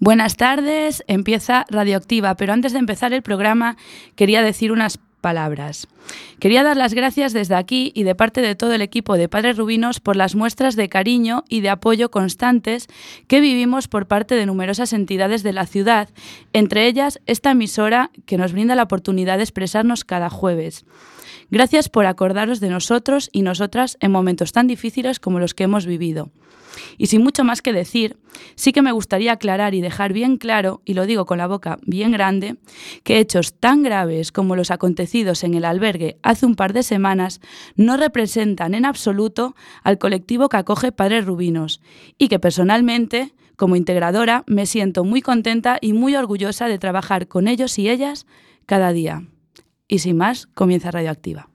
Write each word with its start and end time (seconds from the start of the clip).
Buenas 0.00 0.36
tardes, 0.36 1.02
empieza 1.08 1.64
Radioactiva, 1.68 2.36
pero 2.36 2.52
antes 2.52 2.72
de 2.72 2.78
empezar 2.78 3.12
el 3.12 3.22
programa 3.22 3.76
quería 4.14 4.42
decir 4.42 4.70
unas 4.70 5.00
palabras. 5.20 5.88
Quería 6.38 6.62
dar 6.62 6.76
las 6.76 6.94
gracias 6.94 7.32
desde 7.32 7.56
aquí 7.56 7.90
y 7.96 8.04
de 8.04 8.14
parte 8.14 8.40
de 8.40 8.54
todo 8.54 8.72
el 8.74 8.82
equipo 8.82 9.16
de 9.16 9.28
Padres 9.28 9.56
Rubinos 9.56 9.98
por 9.98 10.14
las 10.14 10.36
muestras 10.36 10.76
de 10.76 10.88
cariño 10.88 11.42
y 11.48 11.62
de 11.62 11.70
apoyo 11.70 12.12
constantes 12.12 12.86
que 13.26 13.40
vivimos 13.40 13.88
por 13.88 14.06
parte 14.06 14.36
de 14.36 14.46
numerosas 14.46 14.92
entidades 14.92 15.42
de 15.42 15.52
la 15.52 15.66
ciudad, 15.66 16.08
entre 16.52 16.86
ellas 16.86 17.20
esta 17.26 17.50
emisora 17.50 18.12
que 18.24 18.38
nos 18.38 18.52
brinda 18.52 18.76
la 18.76 18.84
oportunidad 18.84 19.38
de 19.38 19.42
expresarnos 19.42 20.04
cada 20.04 20.30
jueves. 20.30 20.84
Gracias 21.50 21.88
por 21.88 22.06
acordaros 22.06 22.60
de 22.60 22.68
nosotros 22.68 23.30
y 23.32 23.42
nosotras 23.42 23.96
en 24.00 24.12
momentos 24.12 24.52
tan 24.52 24.66
difíciles 24.66 25.18
como 25.18 25.40
los 25.40 25.54
que 25.54 25.64
hemos 25.64 25.86
vivido. 25.86 26.30
Y 26.96 27.06
sin 27.06 27.22
mucho 27.22 27.44
más 27.44 27.62
que 27.62 27.72
decir, 27.72 28.18
sí 28.54 28.72
que 28.72 28.82
me 28.82 28.92
gustaría 28.92 29.32
aclarar 29.32 29.74
y 29.74 29.80
dejar 29.80 30.12
bien 30.12 30.36
claro, 30.36 30.82
y 30.84 30.94
lo 30.94 31.06
digo 31.06 31.26
con 31.26 31.38
la 31.38 31.46
boca 31.46 31.78
bien 31.82 32.12
grande, 32.12 32.56
que 33.02 33.18
hechos 33.18 33.54
tan 33.54 33.82
graves 33.82 34.32
como 34.32 34.56
los 34.56 34.70
acontecidos 34.70 35.44
en 35.44 35.54
el 35.54 35.64
albergue 35.64 36.18
hace 36.22 36.46
un 36.46 36.54
par 36.54 36.72
de 36.72 36.82
semanas 36.82 37.40
no 37.76 37.96
representan 37.96 38.74
en 38.74 38.84
absoluto 38.84 39.56
al 39.82 39.98
colectivo 39.98 40.48
que 40.48 40.58
acoge 40.58 40.92
Padres 40.92 41.24
Rubinos 41.24 41.80
y 42.18 42.28
que 42.28 42.38
personalmente, 42.38 43.32
como 43.56 43.76
integradora, 43.76 44.44
me 44.46 44.66
siento 44.66 45.04
muy 45.04 45.22
contenta 45.22 45.78
y 45.80 45.92
muy 45.92 46.14
orgullosa 46.14 46.68
de 46.68 46.78
trabajar 46.78 47.26
con 47.26 47.48
ellos 47.48 47.78
y 47.78 47.88
ellas 47.88 48.26
cada 48.66 48.92
día. 48.92 49.24
Y 49.88 50.00
sin 50.00 50.18
más, 50.18 50.46
comienza 50.54 50.90
Radioactiva. 50.90 51.48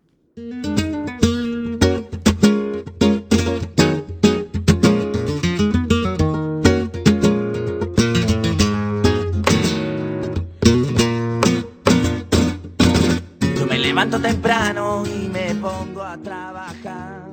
levanto 13.77 14.19
temprano 14.19 15.03
y 15.05 15.27
me 15.29 15.53
pongo 15.55 16.01
a 16.01 16.17
trabajar. 16.17 17.27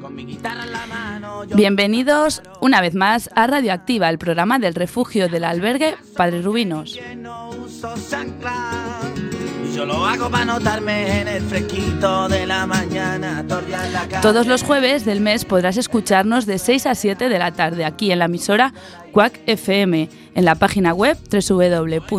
Con 0.00 0.14
mi 0.14 0.24
guitarra 0.24 0.64
en 0.64 0.72
la 0.72 0.86
mano. 0.86 1.42
Bienvenidos 1.54 2.42
una 2.62 2.80
vez 2.80 2.94
más 2.94 3.28
a 3.34 3.46
Radioactiva, 3.46 4.08
el 4.08 4.16
programa 4.16 4.58
del 4.58 4.74
refugio 4.74 5.28
del 5.28 5.44
albergue 5.44 5.96
Padre 6.16 6.40
Rubinos. 6.40 6.98
No 7.16 7.50
uso 7.50 7.94
yo 9.74 9.84
lo 9.86 10.04
hago 10.04 10.30
para 10.30 10.44
notarme 10.44 11.20
en 11.20 11.28
el 11.28 11.42
fresquito 11.42 12.28
de 12.28 12.46
la 12.46 12.66
mañana. 12.66 13.44
La 13.70 14.20
Todos 14.20 14.46
los 14.46 14.62
jueves 14.62 15.04
del 15.04 15.20
mes 15.20 15.44
podrás 15.44 15.76
escucharnos 15.76 16.46
de 16.46 16.58
6 16.58 16.86
a 16.86 16.94
7 16.94 17.28
de 17.28 17.38
la 17.38 17.52
tarde 17.52 17.84
aquí 17.84 18.10
en 18.12 18.18
la 18.20 18.24
emisora 18.26 18.72
Quack 19.12 19.40
FM, 19.46 20.08
en 20.34 20.44
la 20.44 20.54
página 20.54 20.92
web 20.94 21.16
www.quackfm.org 21.30 22.10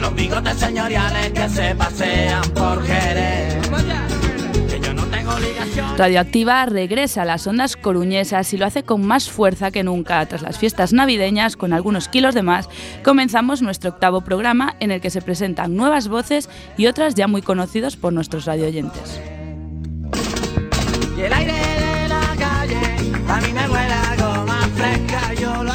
los 0.00 0.14
bigotes 0.14 0.56
señoriales 0.56 1.32
que 1.32 1.48
se 1.48 1.74
pasean 1.74 2.42
por 2.54 2.84
Jerez. 2.84 3.58
Radioactiva 5.96 6.64
regresa 6.66 7.22
a 7.22 7.24
las 7.24 7.46
ondas 7.46 7.76
coruñesas 7.76 8.52
y 8.52 8.56
lo 8.56 8.66
hace 8.66 8.82
con 8.82 9.04
más 9.04 9.28
fuerza 9.28 9.70
que 9.70 9.82
nunca. 9.82 10.24
Tras 10.26 10.42
las 10.42 10.58
fiestas 10.58 10.92
navideñas, 10.92 11.56
con 11.56 11.72
algunos 11.72 12.08
kilos 12.08 12.34
de 12.34 12.42
más, 12.42 12.68
comenzamos 13.02 13.62
nuestro 13.62 13.90
octavo 13.90 14.20
programa 14.20 14.76
en 14.80 14.90
el 14.90 15.00
que 15.00 15.10
se 15.10 15.22
presentan 15.22 15.76
nuevas 15.76 16.08
voces 16.08 16.48
y 16.76 16.86
otras 16.86 17.14
ya 17.14 17.26
muy 17.26 17.42
conocidos 17.42 17.96
por 17.96 18.12
nuestros 18.12 18.44
radioyentes. 18.44 19.20
Y 21.16 21.20
el 21.22 21.32
aire 21.32 21.52
de 21.52 22.08
la 22.08 22.36
calle 22.38 22.80
a 23.28 23.40
mí 23.40 23.52
me 23.52 23.68
huele 23.68 23.92
algo 23.92 24.46
más 24.46 24.68
fresca, 24.68 25.34
yo 25.34 25.64
lo 25.64 25.72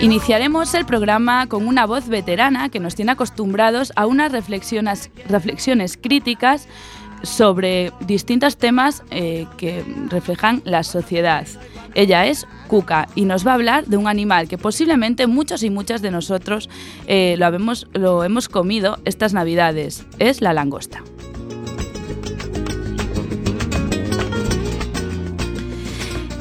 Iniciaremos 0.00 0.74
el 0.74 0.84
programa 0.84 1.46
con 1.46 1.66
una 1.66 1.86
voz 1.86 2.08
veterana 2.08 2.68
que 2.68 2.80
nos 2.80 2.94
tiene 2.94 3.12
acostumbrados 3.12 3.94
a 3.96 4.04
unas 4.04 4.30
reflexiones, 4.30 5.10
reflexiones 5.26 5.96
críticas 5.96 6.68
sobre 7.26 7.92
distintos 8.00 8.56
temas 8.56 9.02
eh, 9.10 9.46
que 9.56 9.84
reflejan 10.08 10.62
la 10.64 10.82
sociedad. 10.82 11.46
Ella 11.94 12.26
es 12.26 12.46
Cuca 12.68 13.08
y 13.14 13.24
nos 13.24 13.46
va 13.46 13.52
a 13.52 13.54
hablar 13.54 13.86
de 13.86 13.96
un 13.96 14.06
animal 14.06 14.48
que 14.48 14.58
posiblemente 14.58 15.26
muchos 15.26 15.62
y 15.62 15.70
muchas 15.70 16.02
de 16.02 16.10
nosotros 16.10 16.68
eh, 17.06 17.36
lo, 17.38 17.50
lo 17.92 18.24
hemos 18.24 18.48
comido 18.48 18.98
estas 19.04 19.32
navidades. 19.32 20.06
Es 20.18 20.40
la 20.40 20.52
langosta. 20.52 21.02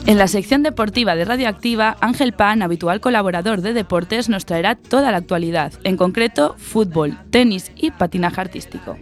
En 0.07 0.19
la 0.19 0.27
sección 0.27 0.61
deportiva 0.61 1.15
de 1.15 1.25
Radioactiva, 1.25 1.97
Ángel 1.99 2.33
Pan, 2.33 2.61
habitual 2.61 3.01
colaborador 3.01 3.61
de 3.61 3.73
deportes, 3.73 4.29
nos 4.29 4.45
traerá 4.45 4.75
toda 4.75 5.09
la 5.09 5.17
actualidad, 5.17 5.73
en 5.83 5.97
concreto 5.97 6.55
fútbol, 6.59 7.17
tenis 7.31 7.71
y 7.75 7.89
patinaje 7.89 8.39
artístico. 8.39 8.97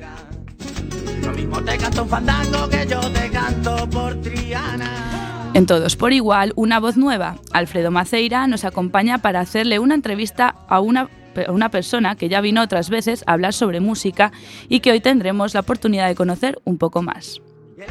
En 5.53 5.67
Todos 5.67 5.95
por 5.95 6.13
Igual, 6.13 6.51
una 6.55 6.79
voz 6.79 6.97
nueva. 6.97 7.35
Alfredo 7.51 7.91
Maceira 7.91 8.47
nos 8.47 8.65
acompaña 8.65 9.19
para 9.19 9.39
hacerle 9.39 9.77
una 9.77 9.93
entrevista 9.93 10.55
a 10.67 10.79
una, 10.79 11.09
una 11.47 11.69
persona 11.69 12.15
que 12.15 12.27
ya 12.27 12.41
vino 12.41 12.61
otras 12.61 12.89
veces 12.89 13.23
a 13.27 13.33
hablar 13.33 13.53
sobre 13.53 13.79
música 13.79 14.31
y 14.67 14.79
que 14.79 14.91
hoy 14.91 14.99
tendremos 14.99 15.53
la 15.53 15.59
oportunidad 15.59 16.07
de 16.07 16.15
conocer 16.15 16.59
un 16.63 16.79
poco 16.79 17.03
más. 17.03 17.39
La 17.77 17.85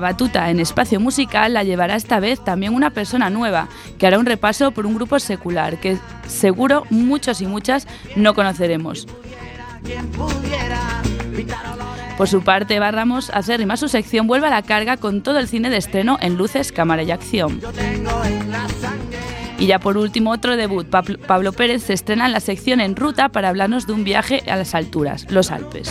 batuta 0.00 0.50
en 0.50 0.60
espacio 0.60 1.00
musical 1.00 1.54
la 1.54 1.64
llevará 1.64 1.96
esta 1.96 2.20
vez 2.20 2.42
también 2.44 2.74
una 2.74 2.90
persona 2.90 3.30
nueva, 3.30 3.68
que 3.98 4.06
hará 4.06 4.18
un 4.18 4.26
repaso 4.26 4.72
por 4.72 4.86
un 4.86 4.94
grupo 4.94 5.18
secular, 5.18 5.78
que 5.78 5.98
seguro 6.26 6.84
muchos 6.90 7.40
y 7.40 7.46
muchas 7.46 7.86
no 8.16 8.34
conoceremos. 8.34 9.06
Por 12.16 12.28
su 12.28 12.42
parte, 12.42 12.78
Barramos, 12.78 13.30
acérrima 13.30 13.76
su 13.76 13.88
sección, 13.88 14.26
vuelve 14.26 14.46
a 14.46 14.50
la 14.50 14.62
carga 14.62 14.96
con 14.96 15.22
todo 15.22 15.38
el 15.38 15.48
cine 15.48 15.70
de 15.70 15.76
estreno 15.76 16.18
en 16.20 16.36
luces, 16.36 16.72
cámara 16.72 17.02
y 17.02 17.10
acción. 17.10 17.60
Y 19.58 19.66
ya 19.66 19.78
por 19.78 19.96
último, 19.96 20.32
otro 20.32 20.56
debut. 20.56 20.86
Pablo 20.88 21.52
Pérez 21.52 21.82
se 21.82 21.92
estrena 21.92 22.26
en 22.26 22.32
la 22.32 22.40
sección 22.40 22.80
En 22.80 22.96
Ruta 22.96 23.28
para 23.28 23.48
hablarnos 23.48 23.86
de 23.86 23.92
un 23.92 24.04
viaje 24.04 24.42
a 24.48 24.56
las 24.56 24.74
alturas, 24.74 25.26
los 25.30 25.50
Alpes. 25.50 25.90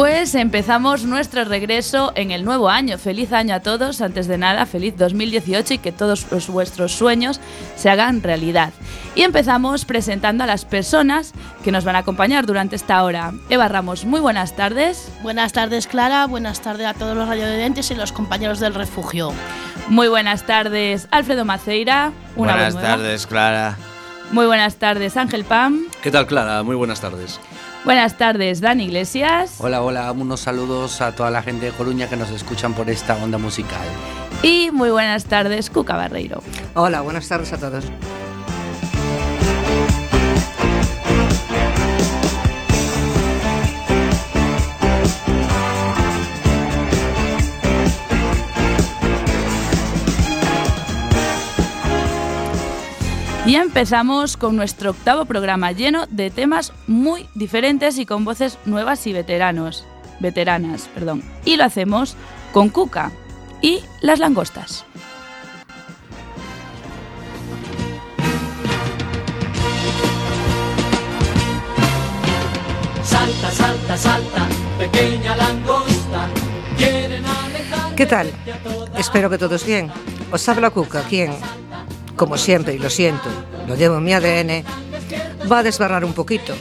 Pues 0.00 0.34
empezamos 0.34 1.04
nuestro 1.04 1.44
regreso 1.44 2.12
en 2.14 2.30
el 2.30 2.42
nuevo 2.42 2.70
año. 2.70 2.96
Feliz 2.96 3.34
año 3.34 3.54
a 3.54 3.60
todos. 3.60 4.00
Antes 4.00 4.28
de 4.28 4.38
nada, 4.38 4.64
feliz 4.64 4.96
2018 4.96 5.74
y 5.74 5.78
que 5.78 5.92
todos 5.92 6.26
vuestros 6.48 6.92
sueños 6.92 7.38
se 7.76 7.90
hagan 7.90 8.22
realidad. 8.22 8.72
Y 9.14 9.24
empezamos 9.24 9.84
presentando 9.84 10.42
a 10.42 10.46
las 10.46 10.64
personas 10.64 11.34
que 11.62 11.70
nos 11.70 11.84
van 11.84 11.96
a 11.96 11.98
acompañar 11.98 12.46
durante 12.46 12.76
esta 12.76 13.04
hora. 13.04 13.34
Eva 13.50 13.68
Ramos, 13.68 14.06
muy 14.06 14.20
buenas 14.20 14.56
tardes. 14.56 15.12
Buenas 15.22 15.52
tardes, 15.52 15.86
Clara. 15.86 16.26
Buenas 16.26 16.62
tardes 16.62 16.86
a 16.86 16.94
todos 16.94 17.14
los 17.14 17.28
radiovidentes 17.28 17.90
y 17.90 17.94
los 17.94 18.12
compañeros 18.12 18.58
del 18.58 18.72
refugio. 18.72 19.34
Muy 19.90 20.08
buenas 20.08 20.46
tardes, 20.46 21.08
Alfredo 21.10 21.44
Maceira. 21.44 22.12
Una 22.36 22.54
buenas 22.54 22.74
tardes, 22.80 23.26
Clara. 23.26 23.76
Muy 24.32 24.46
buenas 24.46 24.76
tardes, 24.76 25.18
Ángel 25.18 25.44
Pam. 25.44 25.82
¿Qué 26.02 26.10
tal, 26.10 26.26
Clara? 26.26 26.62
Muy 26.62 26.76
buenas 26.76 27.02
tardes. 27.02 27.38
Buenas 27.84 28.18
tardes, 28.18 28.60
Dani 28.60 28.84
Iglesias. 28.84 29.54
Hola, 29.58 29.82
hola, 29.82 30.12
unos 30.12 30.40
saludos 30.40 31.00
a 31.00 31.12
toda 31.12 31.30
la 31.30 31.42
gente 31.42 31.66
de 31.66 31.72
Coruña 31.72 32.08
que 32.08 32.16
nos 32.16 32.30
escuchan 32.30 32.74
por 32.74 32.90
esta 32.90 33.16
onda 33.16 33.38
musical. 33.38 33.86
Y 34.42 34.70
muy 34.70 34.90
buenas 34.90 35.24
tardes, 35.24 35.70
Cuca 35.70 35.96
Barreiro. 35.96 36.42
Hola, 36.74 37.00
buenas 37.00 37.26
tardes 37.26 37.52
a 37.54 37.58
todos. 37.58 37.84
Y 53.50 53.56
empezamos 53.56 54.36
con 54.36 54.54
nuestro 54.54 54.90
octavo 54.90 55.24
programa 55.24 55.72
lleno 55.72 56.06
de 56.06 56.30
temas 56.30 56.72
muy 56.86 57.28
diferentes 57.34 57.98
y 57.98 58.06
con 58.06 58.24
voces 58.24 58.60
nuevas 58.64 59.04
y 59.08 59.12
veteranos, 59.12 59.84
veteranas, 60.20 60.88
perdón. 60.94 61.24
Y 61.44 61.56
lo 61.56 61.64
hacemos 61.64 62.14
con 62.52 62.68
Cuca 62.68 63.10
y 63.60 63.80
las 64.02 64.20
langostas. 64.20 64.84
Salta, 73.02 73.50
salta, 73.50 73.96
salta, 73.96 74.48
pequeña 74.78 75.34
langosta. 75.34 76.28
¿Qué 77.96 78.06
tal? 78.06 78.30
Espero 78.96 79.28
que 79.28 79.38
todos 79.38 79.66
bien. 79.66 79.90
Os 80.30 80.48
habla 80.48 80.70
Cuca, 80.70 81.02
quien, 81.02 81.32
como 82.20 82.36
siempre, 82.36 82.74
y 82.74 82.78
lo 82.78 82.90
siento, 82.90 83.30
lo 83.66 83.76
llevo 83.76 83.96
en 83.96 84.04
mi 84.04 84.12
ADN, 84.12 84.62
va 85.50 85.60
a 85.60 85.62
desbarrar 85.62 86.04
un 86.04 86.12
poquito. 86.12 86.52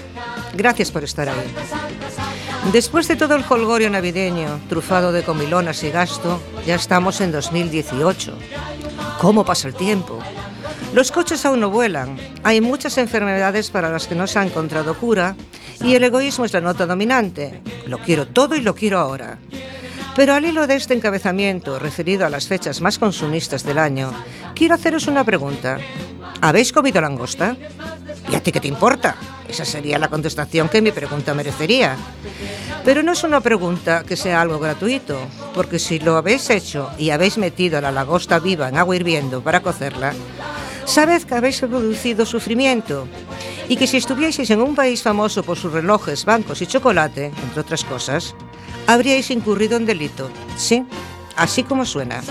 Gracias 0.54 0.90
por 0.90 1.04
estar 1.04 1.28
ahí. 1.28 1.54
Después 2.72 3.10
de 3.10 3.18
todo 3.18 3.36
el 3.36 3.44
colgorio 3.44 3.90
navideño, 3.90 4.62
trufado 4.70 5.12
de 5.12 5.22
comilonas 5.22 5.84
y 5.84 5.90
gasto, 5.90 6.42
ya 6.66 6.76
estamos 6.76 7.20
en 7.20 7.34
2018. 7.34 8.38
¿Cómo 9.20 9.44
pasa 9.44 9.68
el 9.68 9.76
tiempo? 9.76 10.20
Los 10.94 11.12
coches 11.12 11.46
aún 11.46 11.60
no 11.60 11.70
vuelan, 11.70 12.18
hay 12.42 12.62
muchas 12.62 12.98
enfermedades 12.98 13.70
para 13.70 13.90
las 13.90 14.08
que 14.08 14.16
no 14.16 14.28
se 14.28 14.40
ha 14.40 14.46
encontrado 14.46 14.98
cura 14.98 15.36
y 15.84 15.94
el 15.94 16.06
egoísmo 16.06 16.46
es 16.46 16.54
la 16.54 16.62
nota 16.62 16.86
dominante. 16.86 17.62
Lo 17.86 17.98
quiero 17.98 18.30
todo 18.30 18.56
y 18.56 18.62
lo 18.62 18.76
quiero 18.76 18.98
ahora. 18.98 19.40
Pero 20.20 20.34
al 20.34 20.44
hilo 20.44 20.68
de 20.68 20.76
este 20.76 20.94
encabezamiento 20.94 21.80
referido 21.80 22.26
a 22.26 22.30
las 22.30 22.46
fechas 22.46 22.82
más 22.82 23.00
consumistas 23.00 23.64
del 23.64 23.78
año, 23.78 24.12
quiero 24.54 24.76
haceros 24.76 25.08
una 25.08 25.24
pregunta. 25.24 25.78
¿Habéis 26.42 26.74
comido 26.74 27.00
langosta? 27.00 27.56
¿Y 28.30 28.36
a 28.36 28.44
ti 28.44 28.52
qué 28.52 28.60
te 28.60 28.68
importa? 28.68 29.16
Esa 29.48 29.64
sería 29.64 29.98
la 29.98 30.10
contestación 30.10 30.68
que 30.68 30.82
mi 30.82 30.92
pregunta 30.92 31.34
merecería. 31.34 31.96
Pero 32.84 33.02
no 33.02 33.14
es 33.14 33.24
una 33.24 33.40
pregunta 33.40 34.04
que 34.06 34.18
sea 34.18 34.42
algo 34.42 34.60
gratuito, 34.60 35.18
porque 35.54 35.80
si 35.80 36.00
lo 36.00 36.18
habéis 36.18 36.50
hecho 36.50 36.92
y 36.98 37.12
habéis 37.12 37.38
metido 37.38 37.80
la 37.80 37.90
langosta 37.90 38.40
viva 38.40 38.68
en 38.68 38.78
agua 38.78 38.98
hirviendo 38.98 39.42
para 39.42 39.62
cocerla, 39.62 40.14
sabed 40.84 41.24
que 41.24 41.36
habéis 41.36 41.62
producido 41.62 42.26
sufrimiento 42.26 43.08
y 43.70 43.78
que 43.78 43.88
si 43.88 43.96
estuvieseis 43.96 44.50
en 44.50 44.62
un 44.62 44.76
país 44.76 45.02
famoso 45.02 45.44
por 45.44 45.58
sus 45.58 45.72
relojes, 45.72 46.26
bancos 46.26 46.62
y 46.62 46.68
chocolate, 46.68 47.28
entre 47.28 47.62
otras 47.62 47.86
cosas, 47.86 48.36
habríais 48.94 49.30
incurrido 49.30 49.78
en 49.78 49.86
delito. 49.86 50.32
Sí, 50.58 50.84
así 51.36 51.64
como 51.64 51.86
suena. 51.86 52.22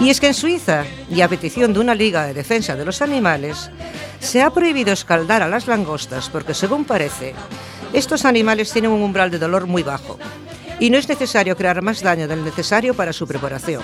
Y 0.00 0.10
es 0.10 0.18
que 0.18 0.28
en 0.28 0.34
Suiza, 0.34 0.84
y 1.08 1.20
a 1.20 1.28
petición 1.28 1.72
de 1.72 1.78
una 1.78 1.94
liga 1.94 2.26
de 2.26 2.34
defensa 2.34 2.74
de 2.74 2.84
los 2.84 3.00
animales, 3.00 3.70
se 4.18 4.42
ha 4.42 4.50
prohibido 4.50 4.92
escaldar 4.92 5.40
a 5.40 5.48
las 5.48 5.68
langostas 5.68 6.28
porque, 6.30 6.54
según 6.54 6.84
parece, 6.84 7.34
estos 7.92 8.24
animales 8.24 8.72
tienen 8.72 8.90
un 8.90 9.02
umbral 9.02 9.30
de 9.30 9.38
dolor 9.38 9.66
muy 9.66 9.84
bajo 9.84 10.18
y 10.80 10.90
no 10.90 10.98
es 10.98 11.08
necesario 11.08 11.56
crear 11.56 11.80
más 11.80 12.02
daño 12.02 12.26
del 12.26 12.42
necesario 12.42 12.94
para 12.94 13.12
su 13.12 13.28
preparación. 13.28 13.82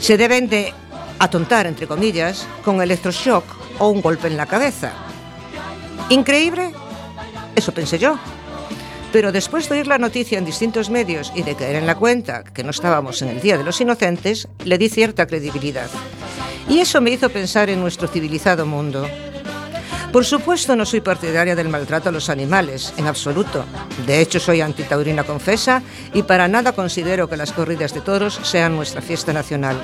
Se 0.00 0.16
deben 0.16 0.48
de 0.48 0.74
atontar, 1.20 1.66
entre 1.66 1.86
comillas, 1.86 2.44
con 2.64 2.82
electroshock 2.82 3.44
o 3.78 3.88
un 3.90 4.00
golpe 4.00 4.26
en 4.26 4.36
la 4.36 4.46
cabeza. 4.46 4.92
¿Increíble? 6.08 6.72
Eso 7.54 7.72
pensé 7.72 7.98
yo. 7.98 8.18
Pero 9.12 9.32
después 9.32 9.68
de 9.68 9.76
oír 9.76 9.86
la 9.86 9.98
noticia 9.98 10.38
en 10.38 10.44
distintos 10.44 10.90
medios 10.90 11.32
y 11.34 11.42
de 11.42 11.54
caer 11.54 11.76
en 11.76 11.86
la 11.86 11.94
cuenta 11.94 12.44
que 12.44 12.64
no 12.64 12.70
estábamos 12.70 13.22
en 13.22 13.28
el 13.28 13.40
Día 13.40 13.56
de 13.56 13.64
los 13.64 13.80
Inocentes, 13.80 14.48
le 14.64 14.78
di 14.78 14.88
cierta 14.88 15.26
credibilidad. 15.26 15.88
Y 16.68 16.80
eso 16.80 17.00
me 17.00 17.10
hizo 17.10 17.30
pensar 17.30 17.70
en 17.70 17.80
nuestro 17.80 18.08
civilizado 18.08 18.66
mundo. 18.66 19.06
Por 20.12 20.24
supuesto 20.24 20.74
no 20.76 20.86
soy 20.86 21.00
partidaria 21.00 21.54
del 21.54 21.68
maltrato 21.68 22.08
a 22.08 22.12
los 22.12 22.30
animales, 22.30 22.94
en 22.96 23.06
absoluto. 23.06 23.64
De 24.06 24.20
hecho 24.20 24.40
soy 24.40 24.60
antitaurina 24.60 25.24
confesa 25.24 25.82
y 26.14 26.22
para 26.22 26.48
nada 26.48 26.72
considero 26.72 27.28
que 27.28 27.36
las 27.36 27.52
corridas 27.52 27.92
de 27.92 28.00
toros 28.00 28.40
sean 28.42 28.76
nuestra 28.76 29.02
fiesta 29.02 29.32
nacional. 29.32 29.76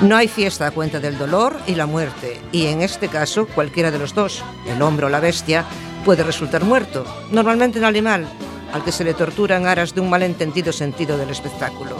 No 0.00 0.16
hay 0.16 0.26
fiesta 0.26 0.66
a 0.66 0.70
cuenta 0.70 1.00
del 1.00 1.18
dolor 1.18 1.56
y 1.66 1.74
la 1.74 1.86
muerte, 1.86 2.40
y 2.50 2.66
en 2.66 2.82
este 2.82 3.08
caso 3.08 3.46
cualquiera 3.46 3.90
de 3.90 3.98
los 3.98 4.14
dos, 4.14 4.42
el 4.66 4.80
hombre 4.82 5.06
o 5.06 5.08
la 5.08 5.20
bestia, 5.20 5.64
puede 6.02 6.22
resultar 6.22 6.64
muerto, 6.64 7.04
normalmente 7.30 7.78
un 7.78 7.84
animal, 7.84 8.26
al 8.72 8.84
que 8.84 8.92
se 8.92 9.04
le 9.04 9.14
tortura 9.14 9.56
en 9.56 9.66
aras 9.66 9.94
de 9.94 10.00
un 10.00 10.10
malentendido 10.10 10.72
sentido 10.72 11.16
del 11.16 11.30
espectáculo. 11.30 11.96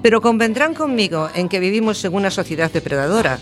Pero 0.00 0.20
convendrán 0.20 0.74
conmigo 0.74 1.28
en 1.34 1.48
que 1.48 1.60
vivimos 1.60 2.04
en 2.04 2.14
una 2.14 2.30
sociedad 2.30 2.70
depredadora. 2.70 3.38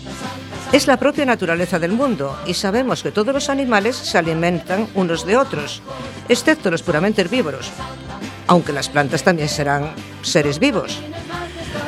Es 0.71 0.87
la 0.87 0.97
propia 0.97 1.25
naturaleza 1.25 1.79
del 1.79 1.91
mundo 1.91 2.37
y 2.45 2.53
sabemos 2.53 3.03
que 3.03 3.11
todos 3.11 3.33
los 3.33 3.49
animales 3.49 3.95
se 3.95 4.17
alimentan 4.17 4.87
unos 4.95 5.25
de 5.25 5.37
otros, 5.37 5.81
excepto 6.29 6.71
los 6.71 6.83
puramente 6.83 7.21
herbívoros, 7.21 7.71
aunque 8.47 8.73
las 8.73 8.89
plantas 8.89 9.23
también 9.23 9.49
serán 9.49 9.91
seres 10.21 10.59
vivos 10.59 11.01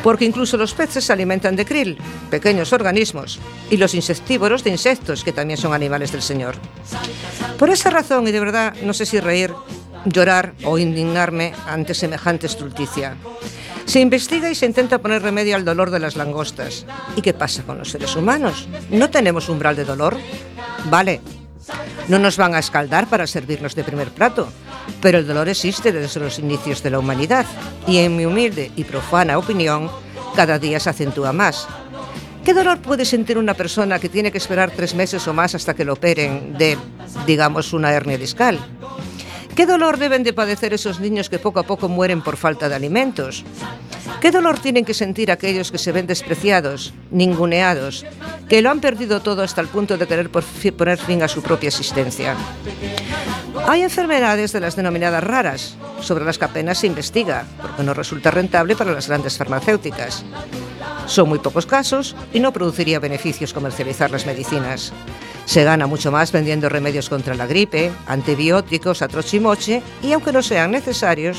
porque 0.03 0.25
incluso 0.25 0.57
los 0.57 0.73
peces 0.73 1.05
se 1.05 1.13
alimentan 1.13 1.55
de 1.55 1.65
krill, 1.65 1.97
pequeños 2.29 2.73
organismos, 2.73 3.39
y 3.71 3.77
los 3.77 3.95
insectívoros 3.95 4.63
de 4.63 4.69
insectos, 4.71 5.23
que 5.23 5.31
también 5.31 5.57
son 5.57 5.73
animales 5.73 6.11
del 6.11 6.21
Señor. 6.21 6.55
Por 7.57 7.69
esa 7.69 7.89
razón, 7.89 8.27
y 8.27 8.31
de 8.31 8.39
verdad 8.39 8.75
no 8.83 8.93
sé 8.93 9.05
si 9.05 9.19
reír, 9.19 9.53
llorar 10.05 10.53
o 10.65 10.77
indignarme 10.77 11.53
ante 11.65 11.93
semejante 11.93 12.47
estulticia. 12.47 13.15
Se 13.85 13.99
investiga 13.99 14.49
y 14.49 14.55
se 14.55 14.65
intenta 14.65 14.99
poner 14.99 15.21
remedio 15.21 15.55
al 15.55 15.65
dolor 15.65 15.89
de 15.91 15.99
las 15.99 16.15
langostas. 16.15 16.85
¿Y 17.15 17.21
qué 17.21 17.33
pasa 17.33 17.63
con 17.63 17.77
los 17.77 17.89
seres 17.89 18.15
humanos? 18.15 18.67
¿No 18.89 19.09
tenemos 19.09 19.49
umbral 19.49 19.75
de 19.75 19.85
dolor? 19.85 20.17
Vale, 20.89 21.21
no 22.07 22.19
nos 22.19 22.37
van 22.37 22.55
a 22.55 22.59
escaldar 22.59 23.07
para 23.07 23.27
servirnos 23.27 23.75
de 23.75 23.83
primer 23.83 24.11
plato, 24.11 24.47
pero 25.01 25.17
el 25.17 25.27
dolor 25.27 25.49
existe 25.49 25.91
desde 25.91 26.19
los 26.19 26.39
inicios 26.39 26.83
de 26.83 26.89
la 26.89 26.99
humanidad 26.99 27.45
y 27.87 27.97
en 27.97 28.15
mi 28.15 28.25
humilde 28.25 28.71
y 28.75 28.83
profana 28.83 29.37
opinión, 29.37 29.89
cada 30.35 30.59
día 30.59 30.79
se 30.79 30.89
acentúa 30.89 31.31
más. 31.31 31.67
¿Qué 32.43 32.53
dolor 32.53 32.79
puede 32.79 33.05
sentir 33.05 33.37
una 33.37 33.53
persona 33.53 33.99
que 33.99 34.09
tiene 34.09 34.31
que 34.31 34.37
esperar 34.37 34.71
tres 34.71 34.93
meses 34.95 35.25
o 35.27 35.33
más 35.33 35.55
hasta 35.55 35.73
que 35.73 35.85
lo 35.85 35.93
operen 35.93 36.57
de, 36.57 36.77
digamos, 37.25 37.71
una 37.71 37.91
hernia 37.91 38.17
discal? 38.17 38.59
¿Qué 39.55 39.67
dolor 39.67 39.97
deben 39.97 40.23
de 40.23 40.33
padecer 40.33 40.73
esos 40.73 40.99
niños 40.99 41.29
que 41.29 41.37
poco 41.37 41.59
a 41.59 41.63
poco 41.63 41.87
mueren 41.87 42.23
por 42.23 42.37
falta 42.37 42.69
de 42.69 42.75
alimentos? 42.75 43.45
¿Qué 44.19 44.31
dolor 44.31 44.57
tienen 44.57 44.83
que 44.83 44.95
sentir 44.95 45.31
aquellos 45.31 45.71
que 45.71 45.77
se 45.77 45.91
ven 45.91 46.07
despreciados, 46.07 46.93
ninguneados, 47.11 48.03
que 48.49 48.63
lo 48.63 48.71
han 48.71 48.79
perdido 48.79 49.21
todo 49.21 49.43
hasta 49.43 49.61
el 49.61 49.67
punto 49.67 49.97
de 49.97 50.07
querer 50.07 50.31
poner 50.31 50.97
fin 50.97 51.21
a 51.21 51.27
su 51.27 51.43
propia 51.43 51.67
existencia? 51.67 52.35
Hay 53.67 53.83
enfermedades 53.83 54.53
de 54.53 54.59
las 54.59 54.75
denominadas 54.75 55.23
raras, 55.23 55.77
sobre 56.01 56.25
las 56.25 56.39
que 56.39 56.45
apenas 56.45 56.79
se 56.79 56.87
investiga, 56.87 57.45
porque 57.61 57.83
no 57.83 57.93
resulta 57.93 58.31
rentable 58.31 58.75
para 58.75 58.91
las 58.91 59.07
grandes 59.07 59.37
farmacéuticas. 59.37 60.25
Son 61.05 61.29
muy 61.29 61.39
pocos 61.39 61.65
casos 61.65 62.15
y 62.33 62.39
no 62.39 62.53
produciría 62.53 62.99
beneficios 62.99 63.53
comercializar 63.53 64.11
las 64.11 64.25
medicinas. 64.25 64.93
Se 65.45 65.63
gana 65.63 65.87
mucho 65.87 66.11
más 66.11 66.31
vendiendo 66.31 66.69
remedios 66.69 67.09
contra 67.09 67.35
la 67.35 67.45
gripe, 67.45 67.91
antibióticos 68.07 69.01
a 69.01 69.07
trochimoche 69.07 69.81
y 70.01 70.13
aunque 70.13 70.31
no 70.31 70.41
sean 70.41 70.71
necesarios, 70.71 71.37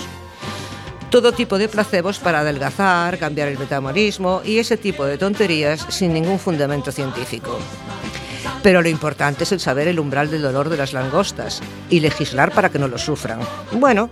todo 1.11 1.33
tipo 1.33 1.59
de 1.59 1.68
placebos 1.68 2.18
para 2.18 2.40
adelgazar, 2.40 3.18
cambiar 3.18 3.49
el 3.49 3.59
metabolismo 3.59 4.42
y 4.44 4.59
ese 4.59 4.76
tipo 4.76 5.04
de 5.04 5.16
tonterías 5.16 5.87
sin 5.88 6.12
ningún 6.12 6.38
fundamento 6.38 6.92
científico. 6.92 7.59
Pero 8.62 8.83
lo 8.83 8.88
importante 8.88 9.44
es 9.44 9.52
el 9.52 9.61
saber 9.61 9.88
el 9.88 10.00
umbral 10.00 10.30
del 10.30 10.42
dolor 10.42 10.68
de 10.68 10.76
las 10.76 10.92
langostas 10.92 11.61
y 11.88 12.00
legislar 12.00 12.52
para 12.52 12.68
que 12.68 12.78
no 12.78 12.88
lo 12.88 12.99
sufran. 12.99 13.40
Bueno, 13.73 14.11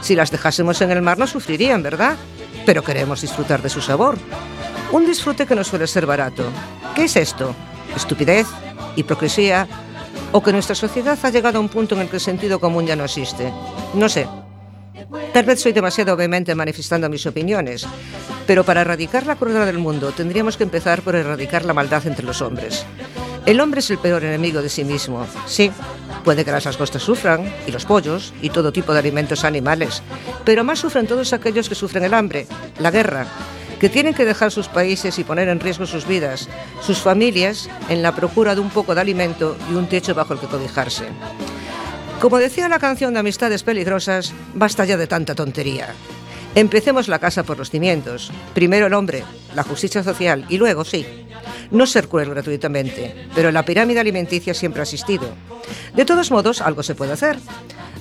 si 0.00 0.14
las 0.14 0.30
dejásemos 0.30 0.80
en 0.80 0.92
el 0.92 1.02
mar 1.02 1.18
no 1.18 1.26
sufrirían, 1.26 1.82
¿verdad? 1.82 2.16
Pero 2.66 2.82
queremos 2.82 3.20
disfrutar 3.20 3.62
de 3.62 3.68
su 3.68 3.80
sabor. 3.80 4.16
Un 4.94 5.06
disfrute 5.06 5.44
que 5.44 5.56
no 5.56 5.64
suele 5.64 5.88
ser 5.88 6.06
barato. 6.06 6.44
¿Qué 6.94 7.06
es 7.06 7.16
esto? 7.16 7.52
¿Estupidez? 7.96 8.46
¿Hipocresía? 8.94 9.66
¿O 10.30 10.40
que 10.40 10.52
nuestra 10.52 10.76
sociedad 10.76 11.18
ha 11.20 11.30
llegado 11.30 11.58
a 11.58 11.60
un 11.60 11.68
punto 11.68 11.96
en 11.96 12.02
el 12.02 12.08
que 12.08 12.18
el 12.18 12.20
sentido 12.20 12.60
común 12.60 12.86
ya 12.86 12.94
no 12.94 13.04
existe? 13.04 13.52
No 13.94 14.08
sé, 14.08 14.28
Tal 15.32 15.44
vez 15.44 15.60
soy 15.60 15.72
demasiado 15.72 16.14
obviamente 16.14 16.54
manifestando 16.54 17.08
mis 17.08 17.26
opiniones, 17.26 17.84
pero 18.46 18.62
para 18.62 18.82
erradicar 18.82 19.26
la 19.26 19.34
crueldad 19.34 19.66
del 19.66 19.78
mundo 19.78 20.12
tendríamos 20.12 20.56
que 20.56 20.62
empezar 20.62 21.02
por 21.02 21.16
erradicar 21.16 21.64
la 21.64 21.74
maldad 21.74 22.06
entre 22.06 22.24
los 22.24 22.40
hombres. 22.40 22.86
El 23.44 23.60
hombre 23.60 23.80
es 23.80 23.90
el 23.90 23.98
peor 23.98 24.22
enemigo 24.22 24.62
de 24.62 24.68
sí 24.68 24.84
mismo. 24.84 25.26
Sí, 25.46 25.72
puede 26.22 26.44
que 26.44 26.52
las 26.52 26.64
langostas 26.66 27.02
sufran, 27.02 27.52
y 27.66 27.72
los 27.72 27.84
pollos, 27.84 28.32
y 28.42 28.50
todo 28.50 28.72
tipo 28.72 28.92
de 28.92 29.00
alimentos 29.00 29.44
animales, 29.44 30.02
pero 30.44 30.62
más 30.62 30.78
sufren 30.78 31.08
todos 31.08 31.32
aquellos 31.32 31.68
que 31.68 31.74
sufren 31.74 32.04
el 32.04 32.14
hambre, 32.14 32.46
la 32.78 32.92
guerra, 32.92 33.26
que 33.84 33.90
tienen 33.90 34.14
que 34.14 34.24
dejar 34.24 34.50
sus 34.50 34.68
países 34.68 35.18
y 35.18 35.24
poner 35.24 35.48
en 35.48 35.60
riesgo 35.60 35.84
sus 35.84 36.06
vidas, 36.06 36.48
sus 36.80 37.00
familias, 37.00 37.68
en 37.90 38.02
la 38.02 38.14
procura 38.14 38.54
de 38.54 38.62
un 38.62 38.70
poco 38.70 38.94
de 38.94 39.02
alimento 39.02 39.58
y 39.70 39.74
un 39.74 39.90
techo 39.90 40.14
bajo 40.14 40.32
el 40.32 40.40
que 40.40 40.46
cobijarse. 40.46 41.04
Como 42.18 42.38
decía 42.38 42.70
la 42.70 42.78
canción 42.78 43.12
de 43.12 43.20
Amistades 43.20 43.62
Peligrosas, 43.62 44.32
basta 44.54 44.86
ya 44.86 44.96
de 44.96 45.06
tanta 45.06 45.34
tontería. 45.34 45.88
Empecemos 46.54 47.08
la 47.08 47.18
casa 47.18 47.42
por 47.42 47.58
los 47.58 47.68
cimientos. 47.68 48.32
Primero 48.54 48.86
el 48.86 48.94
hombre, 48.94 49.22
la 49.54 49.64
justicia 49.64 50.02
social 50.02 50.46
y 50.48 50.56
luego, 50.56 50.86
sí, 50.86 51.04
no 51.70 51.86
ser 51.86 52.08
cruel 52.08 52.30
gratuitamente, 52.30 53.28
pero 53.34 53.52
la 53.52 53.66
pirámide 53.66 54.00
alimenticia 54.00 54.54
siempre 54.54 54.80
ha 54.80 54.84
existido. 54.84 55.28
De 55.94 56.06
todos 56.06 56.30
modos, 56.30 56.62
algo 56.62 56.82
se 56.82 56.94
puede 56.94 57.12
hacer. 57.12 57.36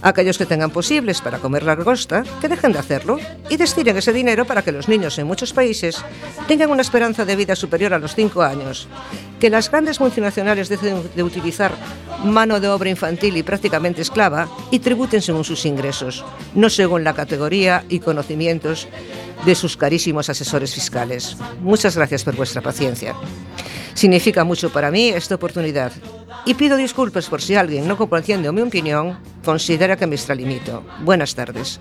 Aquellos 0.03 0.38
que 0.38 0.45
tengan 0.45 0.69
posibles 0.69 1.22
para 1.22 1.39
comer 1.39 1.63
langosta, 1.63 2.24
que 2.41 2.50
dejen 2.50 2.74
de 2.74 2.79
hacerlo 2.79 3.17
y 3.50 3.55
destinen 3.55 3.95
ese 3.95 4.12
dinero 4.12 4.45
para 4.45 4.62
que 4.62 4.74
los 4.74 4.89
niños 4.89 5.17
en 5.17 5.27
muchos 5.27 5.53
países 5.53 6.03
tengan 6.45 6.72
una 6.72 6.81
esperanza 6.81 7.24
de 7.24 7.38
vida 7.38 7.55
superior 7.55 7.93
a 7.93 8.00
los 8.00 8.13
5 8.13 8.41
años. 8.43 8.89
Que 9.39 9.50
las 9.50 9.72
grandes 9.72 10.01
multinacionales 10.01 10.67
dejen 10.67 11.10
de 11.15 11.24
utilizar 11.24 11.72
mano 12.25 12.60
de 12.60 12.67
obra 12.67 12.89
infantil 12.89 13.38
y 13.38 13.43
prácticamente 13.43 14.01
esclava 14.01 14.50
y 14.72 14.79
tributen 14.79 15.22
según 15.22 15.45
sus 15.45 15.65
ingresos, 15.65 16.25
no 16.53 16.69
según 16.69 17.05
la 17.05 17.13
categoría 17.13 17.86
y 17.88 18.00
conocimientos 18.00 18.89
de 19.45 19.55
sus 19.55 19.77
carísimos 19.77 20.29
asesores 20.29 20.74
fiscales. 20.74 21.38
Muchas 21.62 21.95
gracias 21.95 22.24
por 22.24 22.36
vuestra 22.36 22.62
paciencia. 22.62 23.15
Significa 23.93 24.43
mucho 24.43 24.71
para 24.71 24.91
mí 24.91 25.09
esta 25.09 25.35
oportunidad 25.35 25.91
y 26.45 26.55
pido 26.55 26.77
disculpas 26.77 27.27
por 27.27 27.41
si 27.41 27.55
alguien 27.55 27.88
no 27.88 27.97
comprende 27.97 28.51
mi 28.51 28.62
opinión, 28.62 29.17
considera 29.45 29.95
que 29.95 30.07
me 30.07 30.15
extralimito. 30.15 30.83
Buenas 31.01 31.35
tardes. 31.35 31.79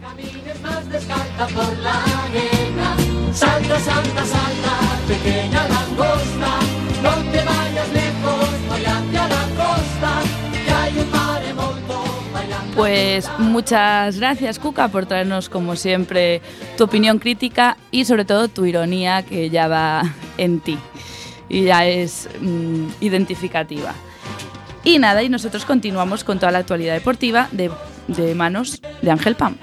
Salta, 3.33 3.81
salta, 3.81 4.25
salta, 4.27 4.99
pequeña 5.09 5.67
langosta, 5.67 6.59
no 7.03 7.33
te 7.33 7.39
vayas 7.39 7.93
lejos, 7.95 8.49
voy 8.69 8.85
hacia 8.85 9.29
la 9.29 9.47
costa, 9.57 10.21
que 10.53 10.71
hay 10.71 10.99
un 10.99 11.11
mare 11.11 11.55
molto 11.55 12.05
bailando. 12.35 12.77
Pues 12.77 13.27
muchas 13.39 14.19
gracias, 14.19 14.59
Cuca, 14.59 14.89
por 14.89 15.07
traernos, 15.07 15.49
como 15.49 15.77
siempre, 15.77 16.43
tu 16.77 16.85
opinión 16.85 17.19
crítica 17.19 17.79
y 17.91 18.05
sobre 18.05 18.27
todo 18.27 18.49
tu 18.49 18.67
ironía 18.67 19.23
que 19.23 19.49
ya 19.49 19.67
va 19.67 20.03
en 20.37 20.61
ti 20.61 20.79
y 21.53 21.65
ya 21.65 21.87
es 21.87 22.29
mm, 22.41 22.87
identificativa. 23.01 23.95
Y 24.83 24.99
nada, 24.99 25.23
y 25.23 25.29
nosotros 25.29 25.65
continuamos 25.65 26.25
con 26.25 26.41
toda 26.41 26.51
la 26.51 26.59
actualidad 26.59 26.95
deportiva 26.95 27.49
de, 27.53 27.71
de 28.09 28.35
manos 28.35 28.81
de 29.01 29.11
Ángel 29.13 29.37
Pam. 29.37 29.57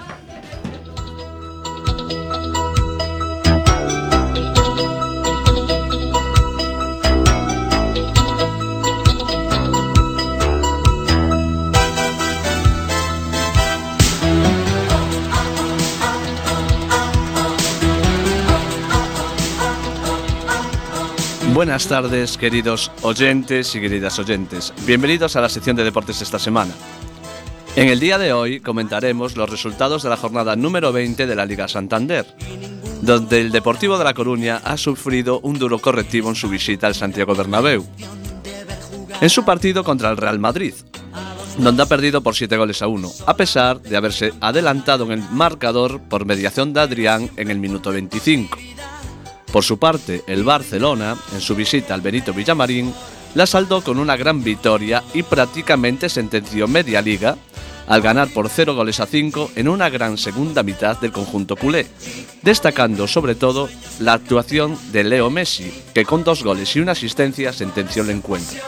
Buenas 21.60 21.90
tardes, 21.90 22.38
queridos 22.38 22.90
oyentes 23.02 23.76
y 23.76 23.82
queridas 23.82 24.18
oyentes. 24.18 24.74
Bienvenidos 24.86 25.36
a 25.36 25.42
la 25.42 25.50
sección 25.50 25.76
de 25.76 25.84
deportes 25.84 26.22
esta 26.22 26.40
semana. 26.40 26.74
En 27.76 27.90
el 27.90 28.00
día 28.00 28.18
de 28.18 28.32
hoy 28.32 28.62
comentaremos 28.62 29.36
los 29.36 29.50
resultados 29.50 30.02
de 30.02 30.08
la 30.08 30.16
jornada 30.16 30.56
número 30.56 30.94
20 30.94 31.28
de 31.28 31.36
la 31.36 31.46
Liga 31.46 31.68
Santander, 31.68 32.26
donde 33.02 33.42
el 33.42 33.52
Deportivo 33.52 33.98
de 33.98 34.06
La 34.06 34.14
Coruña 34.14 34.62
ha 34.64 34.78
sufrido 34.78 35.42
un 35.42 35.60
duro 35.60 35.80
correctivo 35.80 36.30
en 36.30 36.36
su 36.36 36.48
visita 36.48 36.88
al 36.88 36.96
Santiago 36.96 37.36
Bernabéu. 37.36 37.86
En 39.20 39.30
su 39.30 39.44
partido 39.44 39.84
contra 39.84 40.12
el 40.12 40.16
Real 40.16 40.40
Madrid, 40.40 40.76
donde 41.58 41.84
ha 41.84 41.88
perdido 41.88 42.24
por 42.24 42.36
7 42.36 42.56
goles 42.56 42.82
a 42.82 42.88
1, 42.88 43.12
a 43.26 43.36
pesar 43.36 43.82
de 43.82 43.98
haberse 43.98 44.32
adelantado 44.40 45.04
en 45.08 45.12
el 45.12 45.30
marcador 45.30 46.00
por 46.04 46.24
mediación 46.24 46.72
de 46.72 46.80
Adrián 46.80 47.30
en 47.36 47.52
el 47.52 47.60
minuto 47.60 47.92
25. 47.92 48.58
Por 49.52 49.64
su 49.64 49.80
parte, 49.80 50.24
el 50.28 50.44
Barcelona, 50.44 51.18
en 51.34 51.42
su 51.42 51.56
visita 51.56 51.94
al 51.94 52.02
Benito 52.02 52.34
Villamarín, 52.34 52.94
la 53.34 53.46
saldó 53.46 53.82
con 53.82 54.00
una 54.00 54.16
gran 54.16 54.44
victoria 54.44 55.04
y 55.14 55.24
prácticamente 55.24 56.10
sentenció 56.10 56.68
media 56.68 57.02
liga 57.02 57.36
al 57.88 58.02
ganar 58.02 58.30
por 58.30 58.50
0 58.50 58.76
goles 58.76 59.00
a 59.00 59.08
5 59.08 59.54
en 59.56 59.68
una 59.68 59.90
gran 59.90 60.18
segunda 60.20 60.62
mitad 60.62 61.00
del 61.00 61.12
conjunto 61.12 61.56
culé, 61.56 61.88
destacando 62.44 63.08
sobre 63.08 63.34
todo 63.34 63.68
la 64.00 64.14
actuación 64.14 64.78
de 64.92 65.04
Leo 65.04 65.32
Messi, 65.32 65.74
que 65.96 66.06
con 66.06 66.24
dos 66.24 66.44
goles 66.44 66.76
y 66.76 66.80
una 66.80 66.92
asistencia 66.92 67.52
sentenció 67.52 68.04
el 68.04 68.12
encuentro. 68.12 68.60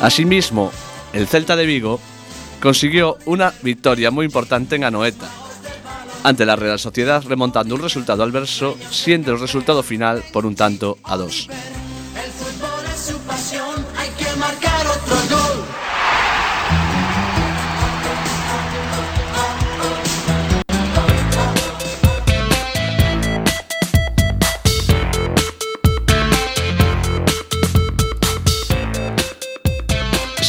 Asimismo, 0.00 0.72
el 1.12 1.26
Celta 1.26 1.56
de 1.56 1.66
Vigo 1.66 2.00
consiguió 2.62 3.18
una 3.26 3.52
victoria 3.62 4.10
muy 4.10 4.24
importante 4.24 4.76
en 4.76 4.84
Anoeta, 4.84 5.28
ante 6.22 6.46
la 6.46 6.56
Real 6.56 6.78
Sociedad 6.78 7.22
remontando 7.26 7.74
un 7.74 7.82
resultado 7.82 8.22
adverso, 8.22 8.76
siendo 8.90 9.32
el 9.32 9.40
resultado 9.40 9.82
final 9.82 10.22
por 10.32 10.46
un 10.46 10.54
tanto 10.54 10.98
a 11.02 11.16
dos. 11.16 11.48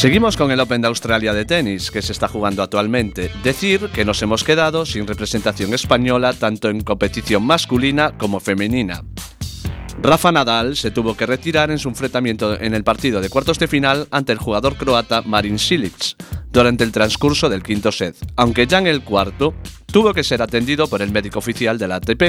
Seguimos 0.00 0.38
con 0.38 0.50
el 0.50 0.58
Open 0.60 0.80
de 0.80 0.88
Australia 0.88 1.34
de 1.34 1.44
tenis, 1.44 1.90
que 1.90 2.00
se 2.00 2.12
está 2.12 2.26
jugando 2.26 2.62
actualmente. 2.62 3.30
Decir 3.44 3.90
que 3.92 4.06
nos 4.06 4.22
hemos 4.22 4.44
quedado 4.44 4.86
sin 4.86 5.06
representación 5.06 5.74
española 5.74 6.32
tanto 6.32 6.70
en 6.70 6.80
competición 6.80 7.44
masculina 7.44 8.16
como 8.16 8.40
femenina. 8.40 9.04
Rafa 10.00 10.32
Nadal 10.32 10.78
se 10.78 10.90
tuvo 10.90 11.18
que 11.18 11.26
retirar 11.26 11.70
en 11.70 11.78
su 11.78 11.90
enfrentamiento 11.90 12.58
en 12.58 12.72
el 12.72 12.82
partido 12.82 13.20
de 13.20 13.28
cuartos 13.28 13.58
de 13.58 13.68
final 13.68 14.08
ante 14.10 14.32
el 14.32 14.38
jugador 14.38 14.78
croata 14.78 15.20
Marin 15.20 15.58
Cilic 15.58 16.16
durante 16.50 16.82
el 16.82 16.92
transcurso 16.92 17.50
del 17.50 17.62
quinto 17.62 17.92
set, 17.92 18.16
aunque 18.36 18.66
ya 18.66 18.78
en 18.78 18.86
el 18.86 19.04
cuarto 19.04 19.52
tuvo 19.84 20.14
que 20.14 20.24
ser 20.24 20.40
atendido 20.40 20.86
por 20.86 21.02
el 21.02 21.12
médico 21.12 21.40
oficial 21.40 21.76
de 21.76 21.88
la 21.88 21.96
ATP 21.96 22.22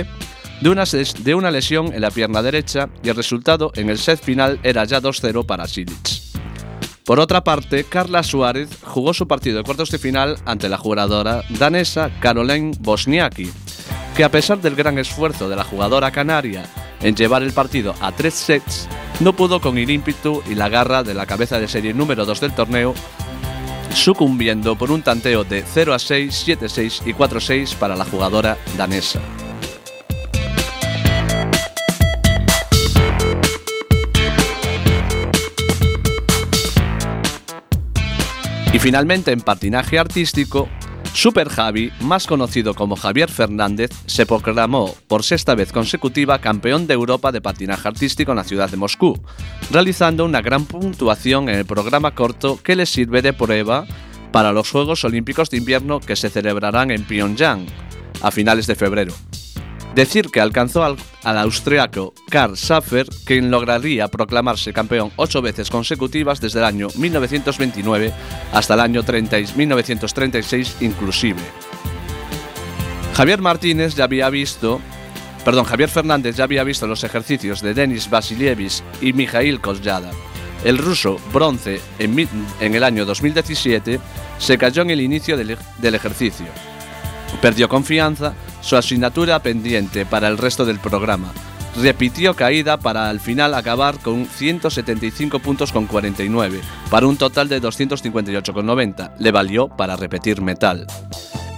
de 0.60 1.36
una, 1.36 1.52
lesión 1.52 1.94
en 1.94 2.02
la 2.02 2.12
pierna 2.12 2.42
derecha 2.42 2.90
y 3.02 3.08
el 3.08 3.16
resultado 3.16 3.72
en 3.76 3.90
el 3.90 3.98
set 3.98 4.22
final 4.22 4.60
era 4.62 4.84
ya 4.84 5.00
2-0 5.00 5.46
para 5.46 5.68
Cilic. 5.68 6.31
Por 7.06 7.20
otra 7.20 7.44
parte, 7.44 7.84
Carla 7.84 8.22
Suárez 8.24 8.70
jugó 8.84 9.14
su 9.14 9.28
partido 9.28 9.58
de 9.58 9.64
cuartos 9.64 9.90
de 9.90 9.98
final 9.98 10.38
ante 10.46 10.70
la 10.70 10.78
jugadora 10.78 11.44
danesa 11.50 12.12
Caroline 12.20 12.74
Bosniaki, 12.80 13.50
que 14.16 14.24
a 14.24 14.30
pesar 14.30 14.62
del 14.62 14.76
gran 14.76 15.00
esfuerzo 15.00 15.50
de 15.50 15.56
la 15.56 15.64
jugadora 15.64 16.12
canaria 16.12 16.64
en 17.02 17.16
llevar 17.16 17.42
el 17.42 17.54
partido 17.54 17.96
a 18.02 18.12
tres 18.12 18.36
sets, 18.36 18.88
no 19.20 19.34
pudo 19.34 19.60
con 19.60 19.78
el 19.80 19.90
ímpetu 19.90 20.44
y 20.50 20.54
la 20.54 20.70
garra 20.70 21.04
de 21.04 21.16
la 21.16 21.26
cabeza 21.26 21.60
de 21.60 21.68
serie 21.68 21.94
número 21.94 22.26
2 22.26 22.40
del 22.40 22.54
torneo, 22.54 22.94
sucumbiendo 23.94 24.76
por 24.78 24.92
un 24.92 25.02
tanteo 25.02 25.44
de 25.44 25.64
0 25.66 25.96
a 25.96 26.00
6, 26.00 26.42
7 26.46 26.70
6 26.70 27.02
y 27.08 27.14
4 27.14 27.40
6 27.40 27.76
para 27.76 27.96
la 27.96 28.06
jugadora 28.06 28.58
danesa. 28.78 29.20
Y 38.74 38.80
finalmente 38.80 39.32
en 39.32 39.42
patinaje 39.42 40.00
artístico, 40.00 40.70
Super 41.14 41.50
Javi, 41.50 41.92
más 42.00 42.26
conocido 42.26 42.74
como 42.74 42.96
Javier 42.96 43.30
Fernández, 43.30 43.92
se 44.06 44.26
proclamó 44.26 44.96
por 45.10 45.24
sexta 45.24 45.56
vez 45.56 45.74
consecutiva 45.74 46.40
campeón 46.40 46.88
de 46.88 46.94
Europa 46.94 47.34
de 47.34 47.42
patinaje 47.42 47.86
artístico 47.90 48.32
en 48.32 48.38
la 48.38 48.46
ciudad 48.46 48.70
de 48.70 48.78
Moscú, 48.78 49.22
realizando 49.72 50.24
una 50.24 50.42
gran 50.42 50.64
puntuación 50.66 51.50
en 51.50 51.56
el 51.56 51.66
programa 51.66 52.16
corto 52.16 52.60
que 52.64 52.78
le 52.78 52.86
sirve 52.86 53.22
de 53.22 53.34
prueba 53.34 53.86
para 54.32 54.54
los 54.54 54.72
Juegos 54.72 55.04
Olímpicos 55.04 55.50
de 55.50 55.58
Invierno 55.58 56.00
que 56.00 56.16
se 56.16 56.30
celebrarán 56.30 56.92
en 56.92 57.04
Pyongyang 57.04 57.66
a 58.22 58.32
finales 58.32 58.68
de 58.68 58.76
febrero. 58.76 59.14
Decir 59.96 60.30
que 60.32 60.40
alcanzó 60.40 60.84
al, 60.86 60.98
austriaco 61.38 62.14
Karl 62.30 62.56
Schaffer, 62.56 63.08
quien 63.26 63.52
lograría 63.52 64.08
proclamarse 64.08 64.72
campeón 64.72 65.12
ocho 65.18 65.42
veces 65.42 65.70
consecutivas 65.70 66.40
desde 66.40 66.60
el 66.60 66.66
año 66.66 66.88
1929 66.96 68.14
hasta 68.54 68.76
el 68.76 68.80
año 68.80 69.04
30 69.04 69.40
y 69.40 69.48
1936 69.54 70.78
inclusive. 70.80 71.42
Javier 73.16 73.42
Martínez 73.42 73.96
ya 73.96 74.06
había 74.06 74.30
visto, 74.30 74.80
perdón, 75.44 75.66
Javier 75.66 75.90
Fernández 75.90 76.38
ya 76.38 76.46
había 76.46 76.64
visto 76.64 76.88
los 76.88 77.04
ejercicios 77.04 77.62
de 77.62 77.74
Denis 77.74 78.10
Vasilievich 78.10 78.82
y 79.02 79.12
Mikhail 79.12 79.60
Kozlada. 79.60 80.12
El 80.64 80.78
ruso, 80.78 81.20
bronce, 81.34 81.82
en, 82.00 82.30
en 82.62 82.76
el 82.76 82.84
año 82.86 83.04
2017, 83.04 84.00
se 84.38 84.58
cayó 84.58 84.84
en 84.84 84.92
el 84.92 85.02
inicio 85.02 85.36
del, 85.36 85.58
del 85.80 85.96
ejercicio. 85.96 86.46
Perdió 87.40 87.70
confianza, 87.70 88.34
su 88.62 88.76
asignatura 88.76 89.40
pendiente 89.40 90.06
para 90.06 90.28
el 90.28 90.38
resto 90.38 90.66
del 90.66 90.80
programa. 90.80 91.32
Repitió 91.82 92.36
caída 92.36 92.78
para 92.78 93.10
al 93.10 93.20
final 93.20 93.54
acabar 93.54 93.98
con 94.00 94.26
175 94.26 95.40
puntos 95.40 95.72
con 95.72 95.88
49, 95.88 96.60
para 96.90 97.08
un 97.08 97.16
total 97.16 97.48
de 97.48 97.62
258,90. 97.62 99.14
Le 99.18 99.32
valió 99.32 99.70
para 99.70 99.96
repetir 99.96 100.42
metal. 100.42 100.86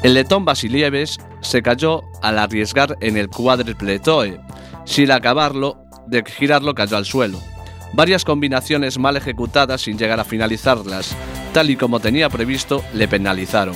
El 0.03 0.13
letón 0.13 0.45
Basilieves 0.45 1.17
se 1.41 1.61
cayó 1.61 2.01
al 2.21 2.37
arriesgar 2.37 2.97
en 3.01 3.17
el 3.17 3.29
cuádruple 3.29 3.99
toe. 3.99 4.39
Sin 4.85 5.11
acabarlo 5.11 5.83
de 6.07 6.23
girarlo 6.25 6.75
cayó 6.75 6.97
al 6.97 7.05
suelo. 7.05 7.39
varias 7.93 8.25
combinaciones 8.25 8.97
mal 8.97 9.17
ejecutadas 9.17 9.81
sin 9.81 9.97
llegar 9.97 10.19
a 10.19 10.23
finalizarlas, 10.23 11.15
tal 11.53 11.69
y 11.69 11.75
como 11.75 11.99
tenía 11.99 12.29
previsto, 12.29 12.83
le 12.93 13.07
penalizaron. 13.07 13.75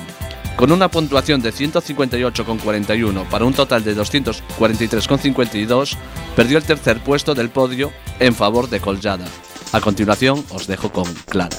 Con 0.57 0.71
una 0.71 0.89
puntuación 0.89 1.39
de 1.39 1.53
158,41 1.53 3.29
para 3.29 3.45
un 3.45 3.53
total 3.53 3.83
de 3.83 3.95
243,52, 3.95 5.95
perdió 6.35 6.57
el 6.57 6.63
tercer 6.63 6.99
puesto 7.03 7.35
del 7.35 7.51
podio 7.51 7.91
en 8.19 8.33
favor 8.33 8.67
de 8.67 8.79
Collada. 8.79 9.27
A 9.71 9.79
continuación 9.81 10.43
os 10.49 10.65
dejo 10.65 10.91
con 10.91 11.05
Clara. 11.29 11.57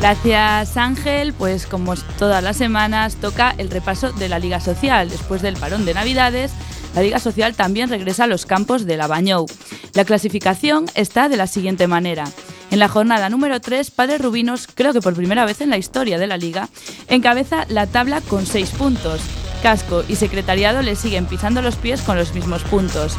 Gracias 0.00 0.76
Ángel, 0.76 1.34
pues 1.34 1.66
como 1.66 1.94
todas 2.18 2.42
las 2.42 2.56
semanas 2.56 3.14
toca 3.16 3.54
el 3.58 3.70
repaso 3.70 4.10
de 4.12 4.28
la 4.28 4.40
Liga 4.40 4.60
Social. 4.60 5.08
Después 5.08 5.42
del 5.42 5.56
parón 5.56 5.84
de 5.84 5.94
Navidades, 5.94 6.52
la 6.96 7.02
Liga 7.02 7.20
Social 7.20 7.54
también 7.54 7.90
regresa 7.90 8.24
a 8.24 8.26
los 8.26 8.46
campos 8.46 8.86
de 8.86 8.96
la 8.96 9.06
Bañou. 9.06 9.46
La 9.92 10.06
clasificación 10.06 10.86
está 10.94 11.28
de 11.28 11.36
la 11.36 11.46
siguiente 11.46 11.86
manera. 11.86 12.24
En 12.70 12.78
la 12.78 12.88
jornada 12.88 13.28
número 13.28 13.60
3, 13.60 13.90
Padre 13.90 14.16
Rubinos, 14.16 14.66
creo 14.66 14.94
que 14.94 15.02
por 15.02 15.14
primera 15.14 15.44
vez 15.44 15.60
en 15.60 15.68
la 15.68 15.76
historia 15.76 16.18
de 16.18 16.26
la 16.26 16.38
liga, 16.38 16.70
encabeza 17.08 17.66
la 17.68 17.86
tabla 17.86 18.22
con 18.22 18.46
6 18.46 18.70
puntos. 18.70 19.20
Casco 19.62 20.04
y 20.08 20.16
Secretariado 20.16 20.80
le 20.80 20.96
siguen 20.96 21.26
pisando 21.26 21.60
los 21.60 21.76
pies 21.76 22.00
con 22.00 22.16
los 22.16 22.34
mismos 22.34 22.62
puntos. 22.62 23.12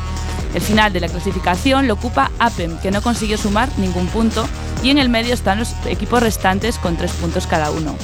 El 0.55 0.61
final 0.61 0.91
de 0.91 0.99
la 0.99 1.07
clasificación 1.07 1.87
lo 1.87 1.93
ocupa 1.93 2.31
APEM, 2.39 2.79
que 2.79 2.89
no 2.89 3.03
consiguió 3.03 3.37
sumar 3.37 3.69
ningún 3.77 4.07
punto, 4.07 4.47
y 4.81 4.89
en 4.89 4.97
el 4.97 5.09
medio 5.09 5.35
están 5.35 5.59
los 5.59 5.73
equipos 5.85 6.23
restantes 6.23 6.79
con 6.79 6.97
3 6.97 7.11
puntos 7.11 7.45
cada 7.45 7.69
uno. 7.69 7.95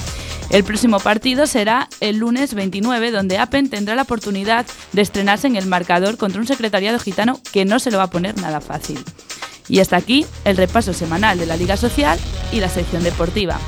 El 0.50 0.64
próximo 0.64 1.00
partido 1.00 1.48
será 1.48 1.90
el 2.00 2.18
lunes 2.18 2.54
29, 2.54 3.12
donde 3.12 3.38
APEN 3.38 3.70
tendrá 3.70 3.96
la 3.96 4.04
oportunidad 4.04 4.66
de 4.92 5.02
estrenarse 5.02 5.48
en 5.48 5.56
el 5.56 5.66
marcador 5.66 6.18
contra 6.18 6.40
un 6.40 6.48
secretariado 6.48 7.00
gitano 7.00 7.40
que 7.52 7.66
no 7.66 7.80
se 7.80 7.92
lo 7.92 7.98
va 7.98 8.04
a 8.04 8.10
poner 8.10 8.40
nada 8.40 8.62
fácil. 8.62 9.04
Y 9.68 9.80
hasta 9.80 9.98
aquí 9.98 10.26
el 10.46 10.58
repaso 10.58 10.94
semanal 10.94 11.40
de 11.40 11.46
la 11.46 11.58
Liga 11.58 11.78
Social 11.78 12.20
y 12.52 12.60
la 12.60 12.70
sección 12.70 13.04
deportiva. 13.04 13.60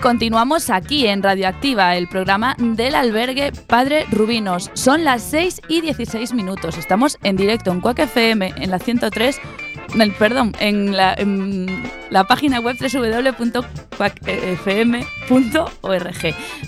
Continuamos 0.00 0.70
aquí 0.70 1.06
en 1.06 1.22
Radioactiva, 1.22 1.96
el 1.96 2.08
programa 2.08 2.56
del 2.58 2.94
albergue 2.94 3.52
Padre 3.66 4.06
Rubinos. 4.10 4.70
Son 4.74 5.04
las 5.04 5.22
6 5.22 5.62
y 5.68 5.80
16 5.80 6.32
minutos. 6.32 6.78
Estamos 6.78 7.18
en 7.22 7.36
directo 7.36 7.70
en 7.70 7.80
Cuac 7.80 7.98
FM 7.98 8.54
en 8.56 8.70
la 8.70 8.78
103 8.78 9.40
perdón, 10.18 10.52
en 10.60 10.96
la, 10.96 11.16
página 12.28 12.60
web 12.60 12.76
www.cuacfm.org. 12.78 13.54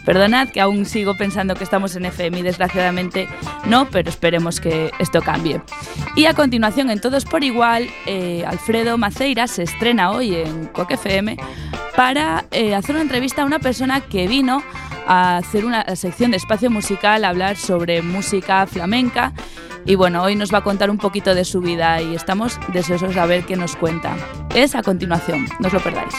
Perdonad 0.04 0.48
que 0.48 0.60
aún 0.60 0.84
sigo 0.84 1.16
pensando 1.16 1.54
que 1.54 1.64
estamos 1.64 1.96
en 1.96 2.06
FM 2.06 2.40
y 2.40 2.42
desgraciadamente 2.42 3.28
no, 3.66 3.88
pero 3.90 4.08
esperemos 4.08 4.60
que 4.60 4.90
esto 4.98 5.22
cambie. 5.22 5.60
Y 6.16 6.26
a 6.26 6.34
continuación, 6.34 6.90
en 6.90 7.00
Todos 7.00 7.24
por 7.24 7.44
Igual, 7.44 7.88
eh, 8.06 8.44
Alfredo 8.46 8.98
Maceira 8.98 9.46
se 9.46 9.62
estrena 9.62 10.10
hoy 10.10 10.34
en 10.34 10.66
Cuac 10.66 10.90
FM 10.92 11.36
para 11.96 12.44
eh, 12.50 12.74
hacer 12.74 12.94
una 12.94 13.02
entrevista 13.02 13.42
a 13.42 13.44
una 13.44 13.58
persona 13.58 14.00
que 14.00 14.26
vino 14.26 14.62
a 15.06 15.38
hacer 15.38 15.64
una 15.64 15.84
sección 15.96 16.30
de 16.30 16.36
espacio 16.36 16.70
musical, 16.70 17.24
a 17.24 17.28
hablar 17.28 17.56
sobre 17.56 18.02
música 18.02 18.66
flamenca. 18.66 19.32
Y 19.84 19.96
bueno, 19.96 20.22
hoy 20.22 20.36
nos 20.36 20.52
va 20.52 20.58
a 20.58 20.64
contar 20.64 20.90
un 20.90 20.98
poquito 20.98 21.34
de 21.34 21.44
su 21.44 21.60
vida 21.60 22.00
y 22.00 22.14
estamos 22.14 22.58
deseosos 22.72 23.14
de 23.14 23.26
ver 23.26 23.44
qué 23.44 23.56
nos 23.56 23.76
cuenta. 23.76 24.16
Es 24.54 24.74
a 24.74 24.82
continuación, 24.82 25.46
no 25.58 25.66
os 25.68 25.72
lo 25.72 25.80
perdáis. 25.80 26.14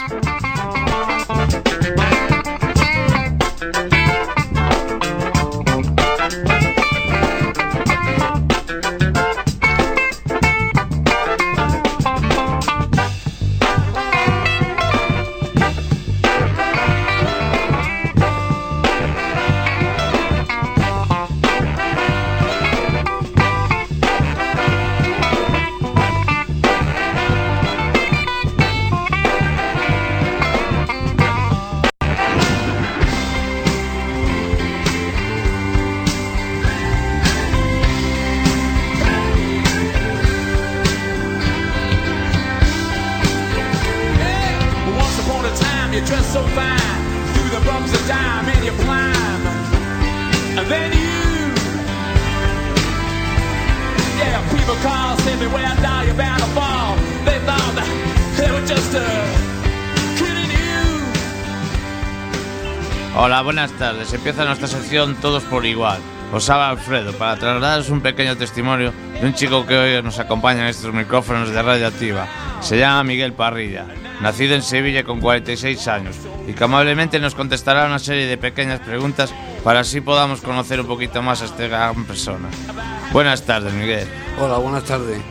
Buenas 63.54 63.78
tardes. 63.78 64.12
Empieza 64.12 64.46
nuestra 64.46 64.68
sección 64.68 65.14
Todos 65.22 65.44
por 65.44 65.64
Igual. 65.64 66.00
Os 66.34 66.50
habla 66.50 66.72
Alfredo 66.72 67.14
para 67.14 67.38
trasladaros 67.38 67.92
un 67.92 68.02
pequeño 68.02 68.36
testimonio 68.36 68.92
de 69.22 69.28
un 69.28 69.36
chico 69.36 69.64
que 69.68 69.78
hoy 69.78 70.02
nos 70.02 70.18
acompaña 70.18 70.64
en 70.64 70.70
estos 70.70 70.92
micrófonos 70.92 71.52
de 71.52 71.62
Radioactiva. 71.62 72.28
Se 72.62 72.80
llama 72.80 73.04
Miguel 73.04 73.34
Parrilla, 73.34 73.86
nacido 74.22 74.56
en 74.56 74.64
Sevilla 74.64 75.04
con 75.04 75.22
46 75.22 75.88
años 75.88 76.16
y 76.48 76.54
que 76.54 76.64
amablemente 76.64 77.20
nos 77.20 77.36
contestará 77.36 77.86
una 77.86 78.00
serie 78.00 78.26
de 78.26 78.40
pequeñas 78.40 78.80
preguntas 78.80 79.32
para 79.64 79.82
así 79.82 80.02
podamos 80.02 80.42
conocer 80.42 80.82
un 80.82 80.88
poquito 80.88 81.22
más 81.22 81.44
a 81.44 81.46
esta 81.46 81.68
gran 81.68 82.06
persona. 82.06 82.50
Buenas 83.12 83.44
tardes, 83.44 83.72
Miguel. 83.72 84.08
Hola, 84.40 84.58
buenas 84.58 84.84
tardes. 84.86 85.22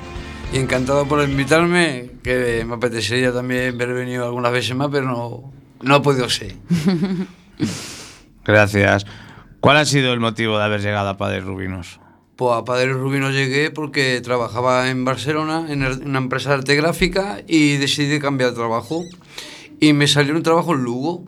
Y 0.53 0.59
encantado 0.59 1.09
por 1.09 1.29
invitarme, 1.29 2.09
que 2.23 2.65
me 2.65 2.75
apetecería 2.75 3.33
también 3.33 3.75
haber 3.75 3.95
venido 3.95 4.27
algunas 4.27 4.53
veces 4.53 4.77
más, 4.77 4.91
pero 4.93 5.07
no, 5.07 5.53
no 5.81 5.95
ha 5.97 6.03
podido 6.03 6.31
ser. 6.31 6.55
Gracias. 8.45 9.07
¿Cuál 9.61 9.77
ha 9.77 9.85
sido 9.85 10.13
el 10.13 10.21
motivo 10.21 10.59
de 10.59 10.65
haber 10.65 10.81
llegado 10.81 11.09
a 11.09 11.17
Padre 11.17 11.41
Rubinos? 11.41 12.01
Pues 12.35 12.57
a 12.57 12.65
Padre 12.65 12.93
Rubino 12.93 13.31
llegué 13.31 13.71
porque 13.71 14.21
trabajaba 14.21 14.91
en 14.91 15.05
Barcelona 15.05 15.67
en 15.69 15.85
una 16.05 16.19
empresa 16.19 16.49
de 16.49 16.55
arte 16.57 16.75
gráfica 16.75 17.41
y 17.47 17.77
decidí 17.77 18.19
cambiar 18.19 18.51
de 18.51 18.57
trabajo. 18.57 19.05
Y 19.79 19.93
me 19.93 20.09
salió 20.09 20.35
un 20.35 20.43
trabajo 20.43 20.75
en 20.75 20.83
Lugo, 20.83 21.25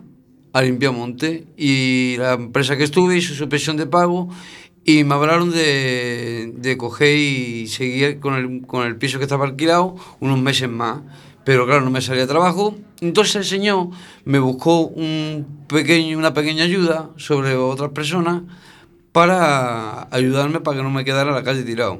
a 0.51 0.61
Limpiamonte, 0.61 1.45
y 1.55 2.15
la 2.17 2.33
empresa 2.33 2.75
que 2.75 2.83
estuve 2.83 3.17
hizo 3.17 3.33
su 3.33 3.47
pensión 3.47 3.77
de 3.77 3.85
pago 3.85 4.29
y 4.83 5.03
me 5.03 5.15
hablaron 5.15 5.51
de, 5.51 6.53
de 6.55 6.77
coger 6.77 7.17
y 7.17 7.67
seguir 7.67 8.19
con 8.19 8.35
el, 8.35 8.67
con 8.67 8.85
el 8.85 8.97
piso 8.97 9.17
que 9.17 9.23
estaba 9.23 9.45
alquilado 9.45 9.95
unos 10.19 10.39
meses 10.39 10.69
más. 10.69 11.01
Pero 11.45 11.65
claro, 11.65 11.81
no 11.81 11.91
me 11.91 12.01
salía 12.01 12.27
trabajo. 12.27 12.75
Entonces 13.01 13.35
el 13.35 13.45
señor 13.45 13.89
me 14.25 14.39
buscó 14.39 14.81
un 14.87 15.63
pequeño, 15.67 16.17
una 16.17 16.33
pequeña 16.33 16.63
ayuda 16.63 17.11
sobre 17.17 17.55
otras 17.55 17.91
personas 17.91 18.41
para 19.11 20.13
ayudarme 20.13 20.59
para 20.59 20.77
que 20.77 20.83
no 20.83 20.89
me 20.89 21.05
quedara 21.05 21.29
en 21.29 21.35
la 21.35 21.43
calle 21.43 21.63
tirado. 21.63 21.99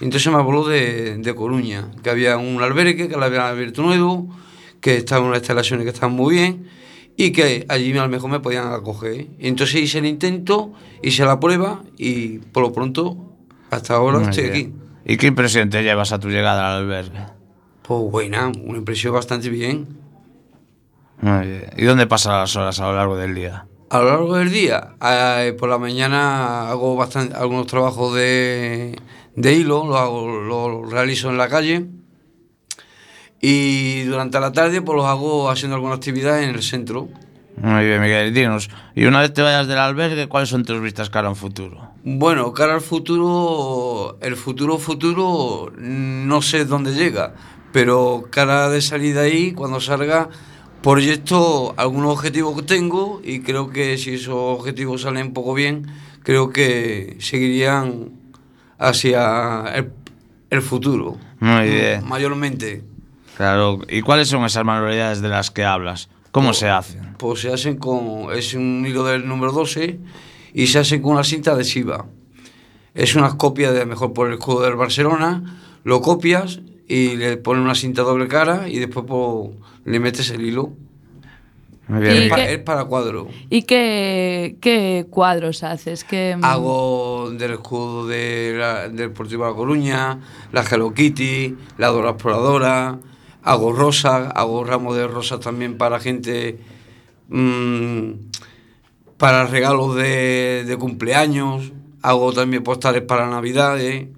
Entonces 0.00 0.30
me 0.30 0.38
habló 0.38 0.64
de, 0.68 1.16
de 1.16 1.34
Coruña, 1.34 1.90
que 2.02 2.10
había 2.10 2.36
un 2.36 2.62
albergue 2.62 3.08
que 3.08 3.16
lo 3.16 3.24
habían 3.24 3.42
abierto 3.42 3.82
nuevo, 3.82 4.28
que 4.80 4.96
estaban 4.96 5.24
unas 5.26 5.38
instalaciones 5.38 5.84
que 5.84 5.90
estaban 5.90 6.14
muy 6.14 6.34
bien 6.34 6.68
y 7.16 7.32
que 7.32 7.64
allí 7.68 7.96
a 7.96 8.02
lo 8.02 8.08
mejor 8.08 8.30
me 8.30 8.40
podían 8.40 8.72
acoger. 8.72 9.26
Entonces 9.38 9.76
hice 9.82 9.98
el 9.98 10.06
intento, 10.06 10.72
hice 11.02 11.24
la 11.24 11.40
prueba 11.40 11.82
y 11.96 12.38
por 12.38 12.62
lo 12.62 12.72
pronto 12.72 13.16
hasta 13.70 13.94
ahora 13.94 14.18
Muy 14.18 14.28
estoy 14.28 14.50
bien. 14.50 14.54
aquí. 14.54 14.72
¿Y 15.14 15.16
qué 15.16 15.28
impresión 15.28 15.70
te 15.70 15.82
llevas 15.82 16.12
a 16.12 16.18
tu 16.20 16.28
llegada 16.28 16.76
al 16.76 16.82
albergue? 16.82 17.18
Pues 17.82 18.00
buena, 18.10 18.48
una 18.48 18.78
impresión 18.78 19.12
bastante 19.12 19.48
bien. 19.50 19.88
Muy 21.20 21.46
bien. 21.46 21.70
¿Y 21.76 21.84
dónde 21.84 22.06
pasas 22.06 22.32
las 22.32 22.56
horas 22.56 22.80
a 22.80 22.86
lo 22.86 22.96
largo 22.96 23.16
del 23.16 23.34
día? 23.34 23.66
A 23.90 23.98
lo 23.98 24.04
largo 24.06 24.36
del 24.36 24.50
día, 24.50 24.94
eh, 25.02 25.54
por 25.58 25.68
la 25.68 25.78
mañana 25.78 26.70
hago 26.70 26.96
bastante, 26.96 27.36
algunos 27.36 27.66
trabajos 27.66 28.14
de, 28.14 28.98
de 29.36 29.52
hilo, 29.52 29.84
lo, 29.86 29.98
hago, 29.98 30.26
lo 30.28 30.84
realizo 30.86 31.28
en 31.28 31.36
la 31.36 31.48
calle. 31.48 31.86
Y 33.40 34.02
durante 34.04 34.40
la 34.40 34.52
tarde 34.52 34.80
pues 34.80 34.96
los 34.96 35.04
hago 35.04 35.50
haciendo 35.50 35.74
alguna 35.74 35.94
actividad 35.94 36.42
en 36.42 36.50
el 36.50 36.62
centro. 36.62 37.08
Muy 37.56 37.84
bien, 37.84 38.00
Miguel. 38.00 38.32
Dinos, 38.32 38.70
y 38.94 39.04
una 39.04 39.20
vez 39.20 39.34
te 39.34 39.42
vayas 39.42 39.66
del 39.66 39.78
albergue, 39.78 40.26
¿cuáles 40.26 40.48
son 40.48 40.64
tus 40.64 40.80
vistas 40.80 41.10
cara 41.10 41.26
a 41.26 41.30
un 41.30 41.36
futuro? 41.36 41.90
Bueno, 42.02 42.52
cara 42.52 42.74
al 42.74 42.80
futuro, 42.80 44.16
el 44.20 44.36
futuro 44.36 44.78
futuro, 44.78 45.70
no 45.76 46.40
sé 46.40 46.64
dónde 46.64 46.94
llega, 46.94 47.34
pero 47.72 48.26
cara 48.30 48.68
de 48.68 48.80
salida 48.80 49.22
ahí, 49.22 49.52
cuando 49.52 49.80
salga, 49.80 50.28
proyecto 50.82 51.74
algunos 51.76 52.12
objetivos 52.12 52.56
que 52.56 52.62
tengo 52.62 53.20
y 53.24 53.40
creo 53.40 53.70
que 53.70 53.96
si 53.98 54.14
esos 54.14 54.34
objetivos 54.34 55.02
salen 55.02 55.28
un 55.28 55.32
poco 55.32 55.54
bien, 55.54 55.86
creo 56.22 56.50
que 56.50 57.16
seguirían 57.20 58.10
hacia 58.78 59.64
el, 59.74 59.92
el 60.50 60.62
futuro. 60.62 61.18
Muy 61.40 61.68
bien. 61.68 62.06
Mayormente. 62.06 62.84
Claro, 63.36 63.80
¿y 63.88 64.02
cuáles 64.02 64.28
son 64.28 64.44
esas 64.44 64.64
manualidades 64.64 65.22
de 65.22 65.28
las 65.28 65.50
que 65.50 65.64
hablas? 65.64 66.08
¿Cómo 66.32 66.52
se 66.54 66.68
hacen? 66.68 67.14
Pues 67.18 67.40
se 67.40 67.52
hacen 67.52 67.76
con. 67.76 68.32
Es 68.34 68.54
un 68.54 68.84
hilo 68.86 69.04
del 69.04 69.26
número 69.26 69.52
12 69.52 69.98
y 70.54 70.66
se 70.66 70.78
hacen 70.78 71.02
con 71.02 71.12
una 71.12 71.24
cinta 71.24 71.52
adhesiva. 71.52 72.06
Es 72.94 73.14
una 73.14 73.36
copia 73.36 73.72
de, 73.72 73.86
mejor 73.86 74.12
por 74.12 74.28
el 74.28 74.34
escudo 74.34 74.62
del 74.62 74.76
Barcelona, 74.76 75.58
lo 75.84 76.00
copias 76.00 76.60
y 76.92 77.16
le 77.16 77.38
pones 77.38 77.64
una 77.64 77.74
cinta 77.74 78.02
doble 78.02 78.28
cara 78.28 78.68
y 78.68 78.78
después 78.78 79.06
pues, 79.08 79.50
le 79.86 79.98
metes 79.98 80.28
el 80.30 80.42
hilo. 80.42 80.72
Muy 81.88 82.04
¿Y 82.06 82.08
Es, 82.26 82.32
es 82.50 82.58
para 82.58 82.84
cuadro. 82.84 83.28
¿Y 83.50 83.62
qué, 83.62 84.56
qué 84.60 85.06
cuadros 85.10 85.62
haces? 85.62 86.04
¿Qué, 86.04 86.36
mm, 86.38 86.44
Hago 86.44 87.30
del 87.32 87.52
escudo 87.52 88.06
de 88.06 88.54
la- 88.58 88.82
del 88.88 88.96
Deportivo 89.08 89.44
de 89.44 89.50
La 89.50 89.56
Coruña, 89.56 90.20
la 90.52 90.62
Hello 90.62 90.92
Kitty, 90.92 91.56
la 91.78 91.88
Dora 91.88 92.10
Exploradora, 92.10 92.98
hago 93.42 93.72
rosas, 93.72 94.30
hago 94.34 94.62
ramos 94.62 94.94
de 94.94 95.06
rosas 95.08 95.40
también 95.40 95.78
para 95.78 95.98
gente, 95.98 96.58
mm, 97.28 98.10
para 99.16 99.46
regalos 99.46 99.94
de, 99.96 100.64
de 100.66 100.76
cumpleaños, 100.76 101.72
hago 102.02 102.32
también 102.32 102.62
postales 102.62 103.02
para 103.02 103.28
Navidades. 103.28 104.08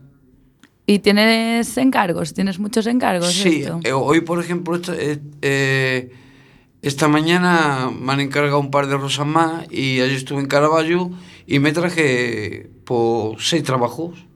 ¿Y 0.87 0.99
tienes 0.99 1.77
encargos? 1.79 2.35
¿Tienes 2.35 2.59
muchos 2.59 2.87
encargos? 2.87 3.33
Sí, 3.33 3.63
esto? 3.63 3.81
eh, 3.85 3.93
hoy 3.93 4.21
por 4.21 4.39
ejemplo, 4.41 4.77
esta, 4.77 4.95
eh, 4.95 5.19
eh, 5.41 6.13
esta 6.83 7.09
mañana 7.09 7.91
me 7.99 8.13
han 8.13 8.21
encargado 8.21 8.59
un 8.61 8.71
par 8.71 8.87
de 8.87 8.97
rosas 8.99 9.27
más 9.27 9.65
y 9.71 10.01
ayer 10.01 10.17
estuve 10.17 10.41
en 10.41 10.47
Caravaggio 10.47 11.11
y 11.47 11.59
me 11.59 11.73
traje 11.73 12.69
por 12.85 13.41
seis 13.41 13.63
trabajos. 13.63 14.27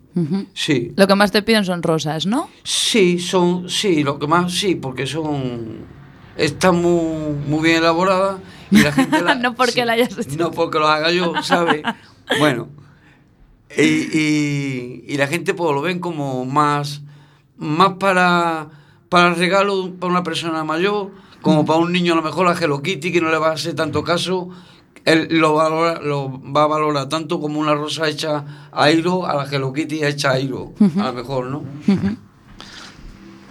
Sí, 0.52 0.90
Lo 0.96 1.06
que 1.06 1.14
más 1.14 1.30
te 1.30 1.42
piden 1.42 1.64
son 1.64 1.80
rosas, 1.80 2.26
¿no? 2.26 2.48
sí, 2.64 3.20
son, 3.20 3.68
sí, 3.70 4.02
lo 4.02 4.18
que 4.18 4.26
más, 4.26 4.52
sí, 4.52 4.74
porque 4.74 5.06
son, 5.06 5.84
están 6.36 6.82
muy, 6.82 7.34
muy 7.46 7.62
bien 7.62 7.76
elaboradas 7.76 8.40
y 8.72 8.78
la 8.78 8.90
gente 8.90 9.22
la- 9.22 9.36
No 9.36 9.54
porque 9.54 9.72
sí, 9.74 9.84
la 9.84 9.92
hayas 9.92 10.18
hecho. 10.18 10.36
No 10.36 10.50
porque 10.50 10.80
lo 10.80 10.88
haga 10.88 11.12
yo, 11.12 11.34
¿sabes? 11.44 11.82
bueno, 12.40 12.68
y, 13.76 13.82
y- 13.82 15.04
y 15.08 15.16
la 15.16 15.26
gente 15.26 15.54
pues 15.54 15.74
lo 15.74 15.80
ven 15.82 15.98
como 16.00 16.44
más, 16.44 17.02
más 17.56 17.94
para, 17.94 18.68
para 19.08 19.34
regalo 19.34 19.92
para 19.98 20.10
una 20.12 20.22
persona 20.22 20.64
mayor, 20.64 21.10
como 21.42 21.64
para 21.64 21.78
un 21.78 21.92
niño 21.92 22.12
a 22.12 22.16
lo 22.16 22.22
mejor 22.22 22.46
la 22.46 22.52
Hello 22.58 22.82
Kitty 22.82 23.12
que 23.12 23.20
no 23.20 23.30
le 23.30 23.38
va 23.38 23.48
a 23.48 23.52
hacer 23.52 23.74
tanto 23.74 24.02
caso, 24.04 24.48
él 25.04 25.28
lo, 25.30 25.54
valora, 25.54 26.00
lo 26.02 26.40
va 26.52 26.64
a 26.64 26.66
valorar 26.66 27.08
tanto 27.08 27.40
como 27.40 27.58
una 27.60 27.74
rosa 27.74 28.08
hecha 28.08 28.68
a 28.72 28.90
hilo 28.90 29.26
a 29.26 29.34
la 29.36 29.44
Hello 29.50 29.72
Kitty 29.72 30.04
hecha 30.04 30.32
a 30.32 30.40
hilo, 30.40 30.72
a 31.00 31.06
lo 31.06 31.12
mejor, 31.12 31.46
¿no? 31.46 31.62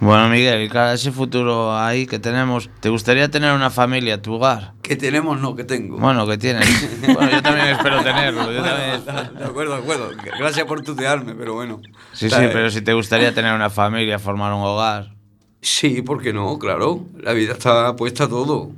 Bueno, 0.00 0.28
Miguel, 0.28 0.62
y 0.72 0.78
ese 0.94 1.10
futuro 1.10 1.76
ahí 1.76 2.06
que 2.06 2.20
tenemos, 2.20 2.70
¿te 2.80 2.88
gustaría 2.88 3.28
tener 3.30 3.52
una 3.52 3.68
familia 3.68 4.22
tu 4.22 4.34
hogar? 4.34 4.74
Que 4.80 4.94
tenemos, 4.94 5.40
no, 5.40 5.56
que 5.56 5.64
tengo. 5.64 5.98
Bueno, 5.98 6.24
que 6.26 6.38
tienes. 6.38 6.68
Bueno, 7.14 7.30
yo 7.32 7.42
también 7.42 7.66
espero 7.68 8.02
tenerlo. 8.02 8.52
Yo 8.52 8.62
también 8.62 8.90
espero- 8.90 9.22
De 9.38 9.44
acuerdo, 9.44 9.72
de 9.74 9.82
acuerdo. 9.82 10.10
Gracias 10.38 10.66
por 10.66 10.82
tutearme, 10.82 11.34
pero 11.34 11.54
bueno. 11.54 11.80
Sí, 12.12 12.30
sí, 12.30 12.36
pero 12.52 12.70
si 12.70 12.80
te 12.82 12.92
gustaría 12.92 13.34
tener 13.34 13.52
una 13.54 13.70
familia, 13.70 14.18
formar 14.18 14.52
un 14.52 14.62
hogar, 14.62 15.18
Sí, 15.60 16.02
¿por 16.02 16.22
qué 16.22 16.32
no? 16.32 16.56
Claro, 16.58 17.04
la 17.20 17.32
vida 17.32 17.52
está 17.54 17.96
puesta 17.96 18.24
a 18.24 18.28
todo. 18.28 18.70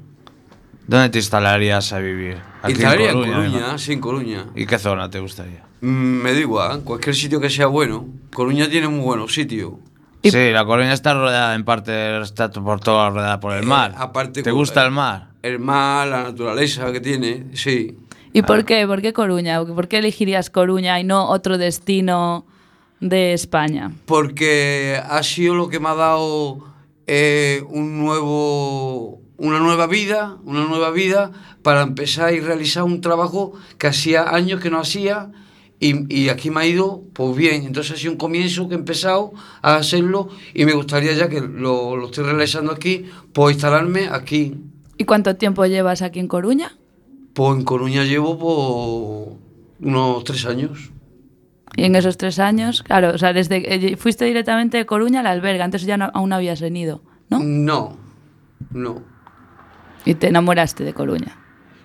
¿dónde 0.86 1.10
te 1.10 1.18
instalarías 1.18 1.92
a 1.92 1.98
vivir? 1.98 2.38
Instalaría 2.66 3.10
en 3.10 3.18
Coruña, 3.18 3.36
Coruña, 3.36 3.60
¿no? 3.72 3.78
sí, 3.78 3.92
en 3.92 4.00
Coruña. 4.00 4.46
¿Y 4.56 4.66
qué 4.66 4.78
zona 4.78 5.08
te 5.10 5.20
gustaría? 5.20 5.62
Mm, 5.82 5.86
me 6.22 6.32
da 6.32 6.40
igual, 6.40 6.82
cualquier 6.82 7.14
sitio 7.14 7.40
que 7.40 7.50
sea 7.50 7.66
bueno. 7.66 8.06
Coruña 8.32 8.68
tiene 8.68 8.88
muy 8.88 9.00
buenos 9.04 9.32
sitios. 9.34 9.74
Y- 10.22 10.30
Sí, 10.30 10.50
la 10.50 10.64
Coruña 10.64 10.92
está 10.92 11.14
rodeada 11.14 11.54
en 11.54 11.64
parte, 11.64 12.20
está 12.20 12.50
por 12.50 12.80
toda 12.80 13.10
rodeada 13.10 13.40
por 13.40 13.54
el 13.54 13.64
mar. 13.64 13.92
Eh, 13.92 13.96
aparte, 13.98 14.42
¿Te 14.42 14.50
gusta 14.50 14.84
el 14.84 14.90
mar? 14.90 15.28
El 15.42 15.58
mar, 15.58 16.08
la 16.08 16.22
naturaleza 16.24 16.92
que 16.92 17.00
tiene, 17.00 17.46
sí. 17.54 17.96
¿Y 18.32 18.42
por 18.42 18.64
qué? 18.64 18.86
¿Por 18.86 19.00
qué 19.02 19.12
Coruña? 19.12 19.64
¿Por 19.64 19.88
qué 19.88 19.98
elegirías 19.98 20.50
Coruña 20.50 21.00
y 21.00 21.04
no 21.04 21.28
otro 21.28 21.58
destino 21.58 22.46
de 23.00 23.32
España? 23.32 23.92
Porque 24.06 25.00
ha 25.08 25.22
sido 25.22 25.54
lo 25.54 25.68
que 25.68 25.80
me 25.80 25.88
ha 25.88 25.94
dado 25.94 26.58
eh, 27.06 27.64
un 27.68 27.98
nuevo, 27.98 29.20
una 29.38 29.58
nueva 29.58 29.86
vida, 29.86 30.36
una 30.44 30.64
nueva 30.64 30.90
vida 30.90 31.32
para 31.62 31.82
empezar 31.82 32.32
y 32.34 32.40
realizar 32.40 32.84
un 32.84 33.00
trabajo 33.00 33.54
que 33.78 33.88
hacía 33.88 34.28
años 34.34 34.60
que 34.60 34.70
no 34.70 34.78
hacía 34.78 35.30
y, 35.80 36.14
y 36.14 36.28
aquí 36.28 36.50
me 36.50 36.60
ha 36.60 36.66
ido 36.66 37.02
pues 37.14 37.34
bien. 37.36 37.64
Entonces 37.64 37.92
ha 37.92 37.96
sido 37.96 38.12
un 38.12 38.18
comienzo 38.18 38.68
que 38.68 38.74
he 38.74 38.78
empezado 38.78 39.32
a 39.62 39.76
hacerlo 39.76 40.28
y 40.54 40.64
me 40.66 40.72
gustaría 40.74 41.12
ya 41.14 41.28
que 41.28 41.40
lo, 41.40 41.96
lo 41.96 42.06
estoy 42.06 42.24
realizando 42.24 42.70
aquí, 42.72 43.06
pues 43.32 43.54
instalarme 43.54 44.08
aquí. 44.12 44.56
¿Y 44.98 45.04
cuánto 45.04 45.34
tiempo 45.36 45.64
llevas 45.66 46.02
aquí 46.02 46.20
en 46.20 46.28
Coruña? 46.28 46.76
Pues 47.32 47.56
en 47.58 47.64
Coruña 47.64 48.04
llevo 48.04 48.36
pues, 49.80 49.88
unos 49.90 50.24
tres 50.24 50.44
años. 50.46 50.90
Y 51.76 51.84
en 51.84 51.94
esos 51.94 52.16
tres 52.18 52.38
años, 52.40 52.82
claro, 52.82 53.12
o 53.14 53.18
sea, 53.18 53.32
desde 53.32 53.62
que 53.62 53.96
fuiste 53.96 54.24
directamente 54.24 54.76
de 54.76 54.84
Coruña 54.86 55.20
al 55.20 55.26
albergue, 55.28 55.62
antes 55.62 55.82
ya 55.82 55.96
no- 55.96 56.10
aún 56.12 56.28
no 56.30 56.34
habías 56.36 56.60
venido, 56.60 57.00
¿no? 57.30 57.38
No, 57.42 57.96
no. 58.72 59.02
Y 60.04 60.14
te 60.16 60.26
enamoraste 60.28 60.82
de 60.84 60.92
Coruña. 60.92 61.38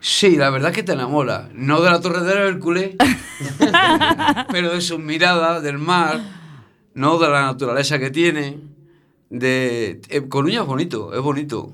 Sí, 0.07 0.35
la 0.35 0.51
verdad 0.51 0.69
es 0.69 0.75
que 0.75 0.83
te 0.83 0.91
enamora. 0.91 1.49
No 1.55 1.81
de 1.81 1.89
la 1.89 1.99
Torre 1.99 2.21
del 2.21 2.37
Hércules, 2.37 2.91
pero 4.51 4.71
de 4.71 4.79
sus 4.79 4.99
miradas, 4.99 5.63
del 5.63 5.79
mar, 5.79 6.21
no 6.93 7.17
de 7.17 7.27
la 7.27 7.41
naturaleza 7.41 7.97
que 7.97 8.11
tiene. 8.11 8.59
De... 9.31 9.99
eh, 10.09 10.27
Coruña 10.29 10.61
es 10.61 10.67
bonito, 10.67 11.11
es 11.11 11.21
bonito. 11.21 11.71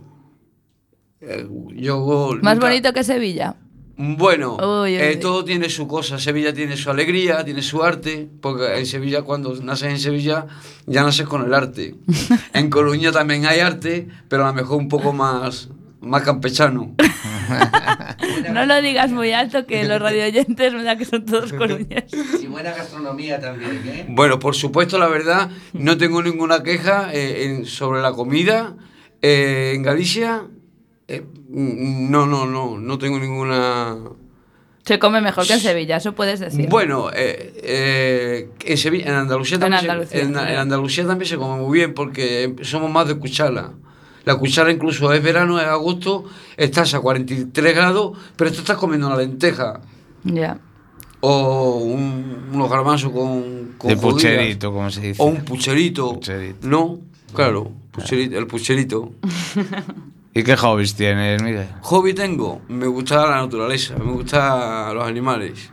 Eh, 1.20 1.46
Yo 1.76 2.30
Más 2.42 2.56
nunca- 2.56 2.68
bonito 2.68 2.94
que 2.94 3.04
Sevilla. 3.04 3.56
Bueno, 3.98 4.56
Uy, 4.56 4.94
uy, 4.94 4.96
eh, 4.96 5.12
uy. 5.16 5.20
todo 5.20 5.44
tiene 5.44 5.70
su 5.70 5.86
cosa. 5.86 6.18
Sevilla 6.18 6.54
tiene 6.54 6.78
su 6.78 6.90
alegría, 6.90 7.44
tiene 7.44 7.62
su 7.62 7.84
arte, 7.84 8.30
porque 8.42 8.80
en 8.80 8.86
Sevilla, 8.86 9.24
cuando 9.24 9.54
naces 9.62 9.90
en 9.92 10.00
Sevilla, 10.00 10.48
ya 10.86 11.04
naces 11.04 11.28
con 11.28 11.44
el 11.44 11.54
arte. 11.54 11.96
en 12.54 12.70
Coruña 12.70 13.12
también 13.12 13.46
hay 13.46 13.60
arte, 13.60 14.08
pero 14.30 14.46
a 14.46 14.48
lo 14.48 14.54
mejor 14.54 14.78
un 14.78 14.88
poco 14.88 15.12
más, 15.12 15.68
más 16.00 16.22
campechano. 16.24 16.96
No 18.54 18.66
lo 18.66 18.82
digas 18.82 19.12
muy 19.12 19.32
alto 19.32 19.66
que 19.66 19.84
los 19.86 20.02
radioyentes 20.02 20.74
me 20.74 20.84
da 20.84 20.96
que 20.98 21.06
son 21.06 21.26
todos 21.26 21.54
coruñeses. 21.54 22.42
Y 22.42 22.48
buena 22.48 22.72
gastronomía 22.72 23.40
también, 23.40 23.82
¿eh? 23.88 24.06
Bueno, 24.10 24.40
por 24.40 24.56
supuesto, 24.56 24.98
la 24.98 25.08
verdad, 25.08 25.50
no 25.74 25.98
tengo 25.98 26.22
ninguna 26.22 26.64
queja 26.64 27.14
eh, 27.14 27.46
en- 27.46 27.66
sobre 27.66 28.02
la 28.02 28.12
comida 28.14 28.76
eh, 29.22 29.74
en 29.76 29.84
Galicia. 29.84 30.44
no, 31.50 32.26
no, 32.26 32.46
no, 32.46 32.78
no 32.78 32.98
tengo 32.98 33.20
ninguna... 33.20 33.98
Se 34.84 34.98
come 34.98 35.22
mejor 35.22 35.46
que 35.46 35.54
en 35.54 35.60
Sevilla, 35.60 35.98
eso 35.98 36.14
puedes 36.16 36.40
decir. 36.40 36.68
Bueno, 36.68 37.12
eh, 37.14 37.54
eh, 37.64 38.50
en, 38.66 38.78
Sevilla, 38.78 39.06
en 39.10 39.14
Andalucía 39.14 39.56
En 39.56 39.62
también, 39.62 39.82
se- 39.82 39.90
Andalucía, 39.92 40.22
en- 40.22 40.30
en 40.30 40.58
Andalucía 40.58 41.06
también 41.06 41.30
se 41.30 41.38
come 41.38 41.62
muy 41.62 41.78
bien 41.78 41.94
porque 41.94 42.56
somos 42.64 42.90
más 42.90 43.08
de 43.08 43.16
cuchara. 43.16 43.74
La 44.26 44.36
cuchara 44.36 44.72
incluso 44.72 45.12
es 45.14 45.22
verano, 45.24 45.60
es 45.60 45.66
agosto, 45.68 46.26
estás 46.58 46.94
a 46.94 47.00
43 47.00 47.76
grados, 47.76 48.18
pero 48.36 48.52
tú 48.52 48.60
estás 48.60 48.78
comiendo 48.78 49.08
una 49.08 49.18
lenteja 49.18 49.82
Ya. 50.24 50.60
o 51.22 51.78
un- 51.78 52.50
unos 52.54 52.70
garbanzos 52.70 53.12
con, 53.12 53.74
con 53.78 53.90
De 53.90 53.96
judías. 53.96 54.14
pucherito, 54.14 54.72
como 54.72 54.90
se 54.92 55.02
dice. 55.02 55.22
O 55.22 55.26
un 55.26 55.44
pucherito. 55.44 56.14
Pucherito. 56.14 56.68
No, 56.68 57.00
claro, 57.34 57.72
pucherito, 57.92 58.38
el 58.38 58.48
pucherito. 58.48 59.12
¿Y 60.34 60.44
qué 60.44 60.56
hobbies 60.56 60.96
tienes, 60.96 61.42
Miguel? 61.44 61.68
Hobby 61.82 62.14
tengo, 62.14 62.62
me 62.70 62.88
gusta 62.88 63.26
la 63.28 63.38
naturaleza, 63.42 63.96
me 63.98 64.12
gustan 64.14 64.96
los 64.96 65.06
animales. 65.06 65.72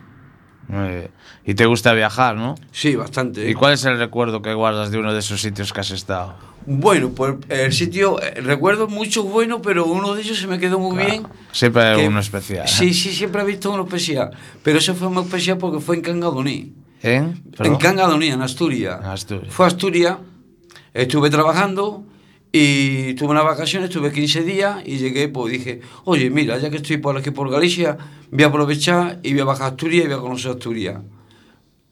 Muy 0.67 0.89
bien. 0.89 1.11
¿Y 1.45 1.53
te 1.55 1.65
gusta 1.65 1.93
viajar, 1.93 2.35
no? 2.35 2.55
Sí, 2.71 2.95
bastante. 2.95 3.49
¿Y 3.49 3.53
cuál 3.53 3.73
es 3.73 3.85
el 3.85 3.97
recuerdo 3.97 4.41
que 4.41 4.53
guardas 4.53 4.91
de 4.91 4.99
uno 4.99 5.13
de 5.13 5.19
esos 5.19 5.41
sitios 5.41 5.71
que 5.73 5.79
has 5.79 5.91
estado? 5.91 6.35
Bueno, 6.71 7.09
pues 7.09 7.33
el 7.49 7.73
sitio, 7.73 8.21
eh, 8.21 8.41
recuerdo 8.41 8.87
muchos 8.87 9.25
buenos, 9.25 9.59
pero 9.63 9.85
uno 9.87 10.13
de 10.13 10.21
ellos 10.21 10.37
se 10.39 10.45
me 10.45 10.59
quedó 10.59 10.77
muy 10.77 11.03
bien. 11.03 11.23
Siempre 11.51 11.81
hay 11.81 11.97
que- 12.01 12.07
uno 12.07 12.19
especial. 12.19 12.65
¿eh? 12.65 12.69
Sí, 12.69 12.93
sí, 12.93 13.09
siempre 13.11 13.41
he 13.41 13.45
visto 13.45 13.71
uno 13.71 13.85
especial. 13.85 14.29
Pero 14.61 14.77
ese 14.77 14.93
fue 14.93 15.09
muy 15.09 15.23
especial 15.23 15.57
porque 15.57 15.79
fue 15.79 15.95
en 15.95 16.03
Cangadoní. 16.03 16.73
¿En? 17.01 17.41
En 17.57 17.75
Cangadoní, 17.77 18.27
en 18.27 18.43
Asturias. 18.43 19.03
Asturias. 19.03 19.51
Fue 19.51 19.65
a 19.65 19.69
Asturias, 19.69 20.17
estuve 20.93 21.29
trabajando 21.31 22.05
Y 22.51 23.13
tuve 23.13 23.29
unas 23.29 23.43
vacaciones, 23.43 23.91
tuve 23.91 24.11
15 24.11 24.41
días 24.43 24.81
y 24.83 24.97
llegué, 24.97 25.27
pues 25.27 25.51
dije, 25.53 25.81
oye, 26.05 26.31
mira, 26.31 26.57
ya 26.57 26.71
que 26.71 26.77
estoy 26.77 26.97
por 26.97 27.15
aquí 27.15 27.29
por 27.29 27.47
Galicia, 27.51 27.95
voy 28.31 28.43
a 28.43 28.47
aprovechar 28.47 29.19
y 29.21 29.33
voy 29.33 29.41
a 29.41 29.45
bajar 29.45 29.65
a 29.65 29.69
Asturias 29.69 30.05
y 30.05 30.07
voy 30.07 30.17
a 30.17 30.19
conocer 30.19 30.51
Asturias. 30.53 30.99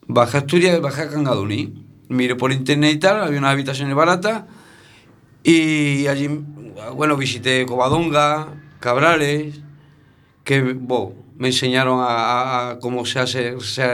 Bajé 0.07 0.37
a 0.37 0.39
Asturias 0.39 0.75
y 0.75 0.81
bajé 0.81 1.01
a 1.03 1.09
Cangadoní. 1.09 1.85
Miré 2.09 2.33
por 2.35 2.51
internet 2.51 2.91
y 2.95 2.97
tal, 2.97 3.21
había 3.21 3.37
unas 3.37 3.51
habitaciones 3.51 3.93
baratas 3.95 4.45
y 5.43 6.07
allí, 6.07 6.29
bueno, 6.95 7.15
visité 7.17 7.65
Covadonga, 7.65 8.53
Cabrales, 8.79 9.61
que 10.43 10.61
bo, 10.61 11.15
me 11.37 11.47
enseñaron 11.49 11.99
a, 11.99 12.05
a- 12.05 12.69
a 12.71 12.79
cómo 12.79 13.05
se 13.05 13.19
hace, 13.19 13.59
se, 13.61 13.85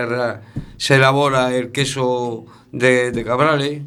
se 0.77 0.95
elabora 0.95 1.56
el 1.56 1.71
queso 1.71 2.45
de, 2.71 3.12
de 3.12 3.23
Cabrales. 3.23 3.82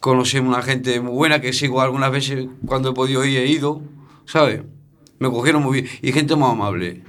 Conocí 0.00 0.38
una 0.38 0.62
gente 0.62 1.00
muy 1.00 1.12
buena 1.14 1.40
que 1.40 1.52
sigo 1.52 1.80
algunas 1.80 2.10
veces 2.12 2.46
cuando 2.66 2.90
he 2.90 2.92
podido 2.94 3.24
ir, 3.24 3.38
he 3.38 3.46
ido, 3.46 3.82
¿sabes? 4.26 4.62
Me 5.18 5.30
cogieron 5.30 5.62
muy 5.62 5.80
bien 5.82 5.92
y 6.02 6.12
gente 6.12 6.36
muy 6.36 6.50
amable. 6.50 7.02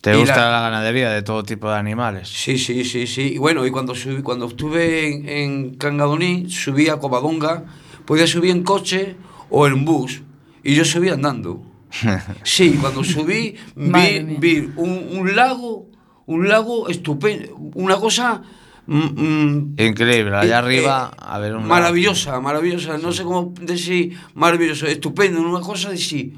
¿Te 0.00 0.14
Y 0.14 0.18
gusta 0.20 0.36
la- 0.36 0.50
la... 0.50 0.60
ganadería 0.60 1.10
de 1.10 1.22
todo 1.22 1.42
tipo 1.42 1.68
de 1.70 1.76
animales? 1.76 2.28
Sí, 2.28 2.58
sí, 2.58 2.84
sí, 2.84 3.06
sí. 3.06 3.34
Y 3.34 3.38
bueno, 3.38 3.66
y 3.66 3.70
cuando 3.70 3.94
subí, 3.94 4.20
cuando 4.22 4.46
estuve 4.46 5.08
en, 5.14 5.28
en 5.28 5.74
Cangadoní, 5.76 6.50
subí 6.50 6.88
a 6.90 6.96
Covadonga, 6.98 7.64
podía 8.06 8.26
subir 8.26 8.50
en 8.50 8.62
coche 8.62 9.16
o 9.50 9.66
en 9.66 9.84
bus. 9.84 10.22
Y 10.62 10.74
yo 10.74 10.84
subí 10.84 11.08
andando. 11.08 11.62
Sí, 12.42 12.76
cuando 12.80 13.04
subí, 13.04 13.54
vi, 13.76 14.70
un, 14.76 15.08
un 15.18 15.36
lago, 15.36 15.86
un 16.26 16.48
lago 16.48 16.88
estupendo, 16.88 17.54
una 17.74 17.96
cosa 17.96 18.42
mm, 18.86 18.98
mm, 18.98 19.74
Increíble, 19.78 20.36
allá 20.36 20.56
Eh, 20.56 20.62
arriba, 20.64 21.10
eh, 21.12 21.16
a 21.20 21.38
ver 21.38 21.54
un... 21.54 21.66
maravillosa, 21.66 22.40
maravillosa. 22.40 22.98
No 22.98 23.12
sé 23.12 23.22
cómo 23.22 23.54
decir 23.60 24.16
maravilloso, 24.34 24.86
estupendo, 24.86 25.40
una 25.40 25.60
cosa 25.60 25.90
de 25.90 25.98
sí. 25.98 26.34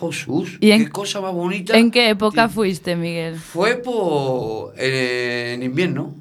Jesús, 0.00 0.58
¿Y 0.60 0.72
en- 0.72 0.84
qué 0.84 0.90
cosa 0.90 1.20
más 1.20 1.32
bonita. 1.32 1.78
¿En 1.78 1.90
qué 1.90 2.10
época 2.10 2.48
fuiste, 2.48 2.96
Miguel? 2.96 3.36
Fue 3.36 3.76
por 3.76 4.74
eh, 4.76 5.52
en 5.54 5.62
invierno. 5.62 6.14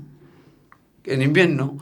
En 1.03 1.21
invierno. 1.21 1.77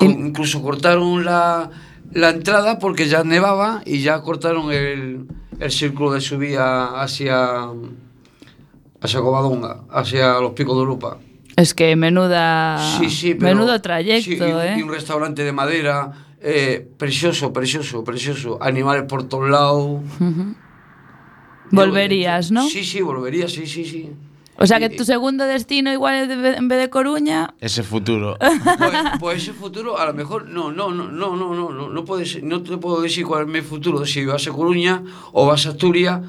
Incluso 0.00 0.62
cortaron 0.62 1.24
la, 1.24 1.70
la 2.12 2.30
entrada 2.30 2.78
porque 2.78 3.06
ya 3.08 3.24
nevaba 3.24 3.82
y 3.86 4.00
ya 4.02 4.20
cortaron 4.22 4.72
el, 4.72 5.26
el 5.60 5.70
círculo 5.70 6.12
de 6.12 6.20
subida 6.20 7.00
hacia 7.00 7.68
hacia 9.00 9.20
Covadonga, 9.20 9.84
hacia 9.90 10.40
los 10.40 10.52
picos 10.52 10.74
de 10.76 10.80
Europa. 10.80 11.18
Es 11.56 11.74
que 11.74 11.94
menuda. 11.94 12.78
Sí, 12.98 13.08
sí, 13.10 13.34
pero- 13.34 13.54
menudo 13.54 13.80
trayecto, 13.80 14.24
sí, 14.24 14.36
y, 14.36 14.42
¿eh? 14.42 14.76
y 14.78 14.82
un 14.82 14.88
restaurante 14.90 15.44
de 15.44 15.52
madera, 15.52 16.10
eh, 16.40 16.88
precioso, 16.98 17.52
precioso, 17.52 18.02
precioso. 18.02 18.58
Animales 18.60 19.04
por 19.04 19.28
todos 19.28 19.48
lados. 19.50 20.00
Volverías, 21.70 22.50
¿no? 22.50 22.68
Sí, 22.68 22.84
sí, 22.84 23.00
volvería, 23.00 23.48
sí, 23.48 23.66
sí, 23.66 23.84
sí. 23.84 24.10
O 24.58 24.66
sea 24.66 24.78
que 24.78 24.88
tu 24.90 25.04
segundo 25.04 25.44
destino 25.44 25.92
igual 25.92 26.14
es 26.14 26.28
de- 26.28 26.54
en 26.56 26.68
vez 26.68 26.78
de 26.78 26.88
Coruña. 26.90 27.54
Ese 27.60 27.82
futuro. 27.82 28.36
Pues, 28.78 28.92
pues 29.20 29.42
ese 29.42 29.52
futuro 29.52 29.98
a 29.98 30.06
lo 30.06 30.14
mejor 30.14 30.48
no, 30.48 30.70
no, 30.72 30.90
no, 30.92 31.08
no, 31.10 31.36
no, 31.36 31.54
no, 31.54 31.70
no, 31.70 31.88
no 31.88 32.04
puede 32.04 32.24
ser, 32.26 32.44
no 32.44 32.62
te 32.62 32.76
puedo 32.76 33.00
decir 33.00 33.24
cuál 33.24 33.42
es 33.42 33.48
mi 33.48 33.60
futuro, 33.62 34.04
si 34.06 34.24
vas 34.24 34.46
a 34.46 34.52
Coruña 34.52 35.02
o 35.32 35.46
vas 35.46 35.66
a 35.66 35.70
Asturias, 35.70 36.20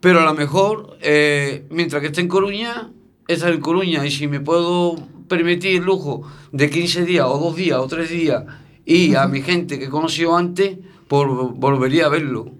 pero 0.00 0.20
a 0.20 0.24
lo 0.24 0.34
mejor 0.34 0.96
eh, 1.00 1.64
mientras 1.70 2.00
que 2.00 2.08
esté 2.08 2.20
en 2.20 2.28
Coruña, 2.28 2.90
estar 3.28 3.52
en 3.52 3.60
Coruña 3.60 4.04
y 4.04 4.10
si 4.10 4.26
me 4.28 4.40
puedo 4.40 4.96
permitir 5.28 5.76
el 5.78 5.84
lujo 5.84 6.22
de 6.52 6.68
15 6.68 7.04
días 7.04 7.26
o 7.26 7.38
dos 7.38 7.56
días 7.56 7.78
o 7.78 7.86
tres 7.86 8.10
días 8.10 8.44
y 8.84 9.14
a 9.14 9.26
mi 9.28 9.40
gente 9.42 9.78
que 9.78 9.86
he 9.86 9.90
conocido 9.90 10.36
antes, 10.36 10.76
pues 11.08 11.26
volvería 11.54 12.06
a 12.06 12.08
verlo. 12.08 12.50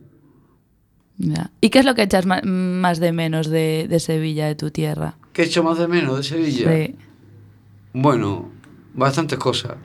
Ya. 1.19 1.51
¿Y 1.61 1.71
qué 1.71 1.79
es 1.81 1.85
lo 1.85 1.95
que 1.95 2.03
echas 2.03 2.27
más 2.27 2.99
de 2.99 3.13
menos 3.13 3.49
de, 3.49 3.87
de 3.89 4.01
Sevilla, 4.01 4.47
de 4.47 4.55
tu 4.55 4.71
tierra? 4.71 5.17
¿Qué 5.33 5.43
he 5.43 5.45
hecho 5.47 5.63
más 5.63 5.79
de 5.79 5.89
menos 5.89 6.17
de 6.17 6.23
Sevilla? 6.23 6.71
Sí. 6.71 6.97
Bueno, 7.93 8.51
bastantes 8.95 9.39
cosas. 9.39 9.77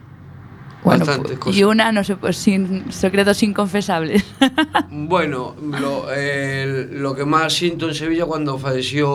Bueno, 0.82 1.04
bastantes 1.04 1.38
cosas. 1.38 1.58
y 1.58 1.64
una, 1.64 1.92
no 1.92 2.04
sé, 2.04 2.16
pues 2.16 2.36
sin 2.36 2.90
secretos 2.92 3.42
inconfesables. 3.42 4.24
Bueno, 4.90 5.54
lo, 5.80 6.06
eh, 6.14 6.88
lo 6.90 7.14
que 7.14 7.24
más 7.24 7.52
siento 7.52 7.88
en 7.88 7.94
Sevilla 7.94 8.26
cuando 8.26 8.58
falleció 8.58 9.08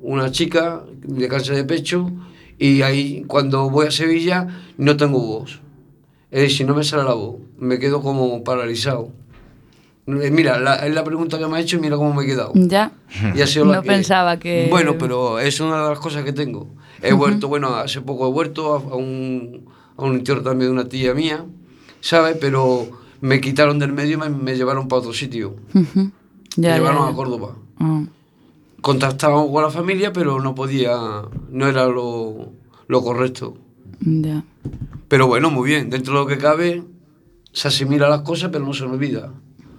una 0.00 0.30
chica 0.30 0.84
de 1.02 1.28
cáncer 1.28 1.56
de 1.56 1.64
pecho 1.64 2.10
y 2.58 2.82
ahí 2.82 3.24
cuando 3.26 3.70
voy 3.70 3.86
a 3.86 3.90
Sevilla 3.90 4.48
no 4.76 4.96
tengo 4.96 5.20
voz. 5.20 5.60
Es 6.30 6.42
decir, 6.42 6.66
no 6.66 6.74
me 6.74 6.84
sale 6.84 7.04
la 7.04 7.14
voz, 7.14 7.36
me 7.58 7.78
quedo 7.78 8.02
como 8.02 8.42
paralizado. 8.44 9.12
Eh, 10.06 10.30
Mira, 10.30 10.58
la, 10.60 10.74
es 10.86 10.94
la 10.94 11.02
pregunta 11.02 11.38
que 11.38 11.46
me 11.46 11.56
ha 11.56 11.60
hecho 11.60 11.76
y 11.76 11.80
mira 11.80 11.96
cómo 11.96 12.12
me 12.12 12.24
he 12.24 12.26
quedado. 12.26 12.52
ya. 12.54 12.92
Y 13.34 13.40
ha 13.40 13.46
sido 13.46 13.64
la 13.64 13.76
No 13.76 13.82
que- 13.82 13.88
pensaba 13.88 14.38
que- 14.38 14.66
Bueno, 14.70 14.96
pero 14.98 15.38
es 15.38 15.60
una 15.60 15.82
de 15.84 15.88
las 15.90 15.98
cosas 15.98 16.24
que 16.24 16.32
tengo. 16.32 16.68
He 17.02 17.12
vuelto, 17.12 17.48
bueno, 17.48 17.68
hace 17.74 18.00
poco 18.02 18.28
he 18.28 18.32
vuelto 18.32 18.74
a, 18.74 18.78
a 18.78 18.96
un, 18.96 19.64
a 19.96 20.02
un 20.04 20.14
entierro 20.16 20.42
también 20.42 20.70
de 20.70 20.80
una 20.80 20.88
tía 20.88 21.14
mía, 21.14 21.44
¿sabes? 22.00 22.36
Pero 22.40 22.86
me 23.20 23.40
quitaron 23.40 23.78
del 23.78 23.92
medio 23.92 24.14
y 24.14 24.16
me, 24.18 24.28
me 24.30 24.56
llevaron 24.56 24.88
para 24.88 25.00
otro 25.00 25.12
sitio. 25.14 25.56
Ujú. 25.74 26.00
me 26.00 26.10
Ya, 26.56 26.70
ya, 26.70 26.74
llevaron 26.76 27.06
ya. 27.06 27.12
a 27.12 27.14
Córdoba. 27.14 27.56
Ah. 27.80 28.02
Contactábamos 28.80 29.50
con 29.50 29.62
la 29.62 29.70
familia, 29.70 30.12
pero 30.12 30.40
no 30.40 30.54
podía, 30.54 30.96
no 31.50 31.66
era 31.66 31.86
lo, 31.86 32.52
lo 32.86 33.02
correcto. 33.02 33.56
Ya. 34.00 34.44
Pero 35.08 35.26
bueno, 35.26 35.50
muy 35.50 35.68
bien, 35.70 35.88
dentro 35.90 36.12
de 36.14 36.20
lo 36.20 36.26
que 36.26 36.36
cabe, 36.38 36.82
se 37.52 37.68
asimila 37.68 38.08
las 38.08 38.20
cosas, 38.22 38.50
pero 38.52 38.64
no 38.66 38.74
se 38.74 38.84
olvida. 38.84 39.32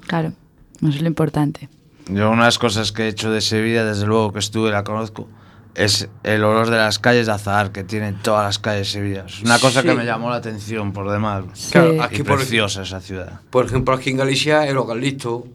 Claro, 0.08 0.34
eso 0.78 0.88
es 0.90 1.02
lo 1.02 1.08
importante. 1.08 1.70
Yo 2.08 2.30
una 2.30 2.44
de 2.44 2.48
las 2.48 2.60
cosas 2.60 2.92
que 2.92 3.04
he 3.04 3.08
hecho 3.08 3.32
de 3.32 3.42
Sevilla, 3.42 3.84
desde 3.84 4.06
luego 4.06 4.32
que 4.32 4.40
estuve, 4.40 4.70
la 4.72 4.84
conozco, 4.84 5.28
es 5.74 6.08
el 6.24 6.44
olor 6.44 6.70
de 6.70 6.78
las 6.78 7.00
calles 7.00 7.26
de 7.26 7.32
azahar 7.34 7.72
que 7.72 7.84
tienen 7.84 8.16
todas 8.22 8.46
las 8.46 8.60
calles 8.60 8.88
de 8.88 8.94
Sevilla. 9.00 9.26
Es 9.28 9.42
una 9.42 9.60
cosa 9.60 9.82
Sí. 9.82 9.88
que 9.88 9.96
me 9.96 10.06
llamó 10.06 10.30
la 10.30 10.36
atención 10.38 10.94
por 10.94 11.10
demás. 11.12 11.46
Claro, 11.72 11.94
Sí. 11.94 12.00
aquí 12.00 12.16
Y 12.18 12.24
por, 12.24 12.38
preciosa 12.38 12.84
esa 12.84 13.02
ciudad. 13.02 13.42
por 13.50 13.66
ejemplo, 13.66 13.94
aquí 13.96 14.12
en 14.12 14.18
Galicia, 14.18 14.68
el 14.68 14.78
Ocalisto. 14.78 15.48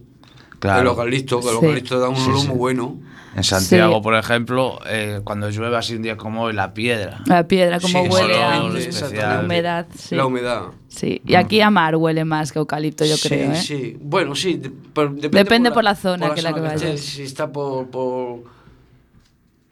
Claro. 0.59 0.81
El 0.83 0.87
Ocalisto, 0.89 1.41
que 1.41 1.47
el 1.47 1.53
Sí. 1.53 1.57
Ocalisto 1.65 2.01
da 2.01 2.09
un 2.09 2.17
Sí, 2.17 2.29
olor 2.29 2.41
sí. 2.41 2.49
muy 2.49 2.57
bueno. 2.59 3.01
En 3.37 3.45
Santiago, 3.45 3.97
Sí. 3.97 4.01
por 4.03 4.15
ejemplo, 4.17 4.81
eh, 4.87 5.21
cuando 5.23 5.51
llueve 5.51 5.77
así 5.77 5.95
un 5.95 6.03
día 6.03 6.17
como 6.17 6.43
hoy, 6.43 6.53
la 6.53 6.75
piedra. 6.75 7.21
La 7.27 7.47
piedra, 7.47 7.79
como 7.79 8.03
Sí, 8.05 8.09
huele 8.11 8.35
a 8.43 8.57
exactamente, 8.67 8.89
especial. 8.89 9.29
la 9.37 9.41
humedad. 9.45 9.87
Sí. 9.97 10.15
La 10.17 10.27
humedad. 10.27 10.63
Sí. 10.89 11.23
Y 11.25 11.35
aquí 11.37 11.61
a 11.61 11.71
mar 11.71 11.95
huele 11.95 12.25
más 12.25 12.51
que 12.51 12.59
eucalipto, 12.59 13.05
yo 13.05 13.17
sí, 13.17 13.29
creo. 13.29 13.53
¿eh? 13.53 13.57
Sí, 13.57 13.97
bueno, 14.01 14.35
sí. 14.35 14.55
de- 14.55 14.73
pero 14.93 15.11
depende, 15.11 15.39
Depende 15.39 15.71
por 15.71 15.85
la 15.85 15.95
zona 15.95 16.27
por 16.27 16.35
que 16.35 16.43
la 16.43 16.53
que 16.53 16.61
vayas. 16.61 16.99
Si 17.01 17.23
está 17.23 17.53
por, 17.53 17.87
por, 17.89 18.41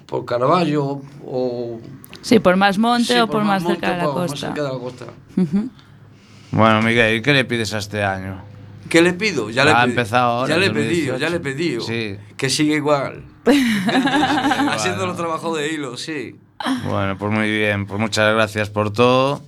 por 0.07 0.25
Caravaggio 0.25 1.03
o... 1.27 1.81
Sí, 2.23 2.39
por 2.39 2.57
más 2.57 2.79
monte 2.79 3.15
sí, 3.15 3.19
o 3.19 3.27
por, 3.29 3.43
más 3.45 3.63
monte, 3.63 3.81
cerca 3.81 3.93
de 3.93 3.99
la 3.99 4.05
por 4.05 4.15
más 4.23 4.31
costa. 4.31 4.47
cerca 4.49 4.63
de 4.63 4.69
la 4.73 4.79
costa. 4.79 5.05
Bueno, 6.51 6.83
Miguel, 6.83 7.17
¿y 7.17 7.23
qué 7.23 7.33
le 7.33 7.45
pides 7.45 7.75
a 7.75 7.79
este 7.79 8.03
año? 8.03 8.41
¿Qué 8.89 9.03
le 9.03 9.13
pido? 9.13 9.51
Ya 9.51 9.57
Ya 9.57 9.65
le 9.65 9.71
ha 9.73 9.75
he 9.75 9.87
pedi- 9.87 9.91
empezado 9.91 10.31
ahora, 10.33 10.55
Ya 10.55 10.59
le 10.59 10.67
he 10.67 10.69
2018. 10.69 10.97
pedido, 10.97 11.19
ya 11.19 11.31
le 11.31 11.37
he 11.37 11.41
pedido. 11.41 11.81
Sí. 11.83 12.17
Que 12.37 12.49
siga 12.49 12.75
igual. 12.75 13.23
Haciendo 14.71 15.07
los 15.07 15.17
trabajos 15.17 15.57
de 15.59 15.73
hilo, 15.73 15.97
sí. 15.97 16.37
Bueno, 16.89 17.17
pues 17.19 17.33
muy 17.33 17.51
bien, 17.51 17.87
pues 17.87 18.01
muchas 18.01 18.35
gracias 18.35 18.71
por 18.71 18.93
todo. 18.93 19.43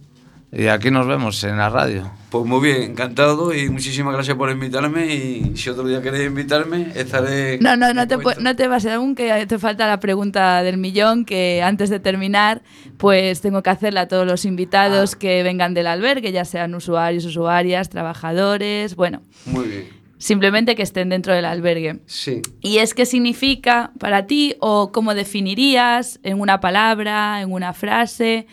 Y 0.52 0.66
aquí 0.66 0.90
nos 0.90 1.06
vemos 1.06 1.44
en 1.44 1.58
la 1.58 1.68
radio. 1.68 2.10
Pues 2.28 2.44
muy 2.44 2.60
bien, 2.60 2.82
encantado 2.90 3.54
y 3.54 3.68
muchísimas 3.70 4.14
gracias 4.14 4.36
por 4.36 4.50
invitarme 4.50 5.14
y 5.14 5.56
si 5.56 5.70
otro 5.70 5.86
día 5.86 6.02
queréis 6.02 6.26
invitarme, 6.26 6.90
estaré... 6.94 7.58
No, 7.60 7.76
no, 7.76 7.94
no 7.94 8.08
te, 8.08 8.16
no 8.16 8.56
te 8.56 8.68
vas 8.68 8.84
aún, 8.86 9.14
que 9.14 9.46
te 9.46 9.58
falta 9.58 9.86
la 9.86 10.00
pregunta 10.00 10.62
del 10.64 10.76
millón, 10.76 11.24
que 11.24 11.62
antes 11.62 11.88
de 11.88 12.00
terminar, 12.00 12.62
pues 12.98 13.40
tengo 13.40 13.62
que 13.62 13.70
hacerla 13.70 14.02
a 14.02 14.08
todos 14.08 14.26
los 14.26 14.44
invitados 14.44 15.14
que 15.14 15.42
vengan 15.44 15.72
del 15.72 15.86
albergue, 15.86 16.32
ya 16.32 16.44
sean 16.44 16.74
usuarios, 16.74 17.24
usuarias, 17.24 17.88
trabajadores, 17.88 18.96
bueno, 18.96 19.22
Muy 19.46 19.66
bien, 19.66 19.88
simplemente 20.20 20.76
que 20.76 20.82
estén 20.82 21.08
dentro 21.08 21.32
del 21.34 21.44
albergue. 21.46 21.98
sí. 22.06 22.42
¿Y 22.60 22.78
es 22.78 22.92
qué 22.94 23.06
significa 23.06 23.90
para 23.98 24.26
ti 24.26 24.54
o 24.60 24.92
cómo 24.92 25.14
definirías 25.14 26.20
en 26.22 26.38
una 26.40 26.60
palabra, 26.60 27.40
en 27.40 27.50
una 27.50 27.72
frase, 27.72 28.46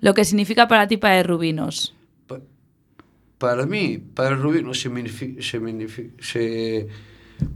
lo 0.00 0.12
que 0.14 0.24
significa 0.24 0.68
para 0.68 0.86
ti 0.86 0.98
para 0.98 1.20
Rubinos? 1.24 1.94
Pa- 2.28 2.40
Para 3.38 3.64
mí, 3.66 3.98
para 3.98 4.30
el 4.36 4.40
Rubino, 4.42 4.72
se 4.74 4.88
se 5.40 5.58
se- 6.20 6.88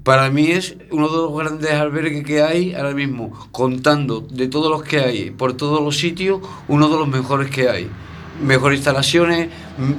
para 0.02 0.30
mí 0.30 0.46
es 0.50 0.76
uno 0.90 1.08
de 1.08 1.16
los 1.16 1.36
grandes 1.38 1.70
albergues 1.72 2.24
que 2.24 2.42
hay 2.42 2.74
ahora 2.74 2.92
mismo, 2.94 3.30
contando 3.50 4.20
de 4.20 4.46
todos 4.48 4.70
los 4.70 4.82
que 4.82 5.00
hay, 5.00 5.30
por 5.30 5.54
todos 5.54 5.82
los 5.82 5.96
sitios, 5.96 6.40
uno 6.68 6.88
de 6.88 6.96
los 6.96 7.08
mejores 7.08 7.50
que 7.50 7.68
hay. 7.68 7.88
Mejores 8.42 8.78
instalaciones, 8.78 9.48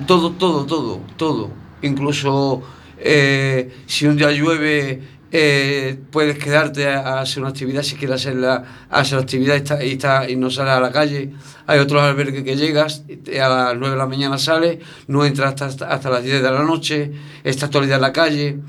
todo, 0.07 0.31
todo, 0.31 0.65
todo, 0.65 0.99
todo. 1.17 1.51
Incluso 1.83 2.61
eh, 3.03 3.69
si 3.87 4.05
un 4.05 4.15
día 4.15 4.31
llueve, 4.31 5.01
eh, 5.31 5.97
puedes 6.11 6.37
quedarte 6.37 6.87
a, 6.87 7.21
hacer 7.21 7.41
una 7.41 7.49
actividad 7.49 7.83
si 7.83 7.95
quieres 7.95 8.21
hacer 8.21 8.35
la, 8.35 8.87
hacer 8.89 9.17
la 9.17 9.23
actividad 9.23 9.55
y, 9.81 9.91
está, 9.91 10.29
y, 10.29 10.35
no 10.35 10.49
sales 10.49 10.73
a 10.73 10.79
la 10.79 10.91
calle. 10.91 11.31
Hay 11.67 11.79
otros 11.79 12.01
albergues 12.01 12.43
que 12.43 12.55
llegas, 12.55 13.03
a 13.27 13.49
las 13.49 13.77
9 13.77 13.91
de 13.91 13.97
la 13.97 14.07
mañana 14.07 14.37
sales, 14.37 14.79
no 15.07 15.25
entras 15.25 15.61
hasta, 15.61 15.87
hasta 15.87 16.09
las 16.09 16.23
10 16.23 16.43
de 16.43 16.51
la 16.51 16.63
noche, 16.63 17.11
estás 17.43 17.69
día 17.71 17.95
en 17.95 18.01
la 18.01 18.13
calle. 18.13 18.59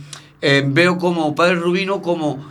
Eh, 0.41 0.65
veo 0.67 0.99
como 0.99 1.35
Padre 1.35 1.57
Rubino 1.57 2.01
como 2.01 2.45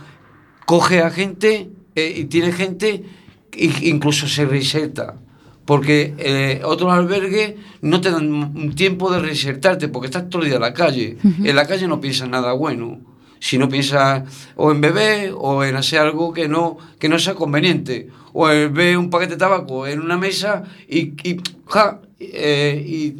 coge 0.66 1.02
a 1.02 1.10
gente 1.10 1.70
y 1.94 2.24
tiene 2.24 2.52
gente 2.52 3.04
e 3.52 3.70
incluso 3.82 4.28
se 4.28 4.44
reserta. 4.46 5.16
Porque 5.64 6.14
eh, 6.18 6.60
otros 6.64 6.92
albergues 6.92 7.54
no 7.82 8.00
te 8.00 8.10
dan 8.10 8.32
un 8.32 8.74
tiempo 8.74 9.10
de 9.12 9.20
resertarte 9.20 9.88
porque 9.88 10.06
estás 10.06 10.28
todo 10.28 10.42
el 10.42 10.48
día 10.48 10.56
en 10.56 10.62
la 10.62 10.74
calle. 10.74 11.18
En 11.44 11.54
la 11.56 11.66
calle 11.66 11.86
no 11.86 12.00
piensas 12.00 12.28
nada 12.28 12.52
bueno. 12.52 13.00
Si 13.38 13.58
no 13.58 13.68
piensas 13.68 14.22
o 14.56 14.70
en 14.72 14.80
beber 14.80 15.32
o 15.36 15.64
en 15.64 15.76
hacer 15.76 15.98
algo 16.00 16.32
que 16.32 16.48
no, 16.48 16.78
que 16.98 17.08
no 17.08 17.18
sea 17.18 17.34
conveniente. 17.34 18.08
O 18.32 18.48
en 18.50 18.72
ver 18.74 18.96
un 18.98 19.10
paquete 19.10 19.32
de 19.32 19.38
tabaco 19.38 19.86
en 19.86 20.00
una 20.00 20.16
mesa 20.16 20.64
y, 20.88 21.12
y, 21.28 21.40
ja, 21.68 22.00
eh, 22.18 22.82
y, 22.86 23.10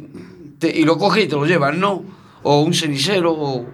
te- 0.59 0.77
y 0.77 0.83
lo 0.83 0.97
coges 0.97 1.25
y 1.25 1.27
te 1.27 1.35
lo 1.35 1.45
llevas, 1.45 1.75
¿no? 1.77 2.03
O 2.41 2.61
un 2.61 2.73
cenicero, 2.73 3.33
o, 3.33 3.65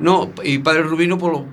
no. 0.00 0.30
Y 0.44 0.58
Padre 0.58 0.82
Rubino, 0.82 1.18
por 1.18 1.32
lo, 1.32 1.46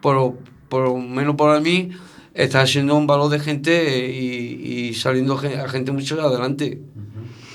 por, 0.00 0.14
lo- 0.16 0.36
por 0.68 0.84
lo 0.88 0.96
menos 0.98 1.34
para 1.36 1.60
mí, 1.60 1.90
está 2.38 2.62
haciendo 2.62 2.94
un 2.96 3.06
valor 3.06 3.30
de 3.30 3.40
gente 3.40 4.06
eh, 4.06 4.10
y, 4.10 4.88
y 4.88 4.94
saliendo 4.94 5.34
a 5.38 5.68
gente 5.68 5.92
mucho 5.92 6.20
adelante. 6.20 6.80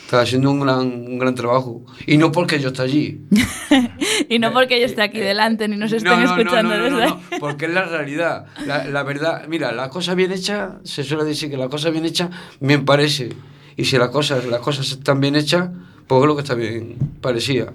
Está 0.04 0.22
haciendo 0.22 0.52
un 0.52 0.60
gran, 0.60 0.80
un 0.86 1.18
gran 1.18 1.34
trabajo. 1.34 1.84
Y 2.06 2.18
no 2.18 2.32
porque 2.32 2.60
yo 2.60 2.68
esté 2.70 2.84
allí. 2.84 3.22
Y 4.30 4.40
no 4.40 4.54
porque 4.54 4.80
yo 4.80 4.86
esté 4.86 5.02
aquí 5.02 5.20
delante 5.20 5.68
ni 5.68 5.76
nos 5.76 5.92
estén 5.92 6.12
No, 6.12 6.18
no, 6.20 6.26
escuchando 6.26 6.76
no, 6.76 6.78
no, 6.78 6.84
desde 6.84 6.98
no, 6.98 7.04
ahí. 7.04 7.10
no, 7.32 7.40
porque 7.40 7.66
es 7.66 7.74
la 7.74 7.86
realidad. 7.86 8.46
La, 8.66 8.86
la 8.86 9.04
verdad, 9.04 9.46
mira, 9.48 9.72
la 9.72 9.90
cosa 9.90 10.14
bien 10.16 10.32
hecha, 10.32 10.80
se 10.84 11.04
suele 11.04 11.24
decir 11.24 11.50
que 11.50 11.58
la 11.58 11.68
cosa 11.68 11.90
bien 11.90 12.06
hecha, 12.06 12.30
bien 12.60 12.86
parece. 12.86 13.30
Y 13.76 13.86
si 13.86 13.98
las 13.98 14.10
cosas, 14.10 14.46
las 14.46 14.60
cosas 14.62 14.92
están 14.92 15.20
bien 15.20 15.36
hechas, 15.36 15.70
pues 16.08 16.22
es 16.22 16.28
lo 16.28 16.36
que 16.36 16.42
está 16.42 16.54
bien 16.54 16.96
parecía. 17.22 17.74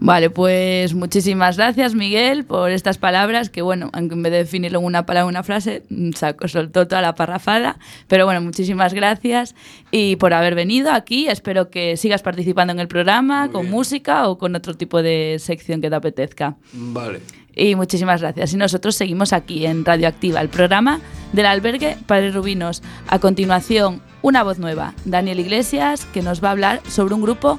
Vale, 0.00 0.30
pues 0.30 0.94
muchísimas 0.94 1.56
gracias, 1.56 1.94
Miguel, 1.94 2.44
por 2.44 2.70
estas 2.70 2.98
palabras, 2.98 3.50
que 3.50 3.62
bueno, 3.62 3.90
aunque 3.92 4.14
en 4.14 4.22
vez 4.22 4.32
de 4.32 4.38
definirlo 4.38 4.78
en 4.78 4.84
una 4.84 5.06
palabra 5.06 5.26
o 5.26 5.28
una 5.28 5.42
frase, 5.42 5.82
mm, 5.88 6.12
sacó, 6.12 6.46
soltó 6.46 6.86
toda 6.86 7.02
la 7.02 7.14
parrafada. 7.14 7.78
Pero 8.06 8.24
bueno, 8.24 8.40
muchísimas 8.40 8.94
gracias 8.94 9.54
y 9.90 10.16
por 10.16 10.34
haber 10.34 10.54
venido 10.54 10.92
aquí. 10.92 11.28
Espero 11.28 11.70
que 11.70 11.96
sigas 11.96 12.22
participando 12.22 12.72
en 12.72 12.80
el 12.80 12.88
programa, 12.88 13.50
con 13.50 13.68
música 13.68 14.28
o 14.28 14.38
con 14.38 14.54
otro 14.54 14.74
tipo 14.74 15.02
de 15.02 15.36
sección 15.40 15.80
que 15.80 15.90
te 15.90 15.96
apetezca. 15.96 16.56
Vale. 16.72 17.20
Y 17.58 17.74
muchísimas 17.74 18.20
gracias. 18.20 18.52
Y 18.52 18.56
nosotros 18.56 18.94
seguimos 18.94 19.32
aquí 19.32 19.66
en 19.66 19.84
Radioactiva, 19.84 20.40
el 20.40 20.48
programa 20.48 21.00
del 21.32 21.46
albergue 21.46 21.96
Padre 22.06 22.30
Rubinos. 22.30 22.82
A 23.08 23.18
continuación, 23.18 24.00
una 24.22 24.44
voz 24.44 24.60
nueva, 24.60 24.94
Daniel 25.04 25.40
Iglesias, 25.40 26.06
que 26.14 26.22
nos 26.22 26.42
va 26.42 26.48
a 26.48 26.52
hablar 26.52 26.80
sobre 26.88 27.14
un 27.14 27.22
grupo 27.22 27.58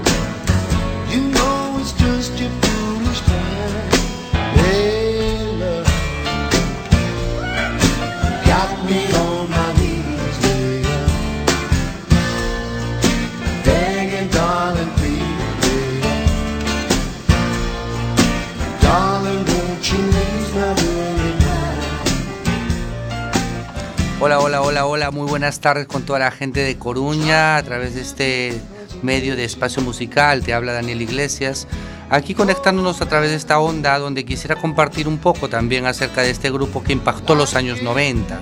Hola, 24.23 24.39
hola, 24.39 24.61
hola, 24.61 24.85
hola, 24.85 25.09
muy 25.09 25.27
buenas 25.27 25.61
tardes 25.61 25.87
con 25.87 26.03
toda 26.03 26.19
la 26.19 26.29
gente 26.29 26.59
de 26.59 26.77
Coruña 26.77 27.57
a 27.57 27.63
través 27.63 27.95
de 27.95 28.01
este 28.01 28.61
medio 29.01 29.35
de 29.35 29.45
espacio 29.45 29.81
musical, 29.81 30.43
te 30.43 30.53
habla 30.53 30.73
Daniel 30.73 31.01
Iglesias, 31.01 31.67
aquí 32.07 32.35
conectándonos 32.35 33.01
a 33.01 33.07
través 33.07 33.31
de 33.31 33.35
esta 33.35 33.57
onda 33.57 33.97
donde 33.97 34.23
quisiera 34.23 34.55
compartir 34.57 35.07
un 35.07 35.17
poco 35.17 35.49
también 35.49 35.87
acerca 35.87 36.21
de 36.21 36.29
este 36.29 36.51
grupo 36.51 36.83
que 36.83 36.93
impactó 36.93 37.33
los 37.33 37.55
años 37.55 37.81
90, 37.81 38.41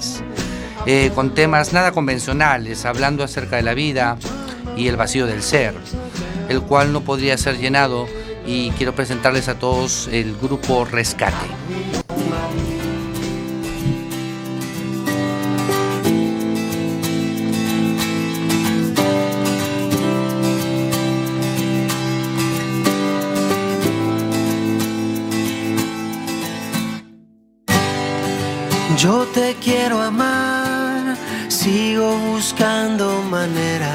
eh, 0.86 1.12
con 1.16 1.34
temas 1.34 1.72
nada 1.72 1.94
convencionales, 1.94 2.84
hablando 2.84 3.24
acerca 3.24 3.56
de 3.56 3.64
la 3.64 3.74
vida 3.74 4.18
y 4.76 4.90
el 4.90 4.98
vacío 4.98 5.28
del 5.28 5.42
ser, 5.42 5.76
el 6.50 6.62
cual 6.62 6.92
no 6.92 7.06
podría 7.06 7.38
ser 7.38 7.58
llenado 7.58 8.06
y 8.46 8.72
quiero 8.72 8.94
presentarles 8.94 9.48
a 9.48 9.58
todos 9.58 10.10
el 10.12 10.36
grupo 10.36 10.84
Rescate. 10.84 12.09
Te 29.40 29.56
quiero 29.56 30.02
amar, 30.02 31.16
sigo 31.48 32.18
buscando 32.32 33.22
maneras. 33.22 33.88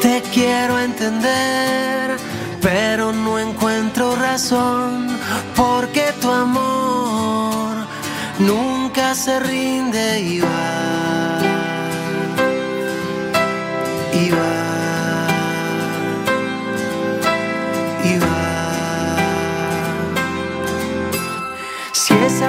Te 0.00 0.22
quiero 0.32 0.78
entender, 0.78 2.16
pero 2.60 3.12
no 3.12 3.40
encuentro 3.40 4.14
razón, 4.14 5.08
porque 5.56 6.04
tu 6.20 6.30
amor 6.30 7.74
nunca 8.38 9.12
se 9.16 9.40
rinde 9.40 10.20
y 10.20 10.40
va. 10.40 11.51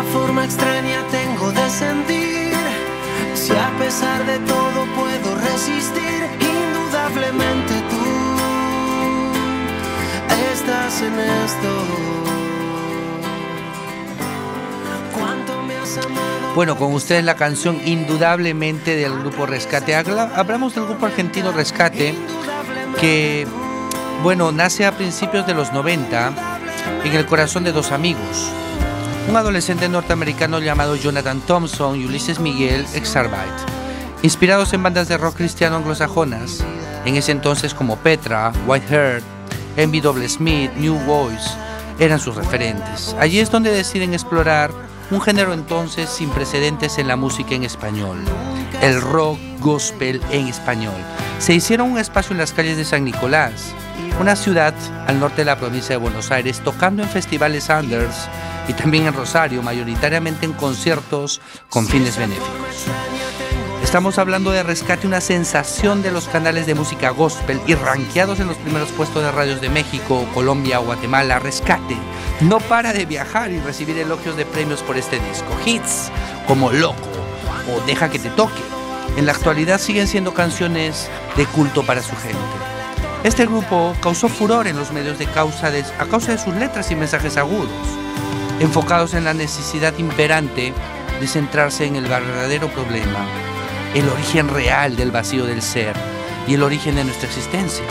Forma 0.02 0.46
extraña 0.46 1.04
tengo 1.12 1.52
de 1.52 1.70
sentir, 1.70 2.54
si 3.36 3.52
a 3.52 3.70
pesar 3.78 4.26
de 4.26 4.40
todo 4.40 4.86
puedo 4.96 5.36
resistir, 5.36 6.28
indudablemente 6.40 7.74
tú 7.90 8.06
estás 10.54 11.02
en 11.02 11.20
esto. 11.20 11.70
¿Cuánto 15.18 15.62
me? 15.64 15.74
Bueno, 16.56 16.76
con 16.78 16.94
ustedes 16.94 17.24
la 17.24 17.36
canción 17.36 17.80
indudablemente 17.86 18.96
del 18.96 19.20
grupo 19.20 19.46
Rescate. 19.46 19.96
Habla- 19.96 20.32
Hablamos 20.36 20.76
del 20.76 20.86
grupo 20.86 21.06
argentino 21.08 21.52
Rescate 21.52 22.16
que, 23.00 23.48
bueno, 24.22 24.52
nace 24.52 24.86
a 24.86 24.92
principios 24.92 25.46
de 25.48 25.54
los 25.54 25.74
90 25.74 26.32
en 27.04 27.14
el 27.14 27.26
corazón 27.26 27.64
de 27.64 27.72
dos 27.72 27.92
amigos. 27.92 28.48
Un 29.30 29.38
adolescente 29.38 29.88
norteamericano 29.88 30.60
llamado 30.60 30.96
Jonathan 30.96 31.40
Thompson 31.42 32.00
y 32.00 32.06
Ulises 32.06 32.40
Miguel 32.40 32.86
Exarbite, 32.94 33.40
inspirados 34.22 34.74
en 34.74 34.84
bandas 34.84 35.08
de 35.08 35.18
rock 35.18 35.38
cristiano 35.38 35.78
anglosajonas, 35.78 36.64
en 37.06 37.16
ese 37.16 37.32
entonces 37.32 37.74
como 37.74 37.96
Petra, 37.96 38.52
Whiteheart, 38.68 39.24
Envy 39.78 40.02
Double 40.02 40.28
Smith, 40.28 40.72
New 40.76 40.96
Voice, 41.06 41.50
eran 42.00 42.20
sus 42.20 42.36
referentes. 42.36 43.16
Allí 43.18 43.40
es 43.40 43.50
donde 43.50 43.72
deciden 43.72 44.14
explorar 44.14 44.72
un 45.14 45.22
género 45.22 45.54
entonces 45.54 46.10
sin 46.10 46.30
precedentes 46.30 46.98
en 46.98 47.08
la 47.08 47.16
música 47.16 47.54
en 47.54 47.64
español, 47.64 48.18
el 48.82 49.00
rock 49.00 49.38
gospel 49.60 50.20
en 50.32 50.48
español. 50.48 50.96
Se 51.40 51.54
hicieron 51.54 51.92
un 51.92 51.98
espacio 52.00 52.34
en 52.34 52.40
las 52.40 52.54
calles 52.54 52.78
de 52.78 52.86
San 52.86 53.04
Nicolás, 53.04 53.74
una 54.20 54.36
ciudad 54.36 54.74
al 55.08 55.20
norte 55.20 55.38
de 55.38 55.46
la 55.46 55.58
provincia 55.58 55.96
de 55.96 56.02
Buenos 56.02 56.32
Aires, 56.32 56.62
tocando 56.62 57.04
en 57.04 57.10
festivales 57.10 57.70
Anders 57.70 58.28
y 58.68 58.74
también 58.74 59.06
en 59.06 59.14
Rosario, 59.14 59.62
mayoritariamente 59.62 60.46
en 60.46 60.54
conciertos 60.54 61.42
con 61.70 61.88
fines 61.88 62.18
benéficos. 62.18 62.88
Estamos 63.94 64.18
hablando 64.18 64.50
de 64.50 64.64
Rescate, 64.64 65.06
una 65.06 65.22
sensación 65.22 66.02
de 66.02 66.10
los 66.10 66.28
canales 66.28 66.66
de 66.66 66.74
música 66.74 67.12
gospel 67.12 67.62
y 67.68 67.76
rankeados 67.76 68.40
en 68.40 68.48
los 68.48 68.58
primeros 68.58 68.90
puestos 68.90 69.22
de 69.22 69.32
radios 69.32 69.62
de 69.62 69.70
México, 69.70 70.26
Colombia 70.34 70.80
o 70.80 70.86
Guatemala. 70.86 71.38
Rescate 71.38 71.96
no 72.42 72.60
para 72.60 72.92
de 72.92 73.06
viajar 73.06 73.52
y 73.52 73.60
recibir 73.60 73.96
elogios 74.00 74.36
de 74.36 74.48
premios 74.48 74.82
por 74.82 74.98
este 74.98 75.20
disco. 75.20 75.56
Hits 75.64 76.10
como 76.48 76.72
Loco 76.72 77.08
o 77.72 77.86
Deja 77.86 78.10
que 78.10 78.18
te 78.18 78.32
toque. 78.32 78.64
En 79.16 79.28
la 79.28 79.34
actualidad 79.34 79.80
siguen 79.80 80.08
siendo 80.08 80.34
canciones 80.34 81.08
de 81.38 81.46
culto 81.46 81.84
para 81.84 82.02
su 82.02 82.16
gente. 82.16 82.40
Este 83.24 83.46
grupo 83.46 83.96
causó 84.02 84.28
furor 84.28 84.66
en 84.66 84.76
los 84.76 84.92
medios 84.92 85.20
de 85.20 85.28
causa 85.28 85.72
a 86.00 86.06
causa 86.08 86.32
de 86.32 86.40
sus 86.40 86.56
letras 86.56 86.90
y 86.90 86.96
mensajes 86.96 87.38
agudos, 87.38 87.70
enfocados 88.60 89.14
en 89.14 89.24
la 89.24 89.36
necesidad 89.36 89.96
imperante 90.00 90.74
de 91.20 91.28
centrarse 91.28 91.86
en 91.86 91.96
el 91.96 92.08
verdadero 92.08 92.70
problema, 92.70 93.28
el 93.94 94.10
origen 94.10 94.50
real 94.50 94.96
del 94.96 95.12
vacío 95.12 95.46
del 95.46 95.62
ser 95.62 95.96
y 96.48 96.56
el 96.56 96.64
origen 96.64 96.96
de 96.96 97.04
nuestra 97.04 97.28
existencia. 97.28 97.86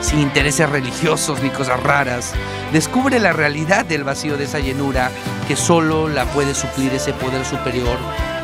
Sin 0.00 0.20
intereses 0.20 0.68
religiosos 0.68 1.42
ni 1.42 1.50
cosas 1.50 1.82
raras, 1.82 2.34
descubre 2.72 3.18
la 3.18 3.32
realidad 3.32 3.84
del 3.84 4.04
vacío 4.04 4.36
de 4.36 4.44
esa 4.44 4.58
llenura 4.58 5.10
que 5.48 5.56
solo 5.56 6.08
la 6.08 6.24
puede 6.26 6.54
suplir 6.54 6.92
ese 6.92 7.12
poder 7.12 7.44
superior 7.44 7.96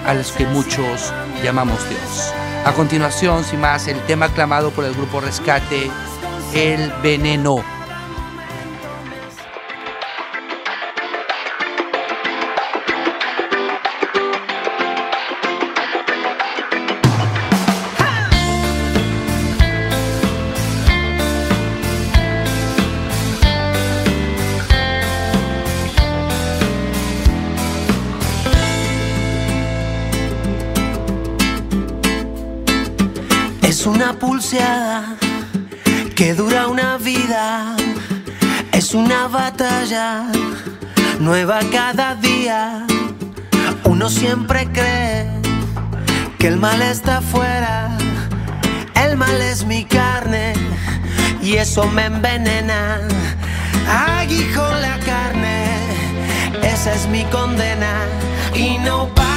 a 0.06 0.14
los 0.14 0.32
que 0.32 0.46
muchos 0.46 1.12
llamamos 1.42 1.78
Dios. 1.88 2.32
A 2.64 2.72
continuación, 2.72 3.44
sin 3.44 3.60
más, 3.60 3.88
el 3.88 4.00
tema 4.06 4.26
aclamado 4.26 4.70
por 4.70 4.84
el 4.84 4.94
grupo 4.94 5.20
Rescate, 5.20 5.90
El 6.54 6.92
Veneno. 7.02 7.81
Una 34.02 34.18
pulseada 34.18 35.16
que 36.16 36.34
dura 36.34 36.66
una 36.66 36.98
vida. 36.98 37.76
Es 38.72 38.94
una 38.94 39.28
batalla 39.28 40.24
nueva 41.20 41.60
cada 41.70 42.16
día. 42.16 42.84
Uno 43.84 44.08
siempre 44.08 44.66
cree 44.72 45.30
que 46.38 46.48
el 46.48 46.56
mal 46.56 46.82
está 46.82 47.18
afuera. 47.18 47.96
El 48.94 49.16
mal 49.16 49.40
es 49.40 49.64
mi 49.64 49.84
carne 49.84 50.54
y 51.40 51.56
eso 51.58 51.86
me 51.86 52.06
envenena. 52.06 53.00
Aguijón 53.88 54.82
la 54.82 54.98
carne, 54.98 55.66
esa 56.62 56.92
es 56.92 57.06
mi 57.06 57.22
condena. 57.26 57.94
Y 58.54 58.78
no 58.78 59.08
para 59.14 59.31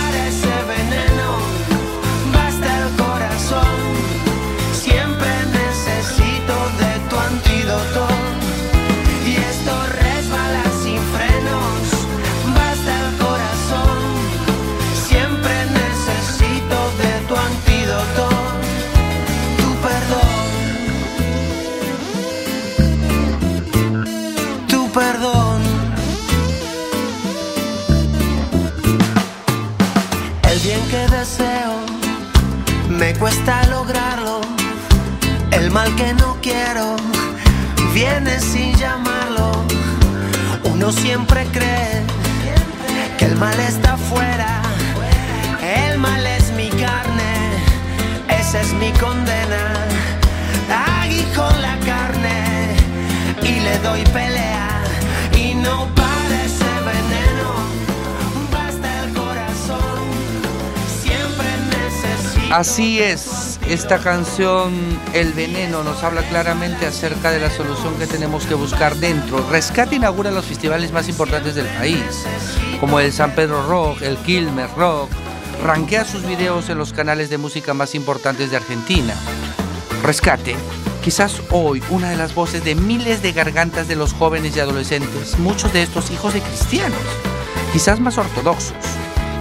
que 35.96 36.14
no 36.14 36.38
quiero 36.42 36.98
viene 37.94 38.40
sin 38.40 38.76
llamarlo. 38.76 39.52
Uno 40.64 40.92
siempre 40.92 41.46
cree 41.52 42.04
que 43.18 43.26
el 43.26 43.36
mal 43.38 43.58
está 43.60 43.94
afuera. 43.94 44.62
El 45.62 45.98
mal 45.98 46.26
es 46.26 46.52
mi 46.52 46.70
carne, 46.70 47.34
esa 48.28 48.62
es 48.62 48.74
mi 48.74 48.92
condena. 48.94 49.74
Aguijón 51.02 51.62
la 51.62 51.78
carne 51.86 52.76
y 53.42 53.60
le 53.62 53.80
doy 53.80 54.04
pelea. 54.06 54.84
Y 55.38 55.56
no 55.56 55.88
para 55.96 56.44
ese 56.44 56.72
veneno, 56.92 57.50
basta 58.52 59.04
el 59.04 59.14
corazón. 59.14 60.00
Siempre 61.02 61.48
necesito. 61.78 62.56
Así 62.56 63.00
es, 63.00 63.55
esta 63.70 64.00
canción 64.00 64.74
El 65.14 65.34
Veneno 65.34 65.84
nos 65.84 66.04
habla 66.04 66.22
claramente 66.24 66.86
acerca 66.86 67.32
de 67.32 67.40
la 67.40 67.50
solución 67.50 67.96
que 67.96 68.08
tenemos 68.08 68.46
que 68.46 68.54
buscar 68.54 68.96
dentro. 68.96 69.46
Rescate 69.50 69.96
inaugura 69.96 70.32
los 70.32 70.46
festivales 70.46 70.92
más 70.92 71.10
importantes 71.10 71.56
del 71.56 71.66
país, 71.68 72.26
como 72.80 73.00
el 73.00 73.12
San 73.12 73.34
Pedro 73.34 73.68
Rock, 73.68 74.02
el 74.02 74.18
Quilmes 74.18 74.72
Rock. 74.74 75.10
Rankea 75.64 76.06
sus 76.06 76.26
videos 76.26 76.70
en 76.70 76.78
los 76.78 76.94
canales 76.94 77.30
de 77.30 77.38
música 77.38 77.74
más 77.74 77.96
importantes 77.96 78.52
de 78.52 78.58
Argentina. 78.58 79.16
Rescate, 80.04 80.56
quizás 81.04 81.42
hoy 81.50 81.82
una 81.90 82.10
de 82.10 82.18
las 82.18 82.36
voces 82.36 82.64
de 82.64 82.76
miles 82.76 83.22
de 83.24 83.32
gargantas 83.32 83.88
de 83.88 83.96
los 83.96 84.14
jóvenes 84.14 84.56
y 84.56 84.60
adolescentes, 84.60 85.40
muchos 85.40 85.74
de 85.74 85.82
estos 85.82 86.12
hijos 86.12 86.34
de 86.34 86.42
cristianos, 86.42 87.00
quizás 87.74 88.00
más 88.00 88.18
ortodoxos, 88.18 88.76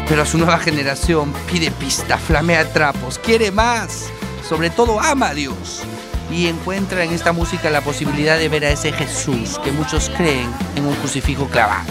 pero 0.09 0.23
a 0.23 0.27
su 0.27 0.39
nueva 0.39 0.59
generación 0.59 1.33
pide 1.51 1.71
pista, 1.71 2.19
flamea 2.19 2.73
trapos, 2.73 3.19
quiere 3.19 3.51
más, 3.51 4.07
sobre 4.49 4.71
todo 4.71 5.01
ama 5.01 5.29
a 5.29 5.35
Dios 5.35 5.83
y 6.31 6.47
encuentra 6.47 7.05
en 7.05 7.13
esta 7.13 7.33
música 7.33 7.71
la 7.71 7.81
posibilidad 7.81 8.39
de 8.39 8.49
ver 8.49 8.65
a 8.65 8.71
ese 8.71 8.93
Jesús 8.93 9.59
que 9.63 9.73
muchos 9.73 10.11
creen 10.17 10.51
en 10.77 10.87
un 10.87 10.95
crucifijo 10.97 11.47
clavado, 11.47 11.91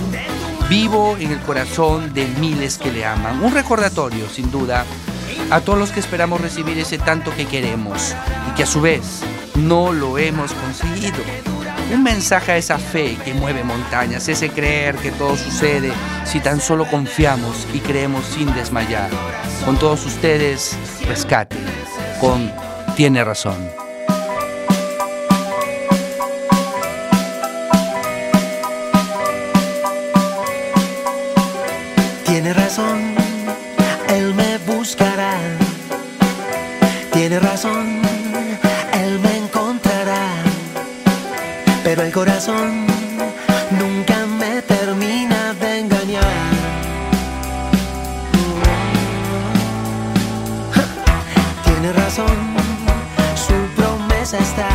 vivo 0.70 1.18
en 1.20 1.32
el 1.32 1.39
corazón 1.41 2.14
de 2.14 2.28
miles 2.39 2.78
que 2.78 2.91
le 2.91 3.05
aman. 3.05 3.43
Un 3.43 3.53
recordatorio, 3.53 4.30
sin 4.30 4.51
duda, 4.51 4.86
a 5.49 5.61
todos 5.61 5.80
los 5.80 5.91
que 5.91 5.99
esperamos 5.99 6.41
recibir 6.41 6.78
ese 6.78 6.97
tanto 6.97 7.34
que 7.36 7.45
queremos 7.45 8.16
y 8.49 8.55
que 8.55 8.64
a 8.64 8.68
su 8.68 8.82
vez 8.82 9.22
no 9.55 9.93
lo 9.93 10.18
hemos 10.18 10.51
conseguido. 10.53 11.53
Un 11.91 12.03
mensaje 12.03 12.51
a 12.51 12.57
esa 12.57 12.77
fe 12.79 13.17
que 13.23 13.34
mueve 13.34 13.63
montañas, 13.63 14.27
ese 14.27 14.49
creer 14.49 14.95
que 14.95 15.11
todo 15.11 15.38
sucede 15.38 15.91
si 16.25 16.39
tan 16.39 16.59
solo 16.59 16.86
confiamos 16.89 17.67
y 17.73 17.79
creemos 17.79 18.25
sin 18.25 18.53
desmayar. 18.55 19.09
Con 19.65 19.77
todos 19.77 20.05
ustedes, 20.05 20.77
rescate, 21.07 21.57
con 22.19 22.51
Tiene 22.95 23.23
razón. 23.23 23.57
Tiene 32.25 32.53
razón, 32.53 33.15
él 34.09 34.34
me 34.34 34.57
buscará. 34.59 35.38
Tiene 37.13 37.39
razón, 37.39 37.93
nunca 42.52 44.26
me 44.26 44.62
termina 44.64 45.54
de 45.54 45.80
engañar. 45.80 46.24
Tiene 51.64 51.94
razón, 51.94 52.38
su 53.36 53.54
promesa 53.78 54.38
está. 54.39 54.70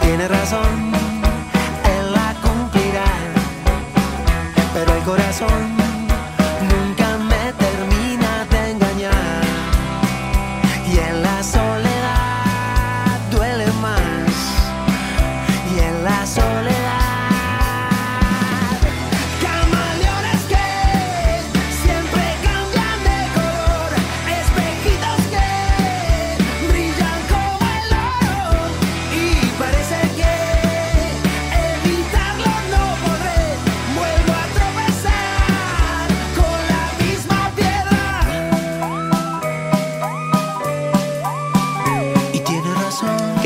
Tiene 0.00 0.26
razón, 0.26 0.92
él 1.96 2.12
la 2.12 2.34
cumplirá 2.42 3.04
pero 4.72 4.94
el 4.94 5.02
corazón 5.04 5.93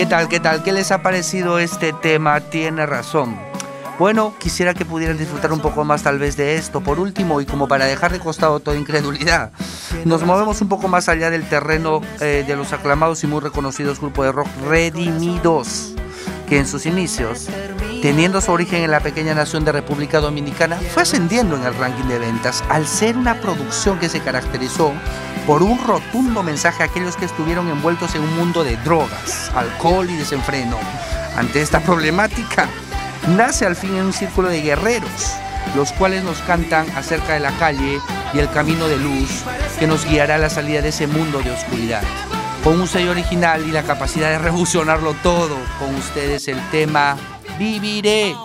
tal? 0.09 0.29
¿Qué 0.29 0.41
tal? 0.41 0.63
¿Qué 0.63 0.73
les 0.73 0.91
ha 0.91 1.03
parecido 1.03 1.59
este 1.59 1.93
tema? 1.93 2.41
Tiene 2.41 2.87
razón. 2.87 3.39
Bueno, 3.99 4.33
quisiera 4.39 4.73
que 4.73 4.87
pudieran 4.87 5.19
disfrutar 5.19 5.53
un 5.53 5.61
poco 5.61 5.85
más 5.85 6.03
tal 6.03 6.19
vez 6.19 6.35
de 6.37 6.57
esto. 6.57 6.81
Por 6.81 6.99
último, 6.99 7.43
y 7.43 7.47
como 7.47 7.69
para 7.69 7.85
dejar 7.85 8.13
de 8.13 8.19
costado 8.19 8.59
toda 8.61 8.79
incredulidad, 8.79 9.51
nos 10.07 10.25
movemos 10.25 10.63
un 10.63 10.69
poco 10.69 10.89
más 10.89 11.11
allá 11.11 11.29
del 11.31 11.47
terreno 11.47 12.01
eh, 12.21 12.43
de 12.47 12.57
los 12.57 12.73
aclamados 12.73 13.23
y 13.23 13.27
muy 13.27 13.41
reconocidos 13.41 14.01
grupos 14.01 14.25
de 14.25 14.33
rock 14.33 14.49
Redimidos, 14.67 15.95
que 16.49 16.59
en 16.59 16.67
sus 16.67 16.87
inicios, 16.87 17.49
teniendo 18.01 18.41
su 18.41 18.51
origen 18.51 18.85
en 18.85 18.91
la 18.91 19.01
pequeña 19.01 19.35
nación 19.35 19.67
de 19.67 19.73
República 19.73 20.21
Dominicana, 20.21 20.79
fue 20.95 21.03
ascendiendo 21.03 21.57
en 21.57 21.65
el 21.65 21.75
ranking 21.75 22.09
de 22.09 22.19
ventas 22.19 22.65
al 22.71 22.87
ser 22.87 23.15
una 23.17 23.35
producción 23.41 23.99
que 23.99 24.09
se 24.09 24.21
caracterizó 24.21 24.95
por 25.49 25.63
un 25.63 25.83
rotundo 25.83 26.43
mensaje 26.43 26.83
a 26.83 26.87
aquellos 26.87 27.17
que 27.17 27.25
estuvieron 27.25 27.71
envueltos 27.71 28.15
en 28.15 28.21
un 28.21 28.37
mundo 28.37 28.63
de 28.65 28.77
drogas, 28.77 29.51
alcohol 29.55 30.11
y 30.11 30.15
desenfreno. 30.15 30.77
Ante 31.39 31.63
esta 31.63 31.81
problemática, 31.81 32.69
nace 33.29 33.65
al 33.65 33.75
fin 33.75 33.97
en 33.97 34.05
un 34.05 34.13
círculo 34.13 34.51
de 34.51 34.61
guerreros, 34.61 35.33
los 35.75 35.91
cuales 35.93 36.23
nos 36.23 36.37
cantan 36.43 36.87
acerca 36.95 37.33
de 37.33 37.41
la 37.41 37.53
calle 37.53 37.99
y 38.35 38.39
el 38.39 38.51
camino 38.51 38.89
de 38.89 38.99
luz 38.99 39.43
que 39.79 39.87
nos 39.87 40.05
guiará 40.05 40.35
a 40.35 40.39
la 40.39 40.51
salida 40.51 40.83
de 40.83 40.91
ese 40.91 41.07
mundo 41.07 41.41
de 41.41 41.51
oscuridad. 41.51 42.03
Con 42.63 42.79
un 42.79 42.87
sello 42.87 43.13
original 43.13 43.67
y 43.67 43.71
la 43.71 43.85
capacidad 43.85 44.29
de 44.29 44.39
revolucionarlo 44.39 45.15
todo, 45.23 45.57
con 45.79 45.95
ustedes 45.95 46.47
el 46.49 46.61
tema 46.69 47.17
Viviré. 47.59 48.37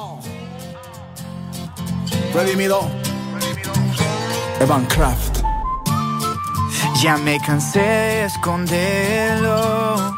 Redimido. 2.34 2.90
Evan 4.62 4.86
Craft. 4.86 5.43
Ya 7.04 7.18
me 7.18 7.38
cansé 7.38 7.82
de 7.82 8.24
esconderlo, 8.24 10.16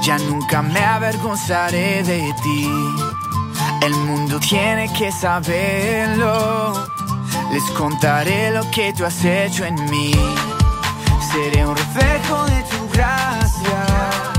ya 0.00 0.16
nunca 0.18 0.62
me 0.62 0.78
avergonzaré 0.78 2.04
de 2.04 2.32
ti. 2.40 2.70
El 3.82 3.92
mundo 4.06 4.38
tiene 4.38 4.88
que 4.92 5.10
saberlo, 5.10 6.86
les 7.50 7.64
contaré 7.72 8.52
lo 8.52 8.62
que 8.70 8.92
tú 8.92 9.04
has 9.06 9.24
hecho 9.24 9.64
en 9.64 9.74
mí. 9.90 10.12
Seré 11.32 11.66
un 11.66 11.74
reflejo 11.76 12.44
de 12.44 12.62
tu 12.62 12.88
gracia, 12.92 14.29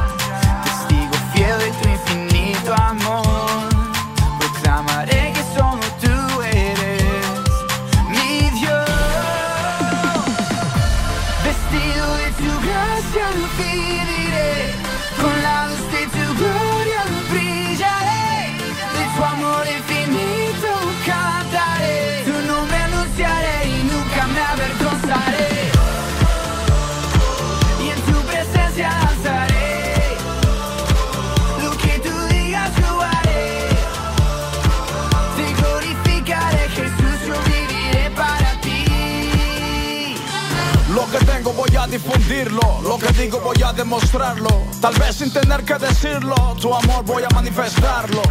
difundirlo, 41.92 42.62
lo 42.84 42.98
que 42.98 43.10
digo 43.10 43.42
voy 43.42 43.62
a 43.64 43.74
demostrarlo. 43.74 44.50
Tal 44.80 44.96
vez 44.96 45.18
sin 45.18 45.32
tener 45.32 45.64
que 45.66 45.76
decirlo, 45.76 46.36
tu 46.60 46.74
amor 46.74 47.04
voy 47.04 47.24
a 47.24 47.28
manifestarlo. 47.36 48.22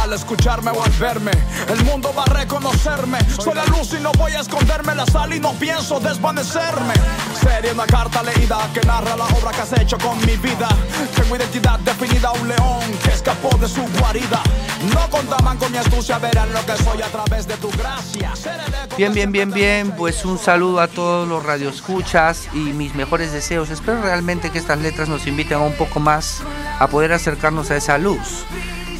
Al 0.00 0.14
escucharme 0.14 0.70
o 0.70 0.82
al 0.82 0.90
verme, 0.92 1.30
el 1.68 1.84
mundo 1.84 2.12
va 2.16 2.22
a 2.24 2.26
reconocerme. 2.40 3.18
Soy 3.38 3.54
la 3.54 3.66
luz 3.66 3.92
y 3.92 4.02
no 4.02 4.12
voy 4.12 4.32
a 4.32 4.40
esconderme 4.40 4.94
la 4.94 5.04
sal 5.04 5.34
y 5.34 5.40
no 5.40 5.52
pienso 5.52 6.00
desvanecerme. 6.00 6.94
Sería 7.42 7.72
una 7.72 7.86
carta 7.86 8.22
leída 8.22 8.58
que 8.72 8.80
narra 8.86 9.16
la 9.16 9.24
obra 9.26 9.50
que 9.50 9.60
has 9.60 9.72
hecho 9.78 9.98
con 9.98 10.18
mi 10.26 10.36
vida. 10.36 10.68
Tengo 11.14 11.36
identidad 11.36 11.78
definida, 11.80 12.32
un 12.32 12.48
león 12.48 12.80
que 13.02 13.10
escapó 13.10 13.56
de 13.58 13.68
su 13.68 13.82
guarida. 13.98 14.42
No 14.94 15.08
contaban 15.10 15.58
con 15.58 15.70
mi 15.70 15.78
astucia, 15.78 16.18
verán 16.18 16.52
lo 16.52 16.64
que 16.64 16.76
soy 16.82 17.02
a 17.02 17.08
través 17.08 17.46
de 17.46 17.56
tu 17.56 17.70
gracia. 17.70 18.32
Bien, 18.96 19.12
bien, 19.12 19.32
bien, 19.32 19.50
bien. 19.50 19.92
Pues 19.92 20.24
un 20.24 20.38
saludo 20.38 20.80
a 20.80 20.88
todos 20.88 21.28
los 21.28 21.44
radioescuchas 21.44 22.48
y 22.52 22.58
mis 22.58 22.94
mejores 22.94 23.32
deseos. 23.32 23.70
Espero 23.70 24.02
realmente 24.02 24.50
que 24.50 24.58
estas 24.58 24.78
letras 24.78 25.08
nos 25.08 25.26
inviten 25.26 25.58
a 25.58 25.60
un 25.60 25.74
poco 25.74 26.00
más 26.00 26.42
a 26.78 26.88
poder 26.88 27.12
acercarnos 27.12 27.70
a 27.70 27.76
esa 27.76 27.98
luz. 27.98 28.44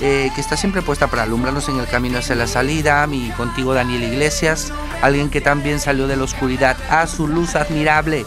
Eh, 0.02 0.30
que 0.34 0.40
está 0.40 0.56
siempre 0.58 0.82
puesta 0.82 1.06
para 1.06 1.22
alumbrarnos 1.22 1.68
en 1.70 1.78
el 1.78 1.86
camino 1.86 2.18
hacia 2.18 2.34
la 2.34 2.46
salida, 2.46 3.06
mi 3.06 3.30
contigo 3.30 3.72
Daniel 3.72 4.02
Iglesias, 4.02 4.72
alguien 5.00 5.30
que 5.30 5.40
también 5.40 5.80
salió 5.80 6.06
de 6.08 6.16
la 6.16 6.24
oscuridad 6.24 6.76
a 6.90 7.06
su 7.06 7.26
luz 7.26 7.54
admirable, 7.54 8.26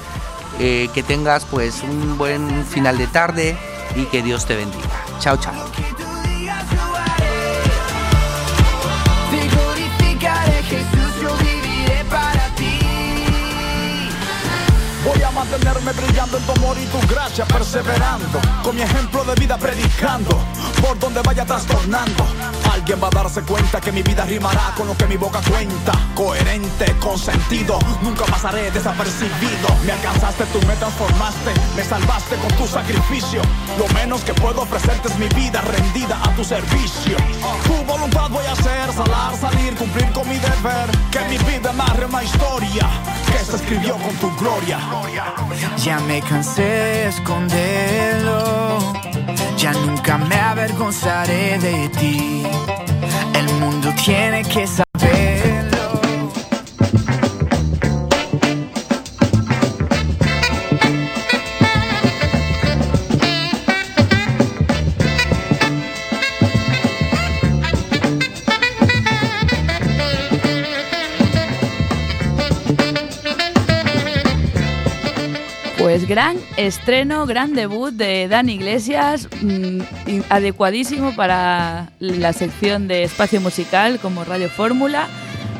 Eh, 0.57 0.88
que 0.93 1.03
tengas 1.03 1.43
pues 1.43 1.84
un 1.84 2.17
buen 2.17 2.65
final 2.65 2.97
de 2.97 3.07
tarde 3.07 3.57
y 3.93 4.05
que 4.05 4.21
Dios 4.21 4.45
te 4.45 4.55
bendiga. 4.55 4.88
Chao, 5.19 5.36
chao. 5.36 5.53
Mantenerme 15.46 15.91
brillando 15.93 16.38
en 16.38 16.43
tu 16.43 16.52
amor 16.54 16.78
y 16.78 16.86
tu 16.86 17.00
gracia, 17.08 17.46
perseverando. 17.46 18.39
Con 18.64 18.76
mi 18.76 18.82
ejemplo 18.82 19.24
de 19.24 19.36
vida 19.36 19.58
predicando, 19.58 20.38
por 20.82 20.98
donde 21.00 21.22
vaya 21.22 21.46
trastornando. 21.46 22.26
Alguien 22.72 23.00
va 23.02 23.08
a 23.08 23.12
darse 23.12 23.41
cuenta 23.41 23.80
que 23.80 23.91
mi 23.91 24.02
vida 24.02 24.26
rimará 24.26 24.74
con 24.76 24.88
lo 24.88 24.98
que 24.98 25.06
mi 25.06 25.18
boca 25.18 25.41
cuenta. 25.50 25.93
Coherente, 26.16 26.96
con 27.00 27.18
sentido, 27.18 27.80
nunca 28.02 28.26
pasaré 28.26 28.72
desapercibido. 28.72 29.68
Me 29.86 29.91
alcanzaste, 29.91 30.46
tú 30.46 30.60
me 30.66 30.76
transformaste, 30.76 31.54
me 31.76 31.84
salvaste 31.84 32.36
con 32.38 32.52
tu 32.58 32.68
sacrificio. 32.68 33.41
Lo 33.78 33.88
menos 33.93 34.22
que 34.22 34.34
puedo 34.34 34.62
ofrecerte 34.62 35.10
es 35.10 35.18
mi 35.18 35.28
vida 35.30 35.62
rendida 35.62 36.20
a 36.24 36.36
tu 36.36 36.43
servicio. 36.43 37.18
Tu 37.66 37.74
voluntad 37.86 38.30
voy 38.30 38.46
a 38.46 38.54
hacer, 38.54 38.91
salar, 38.93 39.36
salir, 39.38 39.76
cumplir 39.76 40.12
con 40.12 40.28
mi 40.28 40.38
deber. 40.38 40.89
Que 41.12 41.20
mi 41.30 41.38
vida 41.38 41.72
narre 41.74 42.06
una 42.06 42.24
historia 42.24 42.89
que 43.32 43.43
se 43.43 43.56
escribió 43.58 43.96
con 43.98 44.16
tu 44.16 44.36
gloria. 44.38 44.80
Ya 45.78 46.00
me 46.00 46.22
cansé 46.22 46.64
de 46.64 47.08
esconderlo, 47.08 48.80
ya 49.58 49.72
nunca 49.74 50.18
me 50.18 50.36
avergonzaré 50.36 51.60
de 51.60 51.90
ti. 51.90 52.44
El 53.34 53.54
mundo 53.60 53.94
tiene 54.04 54.44
que 54.44 54.66
saberlo. 54.66 54.85
Gran 76.16 76.38
estreno, 76.55 77.26
gran 77.26 77.55
debut 77.55 77.91
de 77.93 78.30
Dani 78.30 78.53
Iglesias, 78.53 79.28
mm, 79.41 79.80
y 80.07 80.22
adecuadísimo 80.30 81.13
para 81.13 81.89
la 81.99 82.32
sección 82.32 82.88
de 82.88 83.03
espacio 83.03 83.41
musical 83.41 83.99
como 83.99 84.24
Radio 84.24 84.49
Fórmula. 84.49 85.09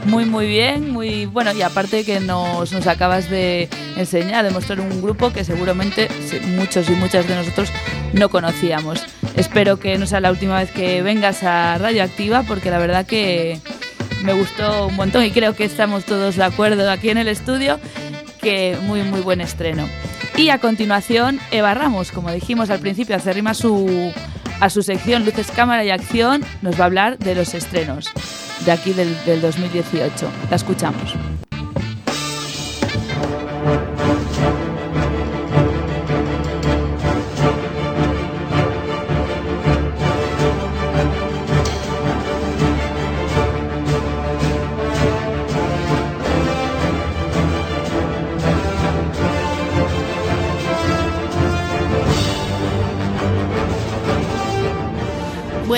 Muy, 0.06 0.24
muy 0.24 0.48
bien, 0.48 0.92
muy 0.92 1.26
bueno. 1.26 1.52
Y 1.52 1.62
aparte 1.62 2.06
que 2.06 2.22
nos, 2.22 2.72
nos 2.72 2.88
acabas 2.88 3.30
de 3.30 3.68
enseñar, 3.98 4.46
de 4.46 4.52
mostrar 4.52 4.80
un 4.80 5.02
grupo 5.02 5.34
que 5.34 5.44
seguramente 5.44 6.08
se- 6.26 6.40
muchos 6.40 6.90
y 6.90 6.94
muchas 6.94 7.28
de 7.28 7.36
nosotros 7.36 7.70
no 8.14 8.30
conocíamos. 8.30 9.04
Espero 9.36 9.78
que 9.78 9.98
no 9.98 10.06
sea 10.08 10.22
la 10.22 10.32
última 10.32 10.60
vez 10.60 10.72
que 10.72 11.02
vengas 11.02 11.44
a 11.44 11.78
Radioactiva, 11.80 12.44
porque 12.44 12.72
la 12.72 12.78
verdad 12.78 13.06
que 13.06 13.60
me 14.24 14.32
gustó 14.32 14.88
un 14.88 14.96
montón 14.96 15.26
y 15.26 15.32
creo 15.32 15.54
que 15.54 15.66
estamos 15.66 16.06
todos 16.06 16.38
de 16.38 16.46
acuerdo 16.46 16.90
aquí 16.90 17.10
en 17.10 17.18
el 17.18 17.28
estudio 17.28 17.78
que 18.42 18.78
muy 18.84 19.02
muy 19.04 19.20
buen 19.20 19.42
estreno. 19.42 19.86
Y 20.38 20.50
a 20.50 20.60
continuación 20.60 21.40
Eva 21.52 21.74
Ramos, 21.74 22.12
como 22.12 22.30
dijimos 22.30 22.70
al 22.70 22.80
principio, 22.80 23.16
hace 23.16 23.32
rima 23.32 23.54
su, 23.54 24.12
a 24.60 24.70
su 24.70 24.84
sección 24.84 25.24
Luces, 25.24 25.50
Cámara 25.50 25.86
y 25.86 25.92
Acción, 25.92 26.44
nos 26.62 26.78
va 26.78 26.84
a 26.84 26.88
hablar 26.88 27.18
de 27.20 27.36
los 27.36 27.54
estrenos 27.54 28.12
de 28.66 28.72
aquí 28.72 28.92
del, 28.92 29.16
del 29.26 29.42
2018. 29.42 30.30
La 30.50 30.58
escuchamos. 30.58 31.16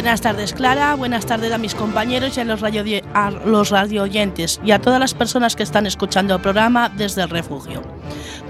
Buenas 0.08 0.22
tardes 0.22 0.54
Clara, 0.54 0.96
buenas 0.96 1.26
tardes 1.26 1.52
a 1.52 1.58
mis 1.58 1.76
compañeros 1.76 2.38
y 2.38 2.40
a 2.40 2.46
los, 2.46 2.62
radio 2.62 3.02
a 3.14 3.30
los 3.30 3.72
radio 3.72 4.04
oyentes 4.04 4.62
y 4.64 4.72
a 4.72 4.80
todas 4.80 5.02
las 5.02 5.14
personas 5.14 5.58
que 5.58 5.64
están 5.64 5.86
escuchando 5.86 6.34
el 6.34 6.42
programa 6.42 6.88
desde 6.88 7.24
el 7.24 7.30
refugio. 7.30 7.82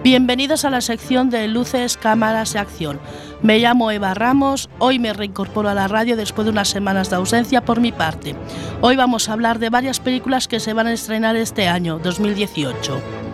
Bienvenidos 0.03 0.66
a 0.66 0.70
la 0.70 0.82
sección 0.82 1.32
de 1.32 1.47
Luces, 1.47 1.97
Cámaras 1.97 2.53
y 2.53 2.60
Acción. 2.60 2.99
Me 3.41 3.58
llamo 3.58 3.89
Eva 3.89 4.14
Ramos, 4.14 4.70
hoy 4.78 4.99
me 4.99 5.14
reincorporo 5.14 5.68
a 5.68 5.74
la 5.74 5.88
radio 5.88 6.16
después 6.16 6.45
de 6.45 6.51
unas 6.51 6.68
semanas 6.68 7.10
de 7.10 7.16
ausencia 7.16 7.66
por 7.66 7.82
mi 7.82 7.91
parte. 7.91 8.36
Hoy 8.82 8.95
vamos 8.95 9.28
a 9.28 9.34
hablar 9.34 9.58
de 9.58 9.72
varias 9.72 9.99
películas 9.99 10.47
que 10.47 10.60
se 10.60 10.74
van 10.74 10.86
a 10.86 10.93
estrenar 10.93 11.36
este 11.38 11.68
año, 11.68 11.97
2018. 11.97 13.26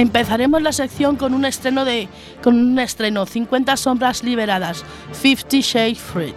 Empezaremos 0.00 0.62
la 0.62 0.72
sección 0.72 1.16
con 1.16 1.34
un 1.34 1.44
estreno 1.44 1.84
de 1.84 2.08
con 2.42 2.58
un 2.58 2.78
estreno 2.78 3.26
50 3.26 3.76
sombras 3.76 4.24
liberadas, 4.24 4.82
50 5.12 5.58
Shades 5.58 5.98
Freed. 5.98 6.34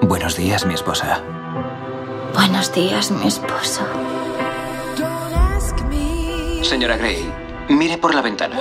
Buenos 0.00 0.34
días, 0.38 0.64
mi 0.64 0.72
esposa. 0.72 1.20
Buenos 2.32 2.72
días, 2.72 3.10
mi 3.10 3.26
esposo. 3.26 3.82
Señora 6.62 6.96
Gray, 6.96 7.30
mire 7.68 7.98
por 7.98 8.14
la 8.14 8.22
ventana. 8.22 8.58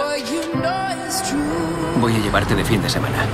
Voy 2.02 2.14
a 2.14 2.20
llevarte 2.20 2.54
de 2.54 2.66
fin 2.66 2.82
de 2.82 2.90
semana. 2.90 3.26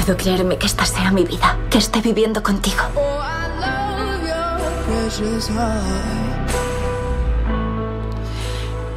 Puedo 0.00 0.16
creerme 0.16 0.56
que 0.56 0.64
esta 0.64 0.86
sea 0.86 1.12
mi 1.12 1.24
vida, 1.24 1.58
que 1.68 1.76
esté 1.76 2.00
viviendo 2.00 2.42
contigo. 2.42 2.82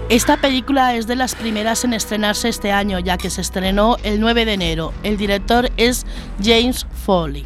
Esta 0.08 0.38
película 0.38 0.95
es 0.95 1.06
de 1.06 1.18
las 1.18 1.36
primeras 1.36 1.84
en 1.84 1.93
estrenarse 1.93 2.47
este 2.47 2.72
año, 2.72 2.99
ya 2.99 3.18
que 3.18 3.30
se 3.30 3.41
estrenó 3.41 3.97
el 4.04 4.22
9 4.22 4.45
de 4.45 4.54
enero. 4.54 4.93
El 5.04 5.18
director 5.18 5.70
es 5.76 6.06
James 6.41 6.88
Foley. 7.06 7.43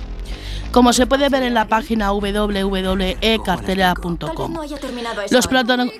Como 0.71 0.93
se 0.93 1.07
puede 1.07 1.27
ver 1.29 1.43
en 1.43 1.53
la 1.53 1.67
página 1.67 2.11
www.ecartelera.com. 2.11 4.57
Los, 5.31 5.47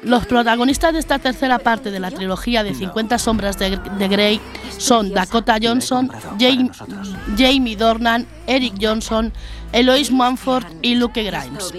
los 0.03 0.25
protagonistas 0.25 0.93
de 0.93 0.99
esta 0.99 1.19
tercera 1.19 1.59
parte 1.59 1.91
de 1.91 1.99
la 1.99 2.11
trilogía 2.11 2.63
de 2.63 2.73
50 2.73 3.17
sombras 3.17 3.57
de, 3.57 3.77
de 3.77 4.07
Grey 4.07 4.39
son 4.77 5.13
Dakota 5.13 5.57
Johnson, 5.61 6.09
Jamie, 6.39 6.71
Jamie 7.37 7.75
Dornan, 7.75 8.25
Eric 8.45 8.75
Johnson, 8.79 9.33
Eloise 9.71 10.11
Manford 10.11 10.65
y 10.81 10.95
Luke 10.95 11.23
Grimes. 11.23 11.73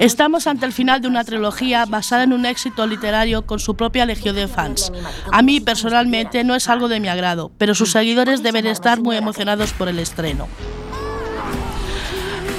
Estamos 0.00 0.46
ante 0.46 0.66
el 0.66 0.72
final 0.72 1.00
de 1.00 1.08
una 1.08 1.24
trilogía 1.24 1.84
basada 1.86 2.24
en 2.24 2.32
un 2.32 2.46
éxito 2.46 2.86
literario 2.86 3.46
con 3.46 3.58
su 3.58 3.76
propia 3.76 4.06
legión 4.06 4.34
de 4.34 4.48
fans. 4.48 4.92
A 5.32 5.42
mí 5.42 5.60
personalmente 5.60 6.44
no 6.44 6.54
es 6.54 6.68
algo 6.68 6.88
de 6.88 7.00
mi 7.00 7.08
agrado, 7.08 7.52
pero 7.58 7.74
sus 7.74 7.92
seguidores 7.92 8.42
deben 8.42 8.66
estar 8.66 9.00
muy 9.00 9.16
emocionados 9.16 9.72
por 9.72 9.88
el 9.88 9.98
estreno. 9.98 10.48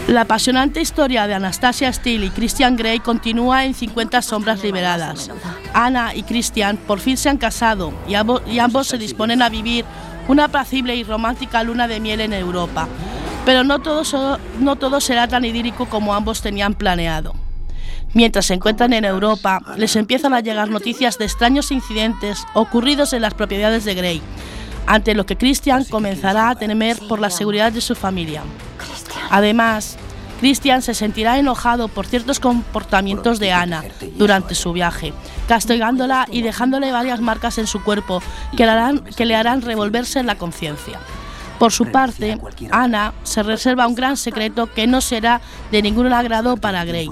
La 0.08 0.22
apasionante 0.22 0.82
historia 0.82 1.26
de 1.26 1.34
Anastasia 1.34 1.92
Steele 1.92 2.28
y 2.28 2.30
Christian 2.30 2.76
Grey 2.78 3.00
continúa 3.00 3.66
en 3.66 3.74
50 3.74 4.22
sombras 4.22 4.62
liberadas. 4.64 5.32
Anna 5.74 6.14
y 6.14 6.22
Christian 6.24 6.78
por 6.78 7.00
fin 7.00 7.18
se 7.18 7.28
han 7.30 7.38
casado 7.38 7.92
y 8.08 8.14
ambos, 8.14 8.88
se 8.88 8.98
disponen 9.00 9.42
a 9.42 9.50
vivir 9.50 9.84
una 10.28 10.46
apacible 10.46 10.96
y 10.96 11.04
romántica 11.04 11.64
luna 11.64 11.88
de 11.88 12.00
miel 12.00 12.22
en 12.22 12.34
Europa. 12.34 12.88
Pero 13.46 13.64
no 13.64 13.80
todo, 13.80 14.04
so- 14.06 14.38
no 14.60 14.76
todo 14.76 15.02
será 15.02 15.28
tan 15.28 15.44
idílico 15.44 15.88
como 15.88 16.14
ambos 16.14 16.42
tenían 16.42 16.76
planeado. 16.76 17.34
Mientras 18.14 18.46
se 18.46 18.54
encuentran 18.54 18.94
en 18.94 19.06
Europa, 19.06 19.62
les 19.76 19.96
empiezan 19.96 20.34
a 20.34 20.40
llegar 20.40 20.70
noticias 20.70 21.18
de 21.18 21.26
extraños 21.26 21.72
incidentes 21.72 22.46
ocurridos 22.54 23.12
en 23.14 23.22
las 23.24 23.34
propiedades 23.34 23.86
de 23.86 23.94
Grey, 23.96 24.22
ante 24.86 25.16
lo 25.16 25.26
que 25.26 25.36
Christian 25.36 25.84
comenzará 25.86 26.50
a 26.50 26.56
temer 26.56 26.98
por 27.10 27.20
la 27.20 27.30
seguridad 27.32 27.72
de 27.72 27.82
su 27.82 27.96
familia. 27.96 28.44
Además, 29.30 29.98
Christian 30.40 30.82
se 30.82 30.94
sentirá 30.94 31.38
enojado 31.38 31.88
por 31.88 32.06
ciertos 32.06 32.40
comportamientos 32.40 33.40
de 33.40 33.52
Ana 33.52 33.84
durante 34.16 34.56
su 34.56 34.74
viaje, 34.74 35.14
castigándola 35.48 36.28
y 36.30 36.42
dejándole 36.42 36.92
varias 36.92 37.22
marcas 37.22 37.58
en 37.58 37.68
su 37.68 37.84
cuerpo 37.84 38.22
que 38.56 38.66
le 38.66 38.72
harán, 38.72 39.04
que 39.04 39.26
le 39.26 39.36
harán 39.36 39.62
revolverse 39.62 40.20
en 40.20 40.28
la 40.28 40.36
conciencia. 40.36 41.00
Por 41.60 41.72
su 41.72 41.86
parte, 41.86 42.38
Ana 42.70 43.14
se 43.24 43.42
reserva 43.42 43.88
un 43.88 43.96
gran 43.96 44.18
secreto 44.18 44.68
que 44.68 44.88
no 44.88 45.00
será 45.00 45.40
de 45.72 45.82
ningún 45.82 46.12
agrado 46.12 46.58
para 46.58 46.84
Grey. 46.84 47.10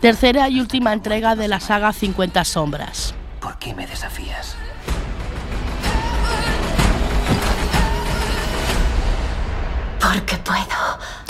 Tercera 0.00 0.48
y 0.48 0.60
última 0.60 0.94
entrega 0.94 1.36
de 1.36 1.48
la 1.48 1.60
saga 1.60 1.92
50 1.92 2.44
sombras. 2.44 3.14
¿Por 3.40 3.58
qué 3.58 3.74
me 3.74 3.86
desafías? 3.86 4.56
Porque 10.00 10.36
puedo. 10.38 11.21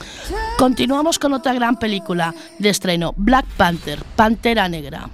Continuamos 0.59 1.19
con 1.19 1.33
otra 1.33 1.53
gran 1.55 1.77
película 1.77 2.35
de 2.59 2.69
estreno, 2.69 3.15
Black 3.17 3.47
Panther, 3.57 4.03
Pantera 4.17 4.69
Negra. 4.69 5.09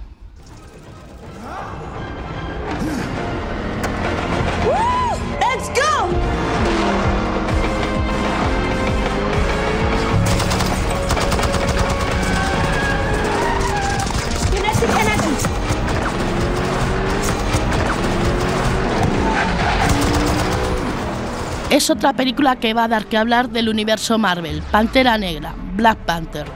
Es 21.69 21.89
otra 21.91 22.13
película 22.13 22.55
que 22.55 22.73
va 22.73 22.85
a 22.85 22.87
dar 22.87 23.05
que 23.05 23.17
hablar 23.17 23.49
del 23.49 23.69
universo 23.69 24.17
Marvel, 24.17 24.63
Pantera 24.71 25.17
Negra, 25.19 25.53
Black 25.75 25.99
Panther. 25.99 26.47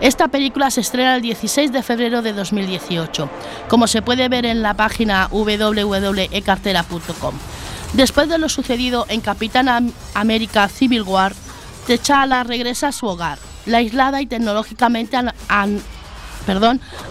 Esta 0.00 0.28
película 0.28 0.70
se 0.70 0.80
estrena 0.80 1.16
el 1.16 1.22
16 1.22 1.72
de 1.72 1.82
febrero 1.82 2.22
de 2.22 2.32
2018, 2.32 3.28
como 3.68 3.88
se 3.88 4.00
puede 4.00 4.28
ver 4.28 4.46
en 4.46 4.62
la 4.62 4.74
página 4.74 5.26
www.ecartera.com. 5.32 7.34
Después 7.94 8.28
de 8.28 8.38
lo 8.38 8.48
sucedido 8.48 9.06
en 9.08 9.20
Capitán 9.20 9.68
Am- 9.68 9.92
América 10.14 10.68
Civil 10.68 11.02
War, 11.02 11.34
T'Challa 11.88 12.44
regresa 12.44 12.88
a 12.88 12.92
su 12.92 13.06
hogar, 13.06 13.38
la 13.66 13.78
aislada 13.78 14.20
y 14.22 14.26
tecnológicamente 14.26 15.16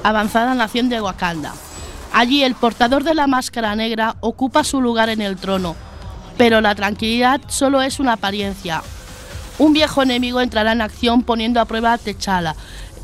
avanzada 0.04 0.54
nación 0.56 0.88
de 0.88 1.02
Wakanda. 1.02 1.54
Allí 2.14 2.42
el 2.44 2.56
portador 2.56 3.04
de 3.04 3.16
la 3.16 3.28
máscara 3.28 3.76
negra 3.76 4.16
ocupa 4.22 4.64
su 4.64 4.80
lugar 4.82 5.10
en 5.10 5.20
el 5.22 5.36
trono, 5.36 5.76
pero 6.40 6.62
la 6.62 6.74
tranquilidad 6.74 7.42
solo 7.50 7.82
es 7.82 8.00
una 8.00 8.14
apariencia. 8.14 8.82
Un 9.58 9.74
viejo 9.74 10.04
enemigo 10.04 10.40
entrará 10.40 10.72
en 10.72 10.80
acción 10.80 11.24
poniendo 11.24 11.60
a 11.60 11.66
prueba 11.66 11.92
a 11.92 11.98
T'Challa 11.98 12.56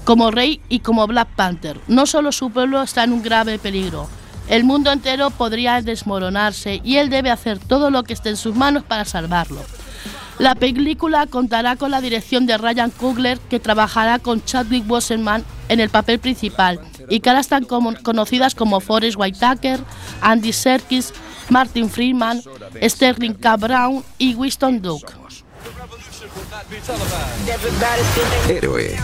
como 0.06 0.32
rey 0.32 0.62
y 0.70 0.80
como 0.80 1.06
Black 1.06 1.28
Panther. 1.36 1.78
No 1.90 2.06
solo 2.06 2.32
su 2.32 2.50
pueblo 2.50 2.82
está 2.82 3.04
en 3.04 3.12
un 3.12 3.22
grave 3.22 3.60
peligro, 3.60 4.08
el 4.48 4.64
mundo 4.64 4.90
entero 4.90 5.32
podría 5.32 5.82
desmoronarse 5.82 6.80
y 6.82 6.96
él 6.96 7.10
debe 7.10 7.30
hacer 7.30 7.60
todo 7.60 7.90
lo 7.90 8.04
que 8.04 8.14
esté 8.14 8.30
en 8.30 8.38
sus 8.38 8.56
manos 8.56 8.84
para 8.84 9.04
salvarlo. 9.04 9.62
La 10.40 10.56
película 10.56 11.28
contará 11.28 11.76
con 11.76 11.92
la 11.92 12.00
dirección 12.00 12.46
de 12.46 12.58
Ryan 12.58 12.92
Coogler, 12.92 13.40
que 13.40 13.60
trabajará 13.60 14.20
con 14.20 14.46
Chadwick 14.46 14.88
Boseman 14.88 15.44
en 15.68 15.82
el 15.82 15.90
papel 15.90 16.20
principal, 16.20 16.80
y 17.10 17.20
caras 17.20 17.50
tan 17.50 17.66
conocidas 17.66 18.56
como 18.56 18.80
Forrest 18.80 19.18
Whitaker, 19.18 19.82
Andy 20.22 20.54
Serkis, 20.54 21.14
Martin 21.50 21.90
Freeman, 21.90 22.42
Sterling 22.82 23.34
K. 23.34 23.58
Brown 23.58 24.04
y 24.18 24.36
Winston 24.36 24.82
Duke. 24.82 25.14
Héroe. 28.50 28.98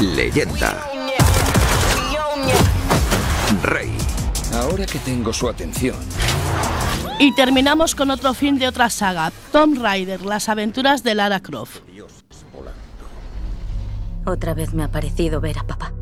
Leyenda. 0.00 0.90
Rey. 3.62 3.96
Ahora 4.54 4.86
que 4.86 4.98
tengo 5.00 5.32
su 5.32 5.48
atención, 5.48 5.96
Y 7.18 7.34
terminamos 7.34 7.94
con 7.94 8.10
otro 8.10 8.34
fin 8.34 8.58
de 8.58 8.68
otra 8.68 8.90
saga, 8.90 9.32
Tomb 9.50 9.80
Raider, 9.80 10.22
las 10.24 10.48
aventuras 10.48 11.02
de 11.02 11.14
Lara 11.14 11.40
Croft. 11.40 11.80
Otra 14.24 14.54
vez 14.54 14.74
me 14.74 14.84
ha 14.84 14.88
parecido 14.88 15.40
ver 15.40 15.58
a 15.58 15.62
papá. 15.64 15.92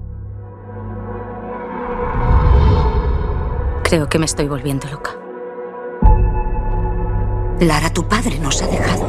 Creo 3.85 4.09
que 4.09 4.19
me 4.19 4.27
estoy 4.27 4.49
volviendo 4.49 4.89
loca. 4.89 5.13
Lara, 7.61 7.89
tu 7.91 8.09
padre 8.09 8.39
nos 8.41 8.61
ha 8.63 8.67
dejado. 8.67 9.07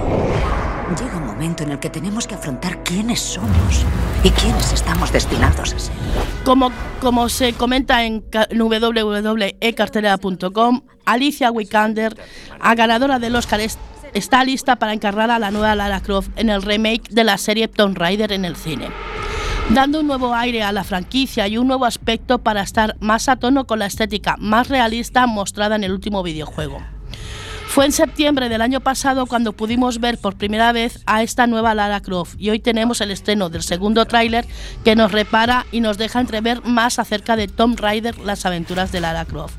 Llega 1.00 1.18
un 1.18 1.26
momento 1.26 1.64
en 1.64 1.72
el 1.72 1.80
que 1.80 1.90
tenemos 1.90 2.28
que 2.28 2.36
afrontar 2.36 2.84
quiénes 2.84 3.20
somos 3.20 3.84
y 4.24 4.30
quiénes 4.30 4.72
estamos 4.72 5.12
destinados 5.12 5.74
a 5.74 5.80
ser. 5.80 5.96
Como, 6.44 6.72
como 7.02 7.28
se 7.30 7.54
comenta 7.54 8.04
en 8.06 8.22
ca- 8.22 8.46
en 8.50 8.60
www.ecartelera.com, 8.60 10.82
Alicia 11.06 11.50
Vikander, 11.52 12.16
a 12.60 12.76
ganadora 12.76 13.18
del 13.18 13.36
Oscar, 13.36 13.62
es- 13.62 13.80
está 14.14 14.44
lista 14.44 14.76
para 14.76 14.94
encarnar 14.94 15.32
a 15.32 15.40
la 15.40 15.50
nueva 15.50 15.74
Lara 15.76 16.02
Croft 16.02 16.30
en 16.36 16.52
el 16.52 16.62
remake 16.62 17.10
de 17.10 17.24
la 17.24 17.40
serie 17.40 17.68
Tomb 17.68 17.98
Raider 17.98 18.32
en 18.32 18.46
el 18.46 18.56
cine, 18.56 18.90
dando 19.70 19.99
un 19.99 20.07
nuevo 20.07 20.34
aire 20.34 20.63
a 20.63 20.72
la 20.72 20.84
franquicia 20.84 21.47
y 21.47 21.57
un 21.57 21.68
nuevo 21.68 21.86
aspecto 21.86 22.39
para 22.39 22.61
estar 22.61 22.95
más 22.99 23.28
a 23.30 23.36
tono 23.36 23.66
con 23.66 23.80
la 23.80 23.88
estética 23.88 24.36
más 24.39 24.68
realista 24.70 25.26
mostrada 25.28 25.76
en 25.76 25.84
el 25.84 25.91
último 25.91 26.22
videojuego. 26.24 26.82
Fue 27.68 27.86
en 27.86 27.91
septiembre 27.91 28.47
del 28.47 28.61
año 28.61 28.80
pasado 28.80 29.26
cuando 29.26 29.51
pudimos 29.51 29.99
ver 29.99 30.18
por 30.18 30.38
primera 30.38 30.72
vez 30.72 31.01
a 31.07 31.24
esta 31.24 31.45
nueva 31.45 31.74
Lara 31.74 31.99
Croft 31.99 32.36
y 32.38 32.49
hoy 32.51 32.59
tenemos 32.59 33.01
el 33.01 33.11
estreno 33.11 33.49
del 33.49 33.63
segundo 33.63 34.05
tráiler 34.05 34.45
que 34.86 34.95
nos 34.95 35.11
repara 35.11 35.66
y 35.72 35.82
nos 35.82 35.97
deja 35.97 36.22
entrever 36.22 36.63
más 36.63 36.99
acerca 36.99 37.36
de 37.36 37.47
Tomb 37.47 37.78
Raider, 37.78 38.18
las 38.20 38.45
aventuras 38.45 38.91
de 38.93 39.01
Lara 39.01 39.26
Croft. 39.26 39.55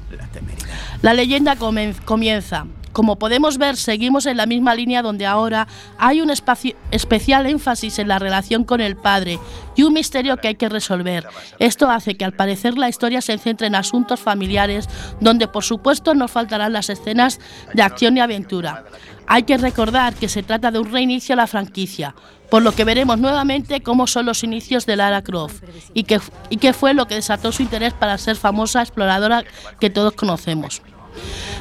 La 1.03 1.13
leyenda 1.13 1.57
comienza. 1.57 2.67
Como 2.97 3.17
podemos 3.17 3.59
ver, 3.59 3.77
seguimos 3.77 4.25
en 4.25 4.39
la 4.39 4.47
misma 4.47 4.75
línea 4.75 5.03
donde 5.03 5.27
ahora 5.27 5.69
hay 5.99 6.23
un 6.23 6.31
especial 6.31 7.45
énfasis 7.45 7.99
en 7.99 8.09
la 8.09 8.19
relación 8.19 8.65
con 8.65 8.81
el 8.81 8.97
padre 8.97 9.39
y 9.75 9.83
un 9.83 9.93
misterio 9.93 10.39
que 10.39 10.49
hay 10.49 10.55
que 10.55 10.71
resolver. 10.71 11.27
Esto 11.59 11.91
hace 11.91 12.15
que 12.15 12.25
al 12.25 12.33
parecer 12.33 12.79
la 12.79 12.89
historia 12.89 13.21
se 13.21 13.37
centre 13.37 13.67
en 13.67 13.75
asuntos 13.75 14.19
familiares, 14.19 14.89
donde 15.21 15.47
por 15.47 15.63
supuesto 15.63 16.15
no 16.15 16.27
faltarán 16.27 16.73
las 16.73 16.89
escenas 16.89 17.39
de 17.75 17.83
acción 17.83 18.17
y 18.17 18.21
aventura. 18.21 18.87
Hay 19.27 19.43
que 19.43 19.59
recordar 19.59 20.15
que 20.15 20.31
se 20.31 20.43
trata 20.43 20.71
de 20.71 20.79
un 20.79 20.91
reinicio 20.91 21.35
a 21.35 21.37
la 21.37 21.47
franquicia, 21.47 22.15
por 22.51 22.63
lo 22.63 22.73
que 22.73 22.85
veremos 22.85 23.19
nuevamente 23.19 23.83
cómo 23.83 24.07
son 24.07 24.25
los 24.25 24.43
inicios 24.43 24.87
de 24.87 24.97
Lara 24.97 25.21
Croft 25.21 25.65
y 25.93 26.05
qué, 26.05 26.19
y 26.49 26.57
qué 26.57 26.73
fue 26.73 26.95
lo 26.95 27.07
que 27.07 27.17
desató 27.17 27.53
su 27.53 27.61
interés 27.61 27.93
para 27.93 28.17
ser 28.17 28.37
famosa 28.37 28.81
exploradora 28.81 29.45
que 29.81 29.91
todos 29.91 30.15
conocemos. 30.15 30.81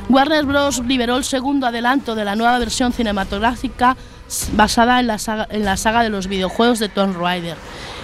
Warner 0.09 0.45
Bros. 0.45 0.83
liberó 0.85 1.17
el 1.17 1.23
segundo 1.23 1.67
adelanto 1.67 2.15
de 2.15 2.25
la 2.25 2.35
nueva 2.35 2.59
versión 2.59 2.93
cinematográfica 2.93 3.97
basada 4.53 4.99
en 4.99 5.07
la 5.07 5.17
saga, 5.17 5.47
en 5.49 5.65
la 5.65 5.77
saga 5.77 6.03
de 6.03 6.09
los 6.09 6.27
videojuegos 6.27 6.79
de 6.79 6.89
Tomb 6.89 7.17
Raider. 7.17 7.57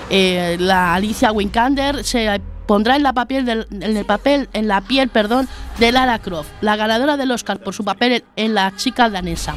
Eh, 0.10 0.58
la 0.60 0.94
Alicia 0.94 1.32
Vikander 1.32 2.04
se 2.04 2.42
pondrá 2.68 2.96
en, 2.96 3.04
la 3.04 3.14
papel 3.14 3.68
en 3.72 3.98
el 3.98 4.06
papel 4.06 4.50
en 4.54 4.68
la 4.68 4.82
piel 4.82 5.10
perdón, 5.10 5.48
de 5.80 5.92
Lara 5.92 6.20
Croft, 6.20 6.50
la 6.62 6.76
ganadora 6.76 7.18
del 7.18 7.32
Oscar 7.32 7.60
por 7.60 7.74
su 7.74 7.84
papel 7.84 8.24
en 8.36 8.54
La 8.54 8.76
chica 8.76 9.10
danesa. 9.10 9.56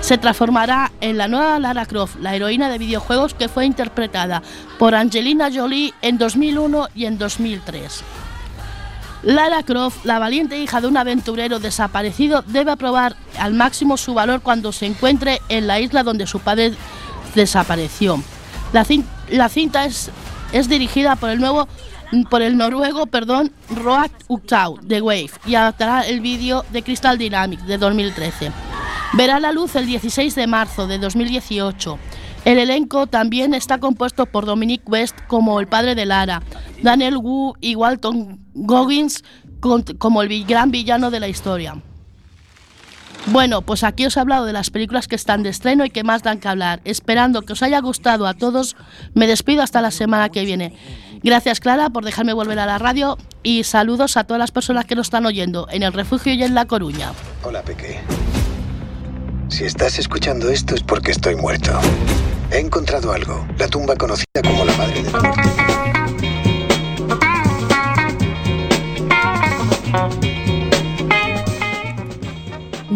Se 0.00 0.18
transformará 0.18 0.92
en 1.00 1.18
la 1.18 1.26
nueva 1.26 1.58
Lara 1.58 1.86
Croft, 1.86 2.16
la 2.20 2.36
heroína 2.36 2.68
de 2.68 2.78
videojuegos 2.78 3.34
que 3.34 3.48
fue 3.48 3.66
interpretada 3.66 4.42
por 4.78 4.94
Angelina 4.94 5.50
Jolie 5.52 5.92
en 6.02 6.18
2001 6.18 6.88
y 6.94 7.06
en 7.06 7.18
2003. 7.18 8.25
Lara 9.26 9.64
Croft, 9.64 10.04
la 10.04 10.20
valiente 10.20 10.56
hija 10.56 10.80
de 10.80 10.86
un 10.86 10.96
aventurero 10.96 11.58
desaparecido, 11.58 12.42
debe 12.46 12.70
aprobar 12.70 13.16
al 13.40 13.54
máximo 13.54 13.96
su 13.96 14.14
valor 14.14 14.40
cuando 14.40 14.70
se 14.70 14.86
encuentre 14.86 15.42
en 15.48 15.66
la 15.66 15.80
isla 15.80 16.04
donde 16.04 16.28
su 16.28 16.38
padre 16.38 16.74
desapareció. 17.34 18.22
La, 18.72 18.84
cin- 18.84 19.04
la 19.28 19.48
cinta 19.48 19.84
es, 19.84 20.10
dirigida 20.68 21.16
por 21.16 21.30
el 21.30 21.40
nuevo 21.40 21.66
por 22.30 22.40
el 22.40 22.56
noruego, 22.56 23.06
perdón, 23.06 23.50
Roald 23.68 24.12
Uktau 24.28 24.78
de 24.80 25.02
Wave 25.02 25.30
y 25.44 25.56
adaptará 25.56 26.02
el 26.02 26.20
vídeo 26.20 26.64
de 26.70 26.84
Crystal 26.84 27.18
Dynamics 27.18 27.66
de 27.66 27.78
2013. 27.78 28.52
Verá 29.14 29.40
la 29.40 29.50
luz 29.50 29.74
el 29.74 29.86
16 29.86 30.36
de 30.36 30.46
marzo 30.46 30.86
de 30.86 30.98
2018. 30.98 31.98
El 32.46 32.58
elenco 32.58 33.08
también 33.08 33.54
está 33.54 33.78
compuesto 33.78 34.24
por 34.24 34.46
Dominic 34.46 34.88
West 34.88 35.16
como 35.26 35.58
el 35.58 35.66
padre 35.66 35.96
de 35.96 36.06
Lara, 36.06 36.44
Daniel 36.80 37.16
Wu 37.16 37.54
y 37.60 37.74
Walton 37.74 38.38
Goggins 38.54 39.24
como 39.98 40.22
el 40.22 40.44
gran 40.44 40.70
villano 40.70 41.10
de 41.10 41.18
la 41.18 41.26
historia. 41.26 41.74
Bueno, 43.26 43.62
pues 43.62 43.82
aquí 43.82 44.06
os 44.06 44.16
he 44.16 44.20
hablado 44.20 44.44
de 44.44 44.52
las 44.52 44.70
películas 44.70 45.08
que 45.08 45.16
están 45.16 45.42
de 45.42 45.48
estreno 45.48 45.84
y 45.84 45.90
que 45.90 46.04
más 46.04 46.22
dan 46.22 46.38
que 46.38 46.46
hablar. 46.46 46.80
Esperando 46.84 47.42
que 47.42 47.54
os 47.54 47.64
haya 47.64 47.80
gustado 47.80 48.28
a 48.28 48.34
todos, 48.34 48.76
me 49.12 49.26
despido 49.26 49.64
hasta 49.64 49.80
la 49.80 49.90
semana 49.90 50.28
que 50.28 50.44
viene. 50.44 50.72
Gracias 51.24 51.58
Clara 51.58 51.90
por 51.90 52.04
dejarme 52.04 52.32
volver 52.32 52.60
a 52.60 52.66
la 52.66 52.78
radio 52.78 53.18
y 53.42 53.64
saludos 53.64 54.16
a 54.16 54.22
todas 54.22 54.38
las 54.38 54.52
personas 54.52 54.84
que 54.84 54.94
nos 54.94 55.08
están 55.08 55.26
oyendo 55.26 55.66
en 55.72 55.82
el 55.82 55.92
refugio 55.92 56.32
y 56.32 56.44
en 56.44 56.54
La 56.54 56.66
Coruña. 56.66 57.10
Hola, 57.42 57.62
Peque. 57.62 57.98
Si 59.48 59.64
estás 59.64 59.98
escuchando 59.98 60.48
esto 60.48 60.76
es 60.76 60.84
porque 60.84 61.10
estoy 61.10 61.34
muerto. 61.34 61.72
He 62.50 62.58
encontrado 62.58 63.12
algo, 63.12 63.44
la 63.58 63.66
tumba 63.66 63.96
conocida 63.96 64.42
como 64.42 64.64
la 64.64 64.74
Madre 64.76 65.02
de 65.02 65.10
la 65.10 65.20
Muerte. 65.20 66.05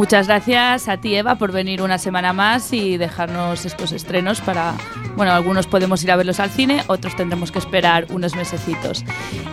Muchas 0.01 0.29
gracias 0.29 0.89
a 0.89 0.97
ti, 0.97 1.15
Eva, 1.15 1.35
por 1.35 1.53
venir 1.53 1.83
una 1.83 1.99
semana 1.99 2.33
más 2.33 2.73
y 2.73 2.97
dejarnos 2.97 3.67
estos 3.67 3.93
estrenos 3.93 4.41
para... 4.41 4.73
Bueno, 5.15 5.33
algunos 5.33 5.67
podemos 5.67 6.03
ir 6.03 6.11
a 6.11 6.17
verlos 6.17 6.41
al 6.41 6.49
cine, 6.49 6.83
otros 6.87 7.15
tendremos 7.17 7.53
que 7.53 7.59
esperar 7.59 8.07
unos 8.09 8.35
mesecitos. 8.35 9.05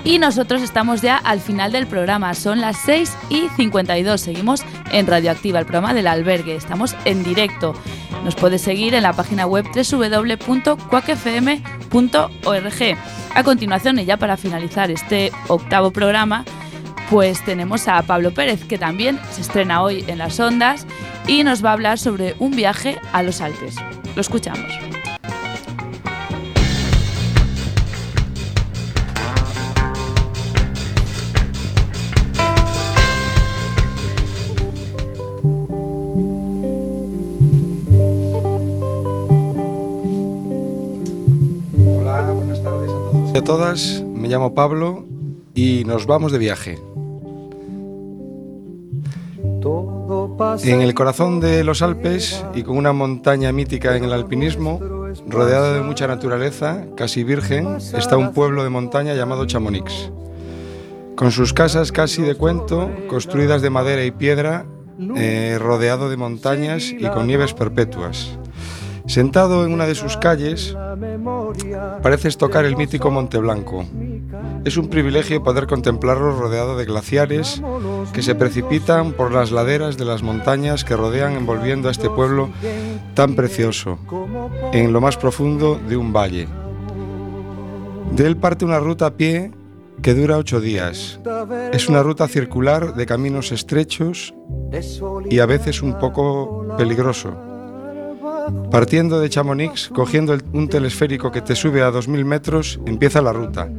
Y 0.05 0.19
nosotros 0.19 0.61
estamos 0.61 1.01
ya 1.01 1.17
al 1.17 1.41
final 1.41 1.73
del 1.73 1.85
programa, 1.85 2.33
son 2.33 2.61
las 2.61 2.77
6 2.77 3.17
y 3.29 3.49
52. 3.57 4.21
Seguimos 4.21 4.63
en 4.93 5.05
Radioactiva, 5.05 5.59
el 5.59 5.65
programa 5.65 5.93
del 5.93 6.07
albergue. 6.07 6.55
Estamos 6.55 6.95
en 7.03 7.25
directo. 7.25 7.73
Nos 8.23 8.35
puedes 8.35 8.61
seguir 8.61 8.93
en 8.93 9.03
la 9.03 9.11
página 9.11 9.47
web 9.47 9.65
www.cuacfm.org. 9.65 10.87
A 13.35 13.43
continuación, 13.43 13.99
y 13.99 14.05
ya 14.05 14.15
para 14.15 14.37
finalizar 14.37 14.91
este 14.91 15.33
octavo 15.49 15.91
programa, 15.91 16.45
pues 17.09 17.43
tenemos 17.45 17.87
a 17.87 18.01
Pablo 18.01 18.33
Pérez, 18.33 18.63
que 18.65 18.77
también 18.77 19.19
se 19.31 19.41
estrena 19.41 19.81
hoy 19.81 20.03
en 20.07 20.17
las 20.17 20.39
ondas 20.39 20.85
y 21.27 21.43
nos 21.43 21.63
va 21.63 21.69
a 21.69 21.73
hablar 21.73 21.97
sobre 21.97 22.35
un 22.39 22.51
viaje 22.51 22.97
a 23.13 23.23
los 23.23 23.41
Alpes. 23.41 23.75
Lo 24.15 24.21
escuchamos. 24.21 24.71
Hola, 41.99 42.31
buenas 42.31 42.61
tardes 42.63 42.89
a 42.89 43.11
todos 43.11 43.31
y 43.33 43.37
a 43.37 43.43
todas. 43.43 44.03
Me 44.13 44.27
llamo 44.27 44.53
Pablo 44.53 45.05
y 45.53 45.83
nos 45.85 46.05
vamos 46.05 46.31
de 46.31 46.37
viaje. 46.37 46.86
En 50.63 50.81
el 50.81 50.93
corazón 50.93 51.39
de 51.39 51.63
los 51.63 51.81
Alpes 51.81 52.45
y 52.53 52.61
con 52.61 52.77
una 52.77 52.93
montaña 52.93 53.51
mítica 53.51 53.95
en 53.95 54.03
el 54.03 54.13
alpinismo, 54.13 54.79
rodeada 55.27 55.73
de 55.73 55.81
mucha 55.81 56.05
naturaleza, 56.05 56.85
casi 56.95 57.23
virgen, 57.23 57.77
está 57.77 58.17
un 58.17 58.33
pueblo 58.33 58.63
de 58.63 58.69
montaña 58.69 59.15
llamado 59.15 59.45
Chamonix. 59.47 60.11
Con 61.15 61.31
sus 61.31 61.53
casas 61.53 61.91
casi 61.91 62.21
de 62.21 62.35
cuento, 62.35 62.91
construidas 63.07 63.63
de 63.63 63.71
madera 63.71 64.03
y 64.03 64.11
piedra, 64.11 64.65
eh, 65.15 65.57
rodeado 65.59 66.09
de 66.09 66.17
montañas 66.17 66.91
y 66.91 67.07
con 67.07 67.25
nieves 67.25 67.53
perpetuas. 67.53 68.37
Sentado 69.07 69.65
en 69.65 69.73
una 69.73 69.87
de 69.87 69.95
sus 69.95 70.17
calles, 70.17 70.75
pareces 72.03 72.37
tocar 72.37 72.65
el 72.65 72.75
mítico 72.75 73.09
Monte 73.09 73.39
Blanco. 73.39 73.85
Es 74.65 74.77
un 74.77 74.89
privilegio 74.89 75.43
poder 75.43 75.67
contemplarlo 75.67 76.37
rodeado 76.37 76.77
de 76.77 76.85
glaciares 76.85 77.61
que 78.13 78.21
se 78.21 78.35
precipitan 78.35 79.13
por 79.13 79.31
las 79.31 79.51
laderas 79.51 79.97
de 79.97 80.05
las 80.05 80.23
montañas 80.23 80.83
que 80.83 80.95
rodean 80.95 81.33
envolviendo 81.33 81.87
a 81.87 81.91
este 81.91 82.09
pueblo 82.09 82.49
tan 83.13 83.35
precioso, 83.35 83.97
en 84.73 84.93
lo 84.93 85.01
más 85.01 85.17
profundo 85.17 85.79
de 85.87 85.97
un 85.97 86.11
valle. 86.11 86.47
De 88.11 88.25
él 88.25 88.37
parte 88.37 88.65
una 88.65 88.79
ruta 88.79 89.07
a 89.07 89.11
pie 89.11 89.51
que 90.01 90.13
dura 90.13 90.37
ocho 90.37 90.59
días. 90.59 91.19
Es 91.71 91.89
una 91.89 92.03
ruta 92.03 92.27
circular 92.27 92.95
de 92.95 93.05
caminos 93.05 93.51
estrechos 93.51 94.33
y 95.29 95.39
a 95.39 95.45
veces 95.45 95.81
un 95.81 95.97
poco 95.99 96.65
peligroso. 96.77 97.33
Partiendo 98.71 99.19
de 99.19 99.29
Chamonix, 99.29 99.89
cogiendo 99.89 100.37
un 100.53 100.69
telesférico 100.69 101.31
que 101.31 101.41
te 101.41 101.55
sube 101.55 101.81
a 101.81 101.91
2.000 101.91 102.23
metros, 102.23 102.79
empieza 102.85 103.21
la 103.21 103.33
ruta. 103.33 103.69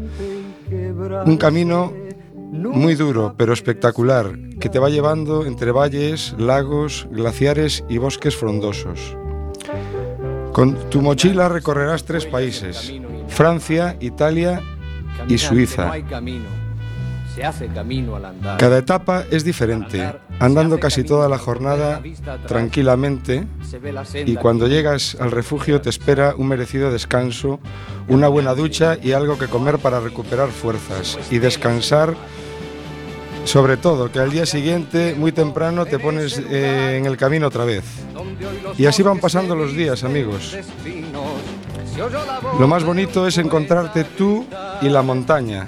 Un 1.26 1.36
camino 1.36 1.92
muy 2.50 2.94
duro, 2.94 3.34
pero 3.36 3.52
espectacular, 3.52 4.32
que 4.58 4.68
te 4.68 4.78
va 4.78 4.88
llevando 4.88 5.46
entre 5.46 5.70
valles, 5.70 6.34
lagos, 6.38 7.06
glaciares 7.10 7.84
y 7.88 7.98
bosques 7.98 8.36
frondosos. 8.36 9.16
Con 10.52 10.74
tu 10.90 11.00
mochila 11.00 11.48
recorrerás 11.48 12.04
tres 12.04 12.26
países, 12.26 12.92
Francia, 13.28 13.96
Italia 14.00 14.60
y 15.28 15.38
Suiza. 15.38 15.92
Cada 18.58 18.78
etapa 18.78 19.24
es 19.30 19.44
diferente, 19.44 20.14
andando 20.40 20.78
casi 20.78 21.04
toda 21.04 21.28
la 21.28 21.38
jornada 21.38 22.00
tranquilamente 22.46 23.46
y 24.26 24.36
cuando 24.36 24.66
llegas 24.66 25.16
al 25.20 25.30
refugio 25.30 25.80
te 25.80 25.90
espera 25.90 26.34
un 26.36 26.48
merecido 26.48 26.90
descanso, 26.90 27.60
una 28.08 28.28
buena 28.28 28.54
ducha 28.54 28.96
y 29.02 29.12
algo 29.12 29.38
que 29.38 29.46
comer 29.46 29.78
para 29.78 30.00
recuperar 30.00 30.48
fuerzas 30.50 31.18
y 31.30 31.38
descansar. 31.38 32.14
Sobre 33.44 33.78
todo, 33.78 34.12
que 34.12 34.18
al 34.18 34.30
día 34.30 34.44
siguiente, 34.44 35.14
muy 35.16 35.32
temprano, 35.32 35.86
te 35.86 35.98
pones 35.98 36.38
eh, 36.38 36.98
en 36.98 37.06
el 37.06 37.16
camino 37.16 37.46
otra 37.46 37.64
vez. 37.64 37.82
Y 38.76 38.84
así 38.84 39.02
van 39.02 39.20
pasando 39.20 39.56
los 39.56 39.72
días, 39.72 40.04
amigos. 40.04 40.54
Lo 42.60 42.68
más 42.68 42.84
bonito 42.84 43.26
es 43.26 43.38
encontrarte 43.38 44.04
tú 44.04 44.44
y 44.82 44.90
la 44.90 45.00
montaña, 45.00 45.66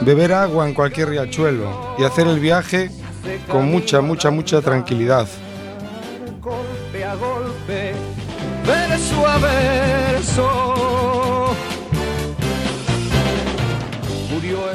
beber 0.00 0.32
agua 0.32 0.66
en 0.66 0.72
cualquier 0.72 1.10
riachuelo 1.10 1.94
y 1.98 2.04
hacer 2.04 2.26
el 2.26 2.40
viaje 2.40 2.90
con 3.48 3.70
mucha, 3.70 4.00
mucha, 4.00 4.30
mucha 4.30 4.60
tranquilidad. 4.60 5.26
golpe 6.40 7.04
a 7.04 7.14
golpe, 7.14 7.92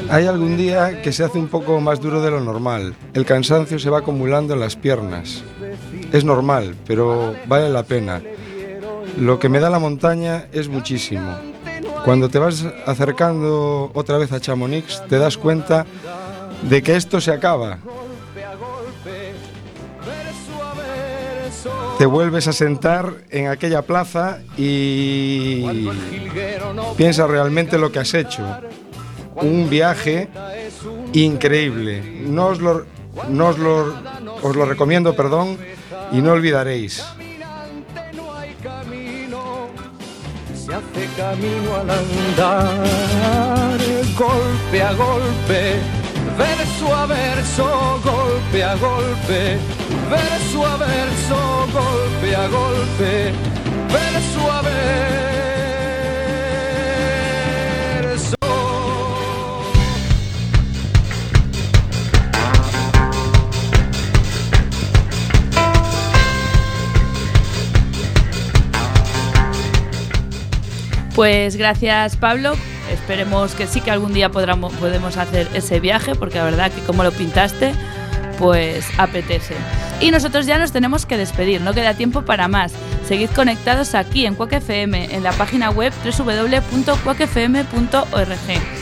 Hay 0.10 0.26
algún 0.26 0.58
día 0.58 1.02
que 1.04 1.12
se 1.12 1.24
hace 1.24 1.38
un 1.38 1.48
poco 1.48 1.80
más 1.82 2.00
duro 2.02 2.22
de 2.22 2.32
lo 2.32 2.40
normal. 2.40 2.96
El 3.14 3.26
cansancio 3.26 3.78
se 3.78 3.92
va 3.92 4.00
acumulando 4.00 4.56
en 4.56 4.60
las 4.60 4.76
piernas. 4.76 5.44
Es 6.12 6.24
normal, 6.26 6.76
pero 6.88 7.36
vale 7.46 7.70
la 7.70 7.84
pena. 7.84 8.22
Lo 9.20 9.38
que 9.38 9.50
me 9.50 9.60
da 9.60 9.70
la 9.70 9.78
montaña 9.78 10.48
es 10.52 10.68
muchísimo. 10.68 11.38
Cuando 12.06 12.30
te 12.30 12.40
vas 12.40 12.66
acercando 12.86 13.92
otra 13.94 14.18
vez 14.18 14.32
a 14.32 14.40
Chamonix, 14.40 15.04
te 15.08 15.20
das 15.20 15.38
cuenta 15.38 15.86
de 16.64 16.82
que 16.82 16.96
esto 16.96 17.22
se 17.22 17.32
acaba. 17.32 17.78
Te 22.00 22.06
vuelves 22.06 22.48
a 22.48 22.54
sentar 22.54 23.14
en 23.30 23.48
aquella 23.48 23.82
plaza 23.82 24.40
y 24.56 25.90
piensas 26.96 27.30
realmente 27.30 27.78
lo 27.78 27.92
que 27.92 28.00
has 28.00 28.14
hecho. 28.14 28.42
Un 29.36 29.70
viaje 29.70 30.30
increíble. 31.12 32.02
No 32.26 32.48
os 32.48 32.62
lo, 32.62 32.86
no 33.28 33.48
os 33.48 33.60
lo, 33.60 33.94
os 34.42 34.56
lo 34.56 34.66
recomiendo, 34.66 35.14
perdón, 35.14 35.58
y 36.14 36.22
no 36.22 36.32
olvidaréis. 36.32 37.04
se 40.70 40.76
hace 40.76 41.08
camino 41.18 41.76
al 41.76 41.90
andar, 41.90 43.80
golpe 44.18 44.82
a 44.82 44.94
golpe, 44.94 45.80
verso 46.40 46.94
a 46.94 47.06
verso, 47.06 48.02
golpe 48.02 48.64
a 48.64 48.76
golpe, 48.76 49.60
verso 50.10 50.66
a 50.66 50.78
verso, 50.78 51.68
golpe 51.74 52.34
a 52.34 52.48
golpe, 52.48 53.34
verso 53.92 54.52
a 54.52 54.62
verso. 54.62 54.80
Pues 71.14 71.58
gracias 71.58 72.16
Pablo, 72.16 72.56
esperemos 72.92 73.56
que 73.56 73.68
sí 73.68 73.82
que 73.82 73.92
algún 73.92 74.14
día 74.14 74.30
podamos, 74.30 74.74
podemos 74.74 75.18
hacer 75.18 75.48
ese 75.54 75.80
viaje, 75.80 76.16
porque 76.16 76.38
la 76.38 76.46
verdad 76.46 76.72
que 76.72 76.82
como 76.82 77.04
lo 77.04 77.12
pintaste, 77.12 77.74
pues 78.38 78.86
apetece. 78.98 79.56
Y 80.00 80.12
nosotros 80.12 80.46
ya 80.46 80.58
nos 80.58 80.72
tenemos 80.72 81.06
que 81.06 81.18
despedir, 81.18 81.62
no 81.62 81.74
queda 81.74 81.94
tiempo 81.94 82.24
para 82.24 82.48
más. 82.48 82.72
Seguid 83.08 83.30
conectados 83.32 83.96
aquí 83.96 84.26
en 84.26 84.36
Quack 84.36 84.54
FM, 84.54 85.16
en 85.16 85.24
la 85.24 85.32
página 85.34 85.70
web 85.70 85.94
www.quackfm.org. 86.04 88.80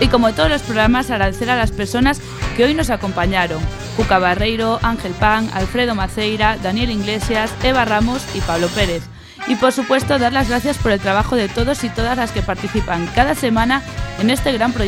Y 0.00 0.08
como 0.08 0.34
todos 0.34 0.50
los 0.50 0.62
programas, 0.62 1.10
agradecer 1.10 1.48
a 1.50 1.56
las 1.56 1.70
personas 1.70 2.20
que 2.56 2.64
hoy 2.64 2.74
nos 2.74 2.90
acompañaron. 2.90 3.60
Cuca 3.96 4.18
Barreiro, 4.18 4.78
Ángel 4.82 5.12
Pan, 5.12 5.48
Alfredo 5.54 5.94
Maceira, 5.94 6.58
Daniel 6.62 6.90
Iglesias, 6.90 7.50
Eva 7.62 7.84
Ramos 7.84 8.22
y 8.34 8.40
Pablo 8.40 8.68
Pérez. 8.68 9.04
Y 9.48 9.54
por 9.56 9.72
supuesto 9.72 10.18
dar 10.18 10.32
las 10.32 10.48
gracias 10.48 10.78
por 10.78 10.90
el 10.90 11.00
trabajo 11.00 11.36
de 11.36 11.48
todos 11.48 11.84
y 11.84 11.88
todas 11.88 12.16
las 12.16 12.32
que 12.32 12.42
participan 12.42 13.06
cada 13.14 13.34
semana 13.34 13.82
en 14.18 14.30
este 14.30 14.52
gran 14.52 14.72
proyecto 14.72 14.86